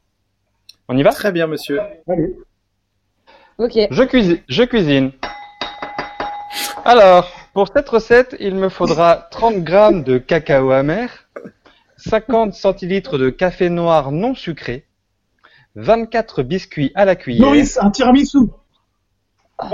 On 0.88 0.98
y 0.98 1.04
va? 1.04 1.12
Très 1.12 1.32
bien, 1.32 1.46
monsieur. 1.48 1.80
Allez. 2.08 2.36
Ok. 3.60 3.78
Je 3.92 4.04
cuisine. 4.04 4.40
Je 4.48 4.64
cuisine. 4.64 5.12
Alors, 6.86 7.30
pour 7.54 7.68
cette 7.68 7.90
recette, 7.90 8.36
il 8.40 8.56
me 8.56 8.70
faudra 8.70 9.28
30 9.32 9.58
grammes 9.64 10.04
de 10.04 10.18
cacao 10.18 10.72
amer, 10.72 11.28
50 11.98 12.54
centilitres 12.54 13.18
de 13.18 13.30
café 13.30 13.70
noir 13.70 14.12
non 14.12 14.34
sucré, 14.36 14.86
24 15.76 16.44
biscuits 16.44 16.92
à 16.96 17.04
la 17.06 17.16
cuillère. 17.16 17.46
Maurice, 17.48 17.78
un 17.82 17.92
tiramisu. 17.92 18.40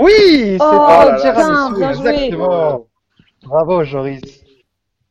Oui, 0.00 0.12
c'est 0.18 0.58
Oh, 0.60 0.64
un 0.64 1.16
tiramisu, 1.16 1.74
bien 1.78 1.92
joué. 1.92 2.08
exactement. 2.10 2.86
Bravo, 3.44 3.84
Joris. 3.84 4.42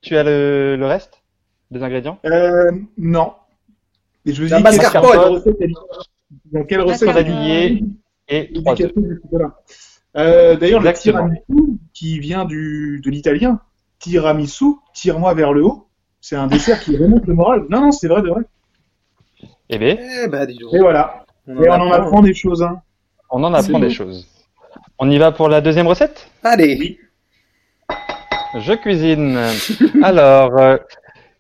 Tu 0.02 0.18
as 0.18 0.24
le, 0.24 0.76
le 0.76 0.86
reste? 0.86 1.23
Des 1.72 1.82
ingrédients? 1.84 2.20
Euh, 2.26 2.72
non. 2.98 3.34
Et 4.26 4.34
je 4.34 4.44
vous 4.44 4.50
La 4.50 4.58
dis 4.58 4.64
mascarpone. 4.64 5.12
quelle 5.12 5.20
recette 5.32 5.56
elle- 5.62 5.74
Dans 6.52 6.64
quelle 6.66 6.82
recette 6.82 7.10
elle 7.10 7.18
est 7.18 7.24
Vanillé 7.24 7.84
et 8.28 8.54
3 8.54 8.74
œufs. 8.74 8.78
dédicacée 8.94 9.08
de 9.08 9.16
ce 9.16 9.20
côté-là. 9.22 9.60
Euh, 10.16 10.56
D'ailleurs, 10.56 10.82
le 10.82 10.94
tiramisu, 10.94 11.42
qui 11.94 12.20
vient 12.20 12.46
du, 12.46 13.02
de 13.04 13.10
l'italien, 13.10 13.60
tiramisu, 14.00 14.66
tire-moi 14.94 15.34
vers 15.34 15.52
le 15.54 15.64
haut, 15.66 15.88
c'est 16.22 16.36
un 16.36 16.48
dessert 16.48 16.80
qui 16.80 16.96
remonte 16.96 17.26
le 17.26 17.34
moral. 17.34 17.66
Non, 17.70 17.82
non, 17.82 17.92
c'est 17.92 18.08
vrai, 18.08 18.22
de 18.22 18.30
vrai. 18.30 18.42
Eh 19.70 19.78
bien, 19.78 19.98
Eh 20.24 20.28
bah, 20.28 20.46
dis 20.46 20.58
donc. 20.58 20.74
Et 20.74 20.80
voilà. 20.80 21.26
On 21.48 21.62
Et 21.62 21.68
on 21.70 21.74
en 21.74 21.92
apprend. 21.92 22.22
des 22.22 22.34
choses. 22.34 22.62
Hein. 22.64 22.82
on 23.30 23.44
en 23.44 23.54
apprend 23.54 23.80
des 23.80 23.88
bon. 23.88 23.94
choses. 23.94 24.28
On 25.00 25.10
y 25.10 25.18
va 25.18 25.32
pour 25.32 25.50
la 25.50 25.60
deuxième 25.60 25.88
recette? 25.88 26.30
Allez. 26.44 27.00
Je 28.60 28.74
cuisine. 28.74 29.38
Alors, 30.04 30.58
euh, 30.60 30.78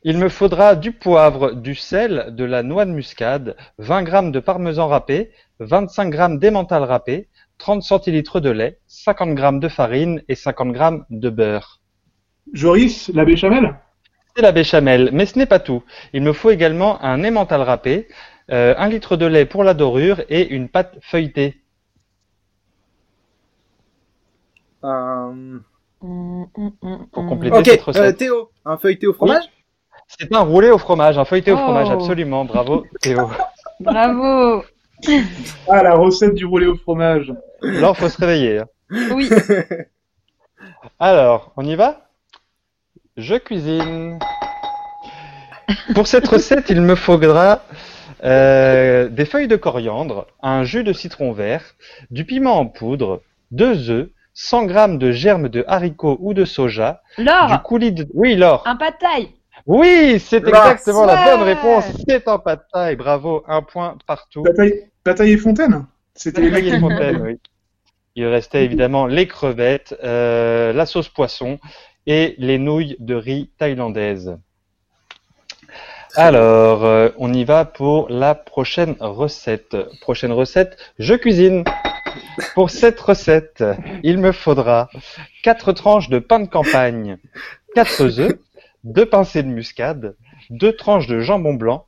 il 0.03 0.17
me 0.17 0.29
faudra 0.29 0.75
du 0.75 0.91
poivre, 0.91 1.53
du 1.53 1.75
sel, 1.75 2.27
de 2.35 2.43
la 2.43 2.61
noix 2.61 2.85
de 2.85 2.91
muscade, 2.91 3.55
20 3.77 4.03
grammes 4.03 4.31
de 4.31 4.39
parmesan 4.39 4.87
râpé, 4.87 5.31
25 5.59 6.09
grammes 6.09 6.39
d'emmental 6.39 6.83
râpé, 6.83 7.29
30 7.57 7.83
centilitres 7.83 8.41
de 8.41 8.49
lait, 8.49 8.79
50 8.87 9.33
grammes 9.33 9.59
de 9.59 9.69
farine 9.69 10.21
et 10.27 10.35
50 10.35 10.71
grammes 10.73 11.05
de 11.09 11.29
beurre. 11.29 11.79
Joris, 12.51 13.09
la 13.13 13.23
béchamel 13.23 13.75
C'est 14.35 14.41
la 14.41 14.51
béchamel, 14.51 15.09
mais 15.13 15.25
ce 15.25 15.39
n'est 15.39 15.45
pas 15.45 15.59
tout. 15.59 15.83
Il 16.11 16.21
me 16.21 16.33
faut 16.33 16.51
également 16.51 17.01
un 17.01 17.23
emmental 17.23 17.61
râpé, 17.61 18.09
euh, 18.51 18.75
un 18.77 18.89
litre 18.89 19.15
de 19.15 19.25
lait 19.25 19.45
pour 19.45 19.63
la 19.63 19.73
dorure 19.73 20.21
et 20.27 20.49
une 20.49 20.67
pâte 20.67 20.97
feuilletée. 21.01 21.61
Euh, 24.83 25.59
Hum, 26.03 26.49
hum, 26.57 26.73
hum, 26.81 27.07
Pour 27.13 27.25
compléter 27.27 27.57
Ok, 27.57 27.65
cette 27.65 27.79
euh, 27.79 27.83
recette. 27.85 28.17
Théo, 28.17 28.51
un 28.65 28.77
feuilleté 28.77 29.07
au 29.07 29.13
fromage? 29.13 29.45
C'est 30.19 30.33
un 30.33 30.39
roulé 30.41 30.69
au 30.69 30.77
fromage, 30.77 31.17
un 31.17 31.25
feuilleté 31.25 31.51
au 31.51 31.55
Oh. 31.55 31.59
fromage, 31.59 31.89
absolument. 31.89 32.45
Bravo, 32.45 32.85
Théo. 33.01 33.29
Bravo. 33.79 34.63
Ah, 35.69 35.83
la 35.83 35.95
recette 35.95 36.35
du 36.35 36.45
roulé 36.45 36.67
au 36.67 36.75
fromage. 36.75 37.33
Là, 37.61 37.93
faut 37.93 38.09
se 38.09 38.17
réveiller. 38.17 38.59
hein. 38.59 38.67
Oui. 39.11 39.29
Alors, 40.99 41.51
on 41.57 41.65
y 41.65 41.75
va? 41.75 42.09
Je 43.17 43.35
cuisine. 43.35 44.19
Pour 45.95 46.07
cette 46.07 46.27
recette, 46.27 46.69
il 46.69 46.81
me 46.81 46.95
faudra 46.95 47.61
euh, 48.23 49.09
des 49.09 49.25
feuilles 49.25 49.47
de 49.47 49.55
coriandre, 49.55 50.27
un 50.41 50.63
jus 50.63 50.83
de 50.83 50.93
citron 50.93 51.31
vert, 51.31 51.63
du 52.11 52.25
piment 52.25 52.57
en 52.59 52.65
poudre, 52.67 53.21
deux 53.51 53.89
œufs, 53.89 54.09
100 54.33 54.65
grammes 54.65 54.97
de 54.97 55.11
germes 55.11 55.49
de 55.49 55.63
haricots 55.67 56.17
ou 56.21 56.33
de 56.33 56.45
soja, 56.45 57.01
du 57.17 57.25
Laure, 57.25 57.61
coulis 57.63 57.91
de... 57.91 58.07
Oui, 58.13 58.35
Laure. 58.35 58.63
un. 58.65 58.77
Oui, 59.65 60.19
c'est 60.19 60.45
exactement 60.45 61.05
la 61.05 61.23
bonne 61.23 61.43
réponse. 61.43 61.85
C'est 62.07 62.27
un 62.27 62.37
pas 62.37 62.57
de 62.57 62.61
taille. 62.71 62.95
Bravo, 62.95 63.43
un 63.47 63.61
point 63.61 63.97
partout. 64.05 64.43
Bataille, 64.43 64.89
Bataille 65.05 65.31
et 65.31 65.37
Fontaine 65.37 65.85
C'était 66.15 66.41
les 66.41 66.67
et 66.67 66.79
Fontaine, 66.79 67.21
oui. 67.21 67.39
Il 68.15 68.27
restait 68.27 68.65
évidemment 68.65 69.07
les 69.07 69.27
crevettes, 69.27 69.95
euh, 70.03 70.71
la 70.71 70.85
sauce 70.85 71.09
poisson 71.09 71.59
et 72.05 72.35
les 72.37 72.59
nouilles 72.59 72.95
de 72.99 73.15
riz 73.15 73.49
thaïlandaises. 73.57 74.37
Alors, 76.15 76.85
euh, 76.85 77.09
on 77.17 77.33
y 77.33 77.43
va 77.43 77.65
pour 77.65 78.07
la 78.09 78.35
prochaine 78.35 78.95
recette. 78.99 79.75
Prochaine 80.01 80.31
recette, 80.31 80.77
je 80.99 81.15
cuisine. 81.15 81.63
Pour 82.53 82.69
cette 82.69 82.99
recette, 82.99 83.63
il 84.03 84.19
me 84.19 84.31
faudra 84.31 84.89
quatre 85.41 85.71
tranches 85.71 86.09
de 86.09 86.19
pain 86.19 86.39
de 86.39 86.47
campagne, 86.47 87.17
quatre 87.73 88.19
œufs, 88.19 88.37
deux 88.83 89.05
pincées 89.05 89.43
de 89.43 89.47
muscade, 89.47 90.15
deux 90.49 90.75
tranches 90.75 91.07
de 91.07 91.19
jambon 91.19 91.53
blanc, 91.53 91.87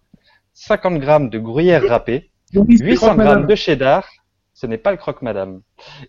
50 0.54 1.00
grammes 1.00 1.30
de 1.30 1.40
gruyère 1.40 1.88
râpée, 1.88 2.32
Joris, 2.54 2.80
c'est 2.80 2.86
800 2.86 3.06
croque-madame. 3.06 3.34
grammes 3.34 3.48
de 3.48 3.56
cheddar, 3.56 4.10
ce 4.54 4.66
n'est 4.68 4.78
pas 4.78 4.92
le 4.92 4.98
croque-madame, 4.98 5.62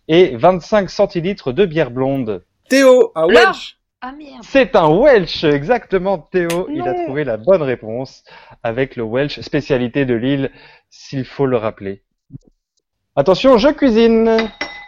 et 0.09 0.37
25 0.37 0.89
centilitres 0.89 1.53
de 1.53 1.67
bière 1.67 1.91
blonde. 1.91 2.45
Théo, 2.69 3.13
un. 3.15 3.27
Welsh. 3.27 3.79
Ah 4.03 4.13
merde. 4.13 4.43
C'est 4.43 4.77
un 4.77 4.89
Welsh, 4.89 5.45
exactement, 5.45 6.19
Théo. 6.19 6.69
Il 6.71 6.87
a 6.87 6.95
trouvé 7.05 7.25
la 7.25 7.39
bonne 7.39 7.63
réponse 7.63 8.25
avec 8.63 8.95
le 8.95 9.03
Welsh, 9.03 9.41
spécialité 9.41 10.05
de 10.05 10.15
l'île, 10.15 10.51
s'il 10.91 11.25
faut 11.25 11.47
le 11.47 11.57
rappeler. 11.57 12.03
Attention, 13.17 13.57
je 13.57 13.71
cuisine. 13.71 14.37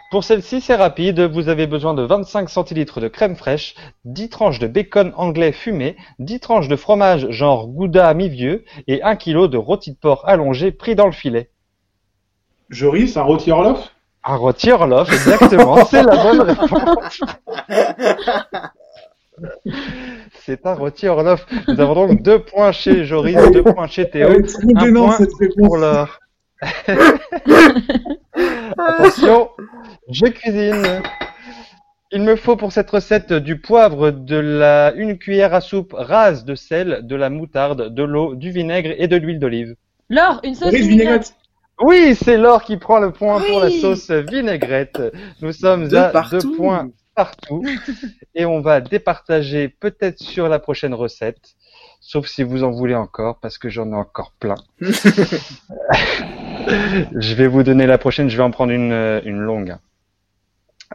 Pour 0.09 0.23
celle-ci, 0.23 0.59
c'est 0.59 0.75
rapide. 0.75 1.19
Vous 1.21 1.49
avez 1.49 1.67
besoin 1.67 1.93
de 1.93 2.01
25 2.01 2.49
centilitres 2.49 2.99
de 2.99 3.07
crème 3.07 3.35
fraîche, 3.35 3.75
10 4.05 4.29
tranches 4.29 4.57
de 4.57 4.65
bacon 4.65 5.13
anglais 5.15 5.51
fumé, 5.51 5.97
10 6.17 6.39
tranches 6.39 6.67
de 6.67 6.75
fromage 6.75 7.29
genre 7.29 7.67
gouda 7.67 8.11
mi-vieux 8.15 8.65
et 8.87 9.03
1 9.03 9.15
kg 9.17 9.47
de 9.47 9.57
rôti 9.57 9.91
de 9.91 9.97
porc 9.97 10.23
allongé 10.25 10.71
pris 10.71 10.95
dans 10.95 11.05
le 11.05 11.11
filet. 11.11 11.51
Joris, 12.69 13.17
un 13.17 13.21
rôti 13.21 13.51
Orloff 13.51 13.91
Un 14.23 14.35
rôti 14.35 14.71
Orloff, 14.71 15.11
exactement, 15.13 15.85
c'est 15.85 16.01
la 16.01 16.23
bonne 16.23 16.41
réponse. 16.41 17.21
C'est 20.33 20.65
un 20.65 20.73
rôti 20.73 21.07
Orloff. 21.07 21.45
Nous 21.67 21.79
avons 21.79 22.07
donc 22.07 22.23
deux 22.23 22.39
points 22.39 22.71
chez 22.71 23.05
Joris, 23.05 23.37
deux 23.53 23.63
points 23.63 23.87
chez 23.87 24.09
Théo, 24.09 24.29
un 24.29 24.41
point 24.91 25.11
cette 25.11 25.35
réponse. 25.35 25.67
pour 25.67 25.77
l'heure. 25.77 26.19
Attention, 28.77 29.49
je 30.09 30.25
cuisine. 30.27 31.01
Il 32.11 32.23
me 32.23 32.35
faut 32.35 32.55
pour 32.55 32.71
cette 32.71 32.89
recette 32.89 33.33
du 33.33 33.59
poivre, 33.59 34.09
de 34.09 34.35
la, 34.35 34.93
une 34.95 35.17
cuillère 35.19 35.53
à 35.53 35.61
soupe 35.61 35.93
rase 35.95 36.43
de 36.43 36.55
sel, 36.55 37.01
de 37.03 37.15
la 37.15 37.29
moutarde, 37.29 37.93
de 37.93 38.03
l'eau, 38.03 38.33
du 38.33 38.49
vinaigre 38.49 38.93
et 38.97 39.07
de 39.07 39.15
l'huile 39.15 39.39
d'olive. 39.39 39.75
Laure, 40.09 40.39
une 40.43 40.55
sauce 40.55 40.73
vinaigrette. 40.73 41.35
Oui, 41.81 42.15
c'est 42.15 42.37
Laure 42.37 42.63
qui 42.63 42.77
prend 42.77 42.99
le 42.99 43.11
point 43.11 43.39
pour 43.39 43.59
la 43.59 43.69
sauce 43.69 44.09
vinaigrette. 44.09 45.01
Nous 45.41 45.53
sommes 45.53 45.93
à 45.95 46.09
partout. 46.09 46.37
deux 46.39 46.55
points 46.55 46.89
partout. 47.15 47.63
Et 48.35 48.45
on 48.45 48.61
va 48.61 48.81
départager 48.81 49.69
peut-être 49.69 50.19
sur 50.19 50.49
la 50.49 50.59
prochaine 50.59 50.93
recette. 50.93 51.55
Sauf 52.01 52.27
si 52.27 52.43
vous 52.43 52.63
en 52.63 52.71
voulez 52.71 52.95
encore, 52.95 53.39
parce 53.39 53.57
que 53.57 53.69
j'en 53.69 53.91
ai 53.91 53.95
encore 53.95 54.33
plein. 54.39 54.55
je 57.15 57.33
vais 57.35 57.47
vous 57.47 57.63
donner 57.63 57.87
la 57.87 57.97
prochaine, 57.97 58.29
je 58.29 58.37
vais 58.37 58.43
en 58.43 58.51
prendre 58.51 58.71
une, 58.71 58.91
euh, 58.91 59.21
une 59.25 59.39
longue. 59.39 59.75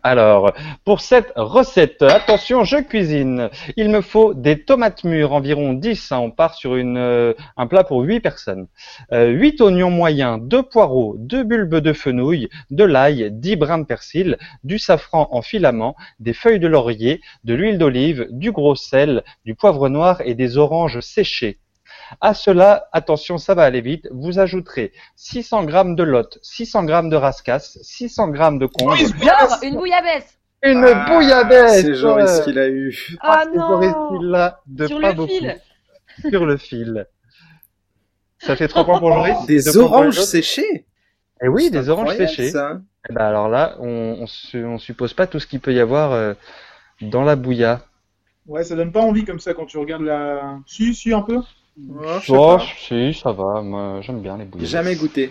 Alors, 0.03 0.53
pour 0.85 1.01
cette 1.01 1.33
recette, 1.37 2.03
attention, 2.03 2.64
je 2.64 2.79
cuisine. 2.79 3.49
Il 3.77 3.91
me 3.91 4.01
faut 4.01 4.35
des 4.35 4.64
tomates 4.64 5.05
mûres, 5.05 5.33
environ 5.33 5.72
10. 5.72 6.11
hein, 6.11 6.18
on 6.18 6.31
part 6.33 6.55
sur 6.55 6.72
euh, 6.75 7.33
un 7.57 7.66
plat 7.68 7.85
pour 7.85 8.01
8 8.03 8.20
personnes. 8.20 8.66
Euh, 9.12 9.29
8 9.29 9.61
oignons 9.61 9.91
moyens, 9.91 10.41
2 10.43 10.64
poireaux, 10.64 11.14
2 11.18 11.45
bulbes 11.45 11.77
de 11.77 11.93
fenouil, 11.93 12.49
de 12.70 12.85
l'ail, 12.85 13.31
10 13.31 13.57
brins 13.57 13.79
de 13.79 13.85
persil, 13.85 14.37
du 14.64 14.79
safran 14.79 15.29
en 15.31 15.43
filament, 15.43 15.95
des 16.18 16.35
feuilles 16.35 16.61
de 16.61 16.66
laurier, 16.66 17.20
de 17.45 17.55
l'huile 17.55 17.79
d'olive, 17.79 18.27
du 18.31 18.51
gros 18.51 18.75
sel, 18.75 19.22
du 19.45 19.55
poivre 19.55 19.89
noir 19.89 20.20
et 20.25 20.35
des 20.35 20.59
oranges 20.59 21.01
séchées. 21.01 21.59
À 22.21 22.35
cela, 22.35 22.89
attention, 22.93 23.39
ça 23.39 23.55
va 23.55 23.63
aller 23.65 23.81
vite, 23.81 24.09
vous 24.13 24.39
ajouterez 24.39 24.93
600 25.17 25.65
grammes 25.65 25.97
de 25.97 26.03
lotte, 26.03 26.39
600 26.43 26.85
grammes 26.85 27.11
de 27.11 27.17
rascasse, 27.17 27.79
600 27.83 28.29
grammes 28.29 28.59
de 28.59 28.67
congre, 28.67 28.97
Joris, 28.97 29.15
Laure, 29.25 29.59
une 29.63 29.77
bouillabaisse. 29.77 30.39
une 30.63 30.85
Ah, 30.85 31.07
bouillabaisse 31.09 31.83
C'est 31.83 31.95
Joris 31.95 32.41
qui 32.41 32.53
l'a 32.53 32.69
eu. 32.69 33.17
Ah 33.21 33.45
c'est 33.45 33.59
Joris 33.59 33.91
non. 33.91 34.19
qui 34.19 34.25
l'a 34.27 34.61
de 34.67 34.87
Sur 34.87 35.01
pas 35.01 35.09
le 35.11 35.15
beaucoup. 35.15 35.29
fil. 35.33 35.61
Sur 36.31 36.47
le 36.47 36.57
fil. 36.57 37.07
Ça 38.39 38.57
fait 38.57 38.69
3 38.69 38.85
points 38.85 38.99
pour 38.99 39.13
Joris. 39.13 39.47
Des 39.47 39.77
oranges 39.79 40.21
séchées. 40.21 40.87
Eh 41.43 41.49
oui, 41.49 41.71
des 41.71 41.89
oranges 41.89 42.17
séchées. 42.17 42.51
ça. 42.51 42.81
Eh 43.09 43.13
ben 43.13 43.21
alors 43.25 43.49
là, 43.49 43.77
on, 43.81 44.17
on, 44.21 44.27
su- 44.27 44.65
on 44.65 44.79
suppose 44.79 45.13
pas 45.13 45.27
tout 45.27 45.39
ce 45.39 45.47
qu'il 45.47 45.61
peut 45.61 45.75
y 45.75 45.81
avoir 45.81 46.13
euh, 46.13 46.33
dans 47.03 47.23
la 47.23 47.37
bouilla. 47.37 47.83
Ouais, 48.47 48.65
ça 48.65 48.77
donne 48.77 48.93
pas 48.93 49.01
envie 49.01 49.25
comme 49.25 49.41
ça 49.41 49.53
quand 49.55 49.67
tu 49.67 49.77
regardes 49.79 50.03
la. 50.03 50.59
Si, 50.67 50.95
si, 50.95 51.13
un 51.13 51.23
peu. 51.23 51.41
Oh, 51.77 52.03
je 52.20 52.27
sais 52.27 52.33
Oh, 52.37 52.57
pas. 52.59 52.64
si, 52.79 53.14
ça 53.14 53.33
va. 53.33 53.61
Moi, 53.62 54.01
j'aime 54.03 54.20
bien 54.20 54.37
les 54.39 54.45
bouillies. 54.45 54.66
Jamais 54.66 54.95
goûté. 54.95 55.31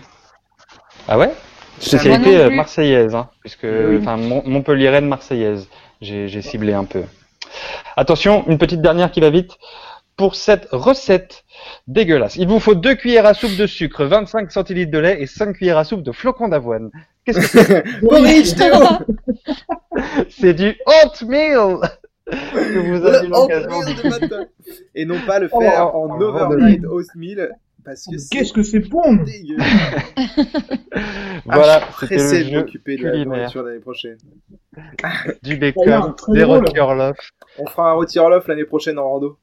Ah 1.08 1.18
ouais? 1.18 1.32
Spécialité 1.78 2.36
euh, 2.36 2.50
marseillaise, 2.50 3.14
hein, 3.14 3.28
puisque 3.40 3.64
Oui. 3.64 3.98
enfin 4.00 4.16
Mon- 4.16 4.42
Montpelliéraine 4.46 5.06
marseillaise. 5.06 5.68
J'ai 6.00 6.42
ciblé 6.42 6.72
un 6.74 6.84
peu. 6.84 7.02
Attention, 7.96 8.44
une 8.46 8.58
petite 8.58 8.82
dernière 8.82 9.10
qui 9.10 9.20
va 9.20 9.30
vite. 9.30 9.52
pour 10.16 10.36
cette 10.36 10.68
recette 10.70 11.42
dégueulasse. 11.88 12.36
Il 12.36 12.46
vous 12.46 12.60
faut 12.60 12.76
2 12.76 12.94
cuillères 12.94 13.26
à 13.26 13.34
soupe 13.34 13.56
de 13.56 13.66
sucre, 13.66 14.04
25 14.04 14.52
centilitres 14.52 14.92
de 14.92 14.98
lait 14.98 15.20
et 15.20 15.26
5 15.26 15.54
cuillères 15.54 15.76
à 15.78 15.82
soupe 15.82 16.04
de 16.04 16.12
flocons 16.12 16.46
d'avoine. 16.46 16.92
Qu'est-ce 17.24 17.40
que 17.40 17.46
c'est? 17.48 17.82
C'est 20.30 20.54
du 20.54 20.76
oatmeal 20.86 21.78
que 22.30 22.78
vous 22.78 23.06
avez 23.06 23.28
l'occasion 23.28 23.80
de. 23.80 24.48
Et 24.94 25.04
non 25.04 25.18
pas 25.26 25.38
le 25.38 25.48
faire 25.48 25.90
Oh, 25.94 25.98
en 25.98 26.18
oh, 26.18 26.22
overnight 26.22 26.84
oatmeal 26.84 27.50
parce 27.84 28.06
que 28.06 28.16
c'est 28.16 28.30
Qu'est-ce 28.30 28.52
que 28.52 28.62
c'est 28.62 28.80
bon 28.80 29.16
dégueu. 29.16 29.56
Voilà, 31.46 31.80
ah, 31.82 31.88
je 32.00 32.06
pressé 32.06 32.38
le 32.38 32.44
de 32.44 32.50
jeu 32.50 32.58
m'occuper 32.60 32.96
de 32.96 33.04
la 33.04 33.10
culinaire. 33.10 33.36
nourriture 33.36 33.62
l'année 33.64 33.80
prochaine. 33.80 34.16
du 35.42 35.56
Oh, 35.76 35.84
bacon, 35.84 36.14
des 36.28 36.44
rôtis 36.44 36.78
Orloff, 36.78 37.18
On 37.58 37.66
fera 37.66 37.90
un 37.90 37.92
rôti 37.92 38.18
Orloff 38.18 38.46
l'année 38.48 38.64
prochaine 38.64 38.98
en 38.98 39.10
rando. 39.10 39.38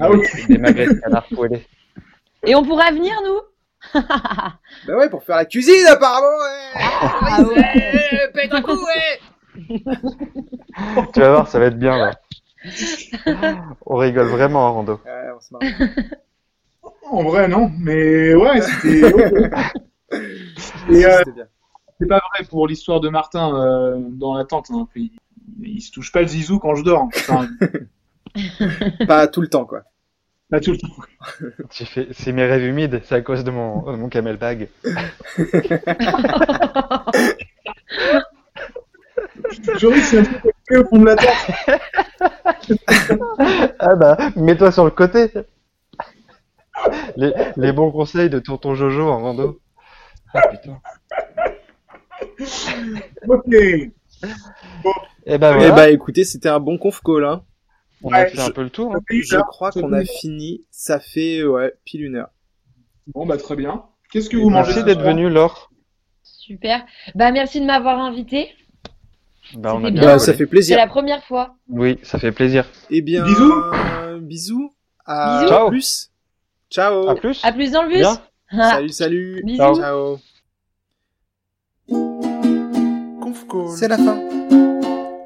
Ah 0.00 0.10
oui. 0.10 0.26
des 0.48 0.58
magrets 0.58 0.86
de 0.86 0.94
canard 0.94 1.26
poêlés. 1.32 1.64
Et 2.44 2.56
on 2.56 2.64
pourra 2.64 2.90
venir, 2.90 3.14
nous 3.24 4.00
Bah 4.88 4.96
ouais, 4.96 5.08
pour 5.08 5.22
faire 5.22 5.36
la 5.36 5.44
cuisine 5.44 5.86
apparemment. 5.86 6.26
ouais. 6.26 6.72
Ah 6.74 7.42
ouais. 7.42 8.30
Pète 8.34 8.52
un 8.52 8.62
coup, 8.62 8.72
ouais 8.72 9.20
Tu 11.12 11.20
vas 11.20 11.30
voir, 11.30 11.48
ça 11.48 11.58
va 11.58 11.66
être 11.66 11.78
bien 11.78 11.96
là. 11.98 12.12
On 13.86 13.96
rigole 13.96 14.28
vraiment 14.28 14.66
en 14.66 14.74
rando. 14.74 15.00
Ouais, 15.04 15.30
on 15.36 15.40
se 15.40 15.52
marre. 15.52 15.62
En 17.10 17.22
vrai, 17.24 17.48
non. 17.48 17.70
Mais 17.78 18.34
ouais, 18.34 18.60
c'était. 18.60 19.50
Et 20.90 21.06
euh, 21.06 21.22
c'est 22.00 22.06
pas 22.06 22.20
vrai 22.34 22.44
pour 22.48 22.66
l'histoire 22.66 23.00
de 23.00 23.08
Martin 23.08 23.54
euh, 23.54 23.96
dans 23.98 24.34
la 24.34 24.44
tente. 24.44 24.70
Hein. 24.70 24.88
Il, 24.94 25.10
il 25.62 25.80
se 25.80 25.90
touche 25.90 26.12
pas 26.12 26.20
le 26.22 26.28
zizou 26.28 26.58
quand 26.58 26.74
je 26.74 26.84
dors. 26.84 27.08
Enfin, 27.16 27.48
Pas 29.06 29.26
tout 29.26 29.40
le 29.40 29.48
temps 29.48 29.64
quoi. 29.64 29.82
pas 30.50 30.60
tout 30.60 30.72
le 30.72 30.78
temps. 30.78 30.88
J'ai 31.70 31.84
fait, 31.84 32.08
c'est 32.12 32.32
mes 32.32 32.44
rêves 32.44 32.64
humides, 32.64 33.02
c'est 33.04 33.14
à 33.14 33.20
cause 33.20 33.44
de 33.44 33.50
mon, 33.50 33.90
de 33.90 33.96
mon 33.96 34.08
camel 34.08 34.36
bag. 34.36 34.68
Je 39.78 39.86
ris, 39.86 40.00
c'est 40.00 40.18
un 40.20 40.24
peu 40.24 40.38
compliqué 40.40 40.76
au 40.78 40.86
fond 40.88 40.98
de 40.98 41.06
la 41.06 41.16
tente. 41.16 41.28
Ah 43.78 43.94
bah, 43.96 44.16
mets-toi 44.36 44.70
sur 44.72 44.84
le 44.84 44.90
côté. 44.90 45.30
Les, 47.16 47.32
les 47.56 47.72
bons 47.72 47.90
conseils 47.90 48.30
de 48.30 48.38
tonton 48.38 48.74
Jojo 48.74 49.08
en 49.08 49.20
rando. 49.22 49.60
Ah 50.34 50.46
putain. 50.48 50.80
Ok. 53.28 53.52
Et 53.54 55.38
bah 55.38 55.52
Eh 55.52 55.56
voilà, 55.56 55.70
bah 55.72 55.90
écoutez, 55.90 56.24
c'était 56.24 56.48
un 56.48 56.60
bon 56.60 56.78
conf 56.78 57.00
call 57.04 57.24
hein. 57.24 57.44
on 58.02 58.12
a 58.12 58.26
fait 58.26 58.40
un 58.40 58.50
peu 58.50 58.62
le 58.62 58.70
tour. 58.70 58.94
hein. 58.94 59.00
Je 59.10 59.36
crois 59.36 59.70
qu'on 59.72 59.92
a 59.92 60.04
fini. 60.04 60.64
Ça 60.70 60.98
fait 61.00 61.42
ouais 61.44 61.72
pile 61.84 62.04
une 62.04 62.16
heure. 62.16 62.30
Bon, 63.08 63.26
bah 63.26 63.36
très 63.36 63.56
bien. 63.56 63.84
Qu'est-ce 64.10 64.30
que 64.30 64.36
vous 64.36 64.50
mangez 64.50 64.72
Merci 64.74 64.84
d'être 64.84 65.02
venu, 65.02 65.28
Laure. 65.28 65.70
Super. 66.22 66.84
Bah, 67.14 67.30
merci 67.32 67.60
de 67.60 67.66
m'avoir 67.66 67.98
invité. 68.00 68.48
Bah, 69.56 69.74
on 69.74 69.78
a 69.84 69.90
bien 69.90 70.00
bien. 70.00 70.02
Bah, 70.12 70.18
ça 70.18 70.32
fait 70.32 70.38
C'est 70.38 70.46
plaisir. 70.46 70.76
la 70.76 70.86
première 70.86 71.22
fois. 71.24 71.56
Oui, 71.68 71.98
ça 72.02 72.18
fait 72.18 72.32
plaisir. 72.32 72.66
Eh 72.90 73.00
bien, 73.02 73.24
Bisous. 73.24 73.52
euh, 73.52 74.20
bisous. 74.20 74.74
À 75.04 75.40
Bisous. 75.42 75.48
Ciao. 75.50 75.68
plus. 75.68 76.10
Ciao. 76.70 77.08
À 77.08 77.14
plus. 77.14 77.44
À 77.44 77.52
plus 77.52 77.70
dans 77.72 77.82
le 77.82 77.88
bus. 77.88 77.98
Bien. 77.98 78.20
Salut, 78.70 78.88
salut. 78.90 79.42
Bisous. 79.44 79.56
Ciao. 79.58 79.74
Ciao. 79.76 80.18
Conf 83.20 83.46
call. 83.48 83.68
C'est 83.76 83.88
la 83.88 83.96
fin. 83.98 84.18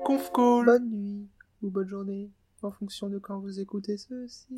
Conf 0.04 0.30
call. 0.32 0.64
Bonne 0.66 0.90
nuit 0.90 1.28
ou 1.62 1.70
bonne 1.70 1.88
journée 1.88 2.30
en 2.62 2.70
fonction 2.70 3.08
de 3.08 3.18
quand 3.18 3.38
vous 3.38 3.60
écoutez 3.60 3.96
ceci. 3.96 4.54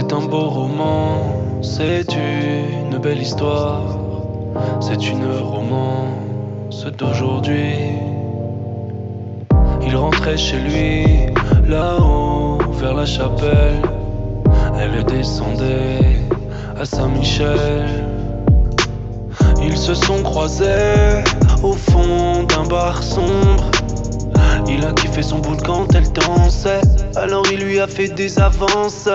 C'est 0.00 0.14
un 0.14 0.22
beau 0.22 0.48
roman, 0.48 1.60
c'est 1.60 2.06
une 2.14 2.96
belle 2.96 3.20
histoire, 3.20 3.82
c'est 4.80 5.10
une 5.10 5.30
romance 5.30 6.86
d'aujourd'hui. 6.96 7.74
Il 9.82 9.94
rentrait 9.94 10.38
chez 10.38 10.56
lui, 10.56 11.04
là-haut, 11.68 12.56
vers 12.80 12.94
la 12.94 13.04
chapelle. 13.04 13.82
Elle 14.80 15.04
descendait 15.04 16.22
à 16.80 16.86
Saint-Michel. 16.86 18.06
Ils 19.62 19.76
se 19.76 19.92
sont 19.92 20.22
croisés 20.22 21.22
au 21.62 21.74
fond 21.74 22.44
d'un 22.44 22.64
bar 22.64 23.02
sombre. 23.02 23.70
Il 24.68 24.84
a 24.84 24.92
kiffé 24.92 25.22
son 25.22 25.38
boule 25.38 25.56
quand 25.64 25.94
elle 25.94 26.10
dansait. 26.12 26.80
Alors 27.16 27.44
il 27.52 27.60
lui 27.60 27.80
a 27.80 27.86
fait 27.86 28.08
des 28.08 28.38
avances. 28.38 29.08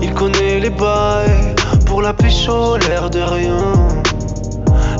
Il 0.00 0.12
connaît 0.14 0.60
les 0.60 0.70
bails. 0.70 1.54
Pour 1.86 2.02
la 2.02 2.12
pécho, 2.12 2.76
l'air 2.78 3.10
de 3.10 3.20
rien. 3.20 3.72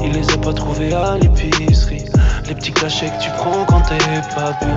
Il 0.02 0.12
les 0.12 0.30
a 0.32 0.36
pas 0.38 0.52
trouvés 0.52 0.92
à 0.92 1.16
l'épicerie. 1.18 2.04
Les 2.48 2.54
petits 2.54 2.72
cachets 2.72 3.06
que 3.06 3.22
tu 3.22 3.30
prends 3.30 3.64
quand 3.66 3.82
t'es 3.82 3.98
pas 4.34 4.52
bien. 4.60 4.74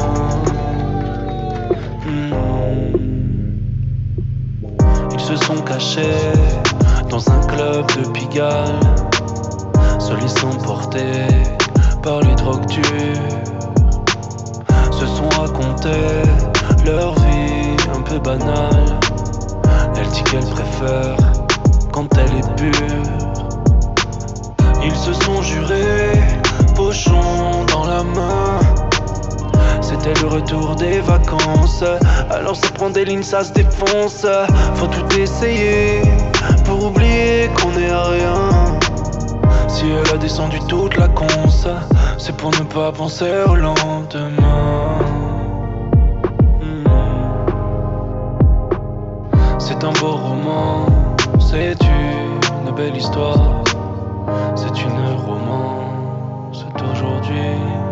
Hmm. 2.05 2.33
Ils 5.13 5.19
se 5.19 5.35
sont 5.35 5.61
cachés 5.61 6.01
dans 7.09 7.29
un 7.29 7.39
club 7.47 7.85
de 7.97 8.09
Pigalle. 8.11 8.79
Se 9.99 10.13
laissant 10.13 10.55
porter 10.63 11.27
par 12.03 12.21
les 12.21 12.35
drogues 12.35 12.67
dures 12.67 13.44
raconté 15.45 15.89
leur 16.85 17.13
vie 17.19 17.75
un 17.95 18.01
peu 18.01 18.19
banale. 18.19 18.85
Elle 19.95 20.07
dit 20.07 20.23
qu'elle 20.23 20.45
préfère 20.45 21.15
quand 21.91 22.07
elle 22.17 22.37
est 22.39 22.55
pure. 22.55 23.03
Ils 24.83 24.95
se 24.95 25.13
sont 25.13 25.41
jurés, 25.41 26.13
pochon 26.75 27.65
dans 27.71 27.85
la 27.85 28.03
main. 28.03 28.59
C'était 29.81 30.19
le 30.21 30.27
retour 30.27 30.75
des 30.75 30.99
vacances. 31.01 31.83
Alors 32.31 32.55
ça 32.55 32.69
prend 32.71 32.89
des 32.89 33.05
lignes, 33.05 33.23
ça 33.23 33.43
se 33.43 33.53
défonce. 33.53 34.25
Faut 34.75 34.87
tout 34.87 35.19
essayer 35.19 36.01
pour 36.65 36.85
oublier 36.85 37.49
qu'on 37.55 37.73
est 37.79 37.91
à 37.91 38.03
rien. 38.03 38.49
Si 39.67 39.85
elle 39.89 40.15
a 40.15 40.17
descendu 40.17 40.59
toute 40.67 40.97
la 40.97 41.07
conce, 41.07 41.67
c'est 42.17 42.35
pour 42.35 42.51
ne 42.51 42.63
pas 42.63 42.91
penser 42.91 43.31
au 43.47 43.55
lendemain. 43.55 44.84
Un 49.85 49.93
beau 49.99 50.13
roman, 50.13 50.87
c'est 51.39 51.77
une 51.83 52.75
belle 52.75 52.97
histoire, 52.97 53.63
c'est 54.55 54.81
une 54.81 55.15
romance 55.27 56.65
d'aujourd'hui. 56.79 57.84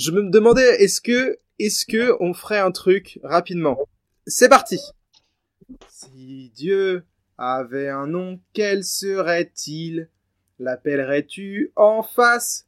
Je 0.00 0.12
me 0.12 0.30
demandais, 0.30 0.82
est-ce 0.82 1.02
que, 1.02 1.38
est-ce 1.58 1.84
que 1.84 2.16
on 2.20 2.32
ferait 2.32 2.58
un 2.58 2.70
truc 2.70 3.20
rapidement? 3.22 3.78
C'est 4.26 4.48
parti. 4.48 4.78
Si 5.90 6.50
Dieu 6.56 7.04
avait 7.36 7.90
un 7.90 8.06
nom, 8.06 8.40
quel 8.54 8.82
serait-il? 8.82 10.08
L'appellerais-tu 10.58 11.72
en 11.76 12.02
face? 12.02 12.66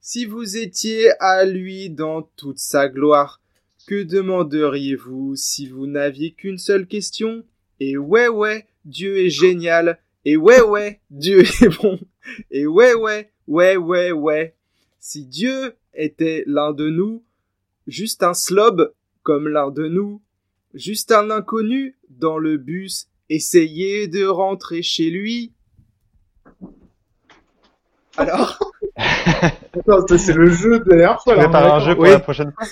Si 0.00 0.24
vous 0.24 0.56
étiez 0.56 1.10
à 1.20 1.44
lui 1.44 1.90
dans 1.90 2.22
toute 2.22 2.58
sa 2.58 2.88
gloire, 2.88 3.42
que 3.86 4.02
demanderiez-vous 4.02 5.36
si 5.36 5.68
vous 5.68 5.86
n'aviez 5.86 6.32
qu'une 6.32 6.56
seule 6.56 6.86
question? 6.86 7.44
Et 7.78 7.98
ouais 7.98 8.28
ouais, 8.28 8.68
Dieu 8.86 9.18
est 9.18 9.28
génial. 9.28 9.98
Et 10.24 10.38
ouais 10.38 10.62
ouais, 10.62 11.02
Dieu 11.10 11.40
est 11.40 11.82
bon. 11.82 12.00
Et 12.50 12.66
ouais 12.66 12.94
ouais, 12.94 13.30
ouais 13.46 13.76
ouais 13.76 14.12
ouais. 14.12 14.54
Si 15.00 15.24
Dieu 15.24 15.74
était 15.94 16.44
l'un 16.46 16.72
de 16.72 16.88
nous, 16.88 17.24
juste 17.86 18.22
un 18.22 18.34
slob 18.34 18.92
comme 19.22 19.48
l'un 19.48 19.70
de 19.70 19.88
nous. 19.88 20.22
Juste 20.74 21.10
un 21.10 21.30
inconnu 21.30 21.96
dans 22.10 22.38
le 22.38 22.56
bus, 22.56 23.08
essayer 23.28 24.06
de 24.06 24.24
rentrer 24.24 24.82
chez 24.82 25.10
lui. 25.10 25.52
Alors? 28.16 28.58
C'est 30.18 30.34
le 30.34 30.50
jeu 30.50 30.78
de 30.80 30.90
la 30.90 30.96
dernière 30.96 31.22
fois. 31.22 31.34
Là, 31.34 31.74
un 31.74 31.80
jeu 31.80 31.94
pour 31.94 32.04
Oui. 32.04 32.10
la 32.10 32.20
prochaine 32.20 32.52
fois 32.52 32.66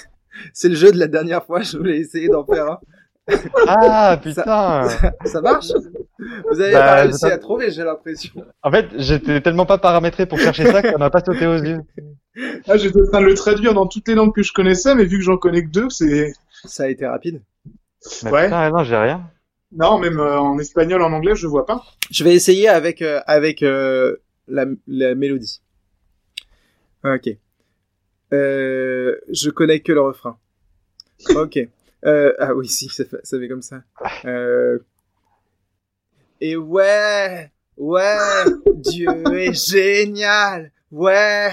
C'est 0.52 0.68
le 0.68 0.74
jeu 0.76 0.92
de 0.92 0.98
la 0.98 1.08
dernière 1.08 1.44
fois, 1.44 1.62
je 1.62 1.76
voulais 1.76 1.98
essayer 1.98 2.28
d'en 2.28 2.44
faire 2.44 2.72
un. 2.72 2.80
Ah 3.66 4.18
putain 4.22 4.88
Ça 5.24 5.40
marche 5.40 5.66
Vous 6.50 6.60
avez 6.60 6.72
Bah, 6.72 6.78
pas 6.80 6.94
réussi 7.02 7.26
à 7.26 7.38
trouver, 7.38 7.70
j'ai 7.70 7.84
l'impression. 7.84 8.32
En 8.62 8.70
fait, 8.70 8.86
j'étais 8.96 9.40
tellement 9.40 9.66
pas 9.66 9.78
paramétré 9.78 10.26
pour 10.26 10.38
chercher 10.38 10.66
ça 10.66 10.82
qu'on 10.82 10.98
m'a 10.98 11.10
pas 11.10 11.20
sauté 11.24 11.46
aux 11.46 11.56
yeux. 11.58 11.80
Ah, 12.68 12.76
j'étais 12.76 13.00
en 13.00 13.06
train 13.06 13.20
de 13.20 13.26
le 13.26 13.34
traduire 13.34 13.74
dans 13.74 13.86
toutes 13.86 14.08
les 14.08 14.14
langues 14.14 14.34
que 14.34 14.42
je 14.42 14.52
connaissais, 14.52 14.94
mais 14.94 15.04
vu 15.04 15.18
que 15.18 15.24
j'en 15.24 15.36
connais 15.36 15.62
que 15.64 15.70
deux, 15.70 15.90
c'est. 15.90 16.32
Ça 16.64 16.84
a 16.84 16.88
été 16.88 17.06
rapide. 17.06 17.42
Mais 18.24 18.30
Ouais. 18.30 18.44
putain, 18.44 18.70
non, 18.70 18.82
j'ai 18.84 18.96
rien. 18.96 19.28
Non, 19.72 19.98
même 19.98 20.18
euh, 20.18 20.38
en 20.40 20.58
espagnol, 20.58 21.02
en 21.02 21.12
anglais, 21.12 21.34
je 21.34 21.46
vois 21.46 21.66
pas. 21.66 21.82
Je 22.10 22.24
vais 22.24 22.34
essayer 22.34 22.68
avec, 22.68 23.02
euh, 23.02 23.20
avec 23.26 23.62
euh, 23.62 24.16
la, 24.48 24.64
la 24.86 25.14
mélodie. 25.14 25.60
Ok. 27.04 27.28
Euh, 28.32 29.14
je 29.30 29.50
connais 29.50 29.80
que 29.80 29.92
le 29.92 30.00
refrain. 30.00 30.38
Ok. 31.34 31.58
Euh, 32.05 32.32
ah 32.38 32.55
oui, 32.55 32.68
si, 32.68 32.88
ça 32.88 33.05
fait, 33.05 33.18
ça 33.24 33.38
fait 33.38 33.49
comme 33.49 33.62
ça. 33.62 33.82
Euh, 34.24 34.78
et 36.40 36.57
ouais, 36.57 37.51
ouais, 37.76 38.44
Dieu 38.76 39.09
est 39.34 39.53
génial. 39.53 40.70
Ouais, 40.92 41.51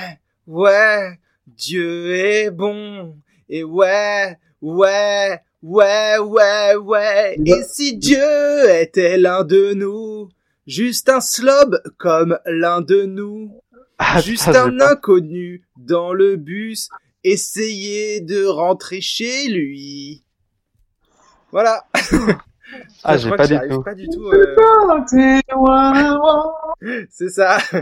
ouais, 0.48 1.20
Dieu 1.48 2.16
est 2.16 2.52
bon. 2.52 3.18
Et 3.50 3.64
ouais, 3.64 4.38
ouais, 4.62 5.40
ouais, 5.64 6.18
ouais, 6.20 6.76
ouais. 6.76 7.38
Et 7.46 7.64
si 7.64 7.98
Dieu 7.98 8.70
était 8.70 9.18
l'un 9.18 9.44
de 9.44 9.74
nous, 9.74 10.30
juste 10.68 11.10
un 11.10 11.22
slob 11.22 11.82
comme 11.98 12.38
l'un 12.46 12.82
de 12.82 13.04
nous, 13.04 13.62
Ah, 13.98 14.22
juste 14.22 14.50
un 14.50 14.80
inconnu 14.82 15.64
dans 15.78 16.14
le 16.14 16.36
bus, 16.36 16.90
essayer 17.24 18.20
de 18.20 18.46
rentrer 18.46 19.02
chez 19.02 19.48
lui. 19.48 20.25
Voilà. 21.56 21.86
Ah, 23.06 23.16
Je 23.18 23.22
j'ai 23.24 23.26
crois 23.30 23.38
pas 23.38 23.44
que 23.44 23.48
j'y 23.48 23.54
du 23.54 23.56
arrive 23.56 23.72
tout. 23.72 23.84
Pas 23.84 23.96
du 23.96 24.10
tout. 24.10 24.28
euh, 24.28 24.56
C'est 27.10 27.30
ça. 27.30 27.60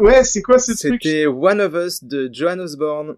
Ouais, 0.00 0.24
c'est 0.24 0.42
quoi 0.42 0.58
ce 0.58 0.72
truc 0.72 1.00
C'était 1.02 1.26
One 1.26 1.62
of 1.62 1.72
Us 1.74 2.04
de 2.04 2.28
Joan 2.30 2.60
Osborne. 2.60 3.16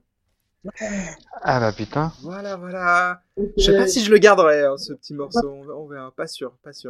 Ah 1.42 1.58
bah 1.58 1.72
putain. 1.72 2.12
Voilà, 2.22 2.54
voilà. 2.56 3.22
Je 3.56 3.64
sais 3.64 3.76
pas 3.76 3.88
si 3.88 4.04
je 4.04 4.12
le 4.12 4.18
garderai, 4.18 4.62
hein, 4.66 4.76
ce 4.76 4.92
petit 4.92 5.14
morceau. 5.14 5.50
On 5.74 5.88
verra. 5.88 6.12
Pas 6.12 6.28
sûr, 6.28 6.52
pas 6.62 6.72
sûr. 6.72 6.88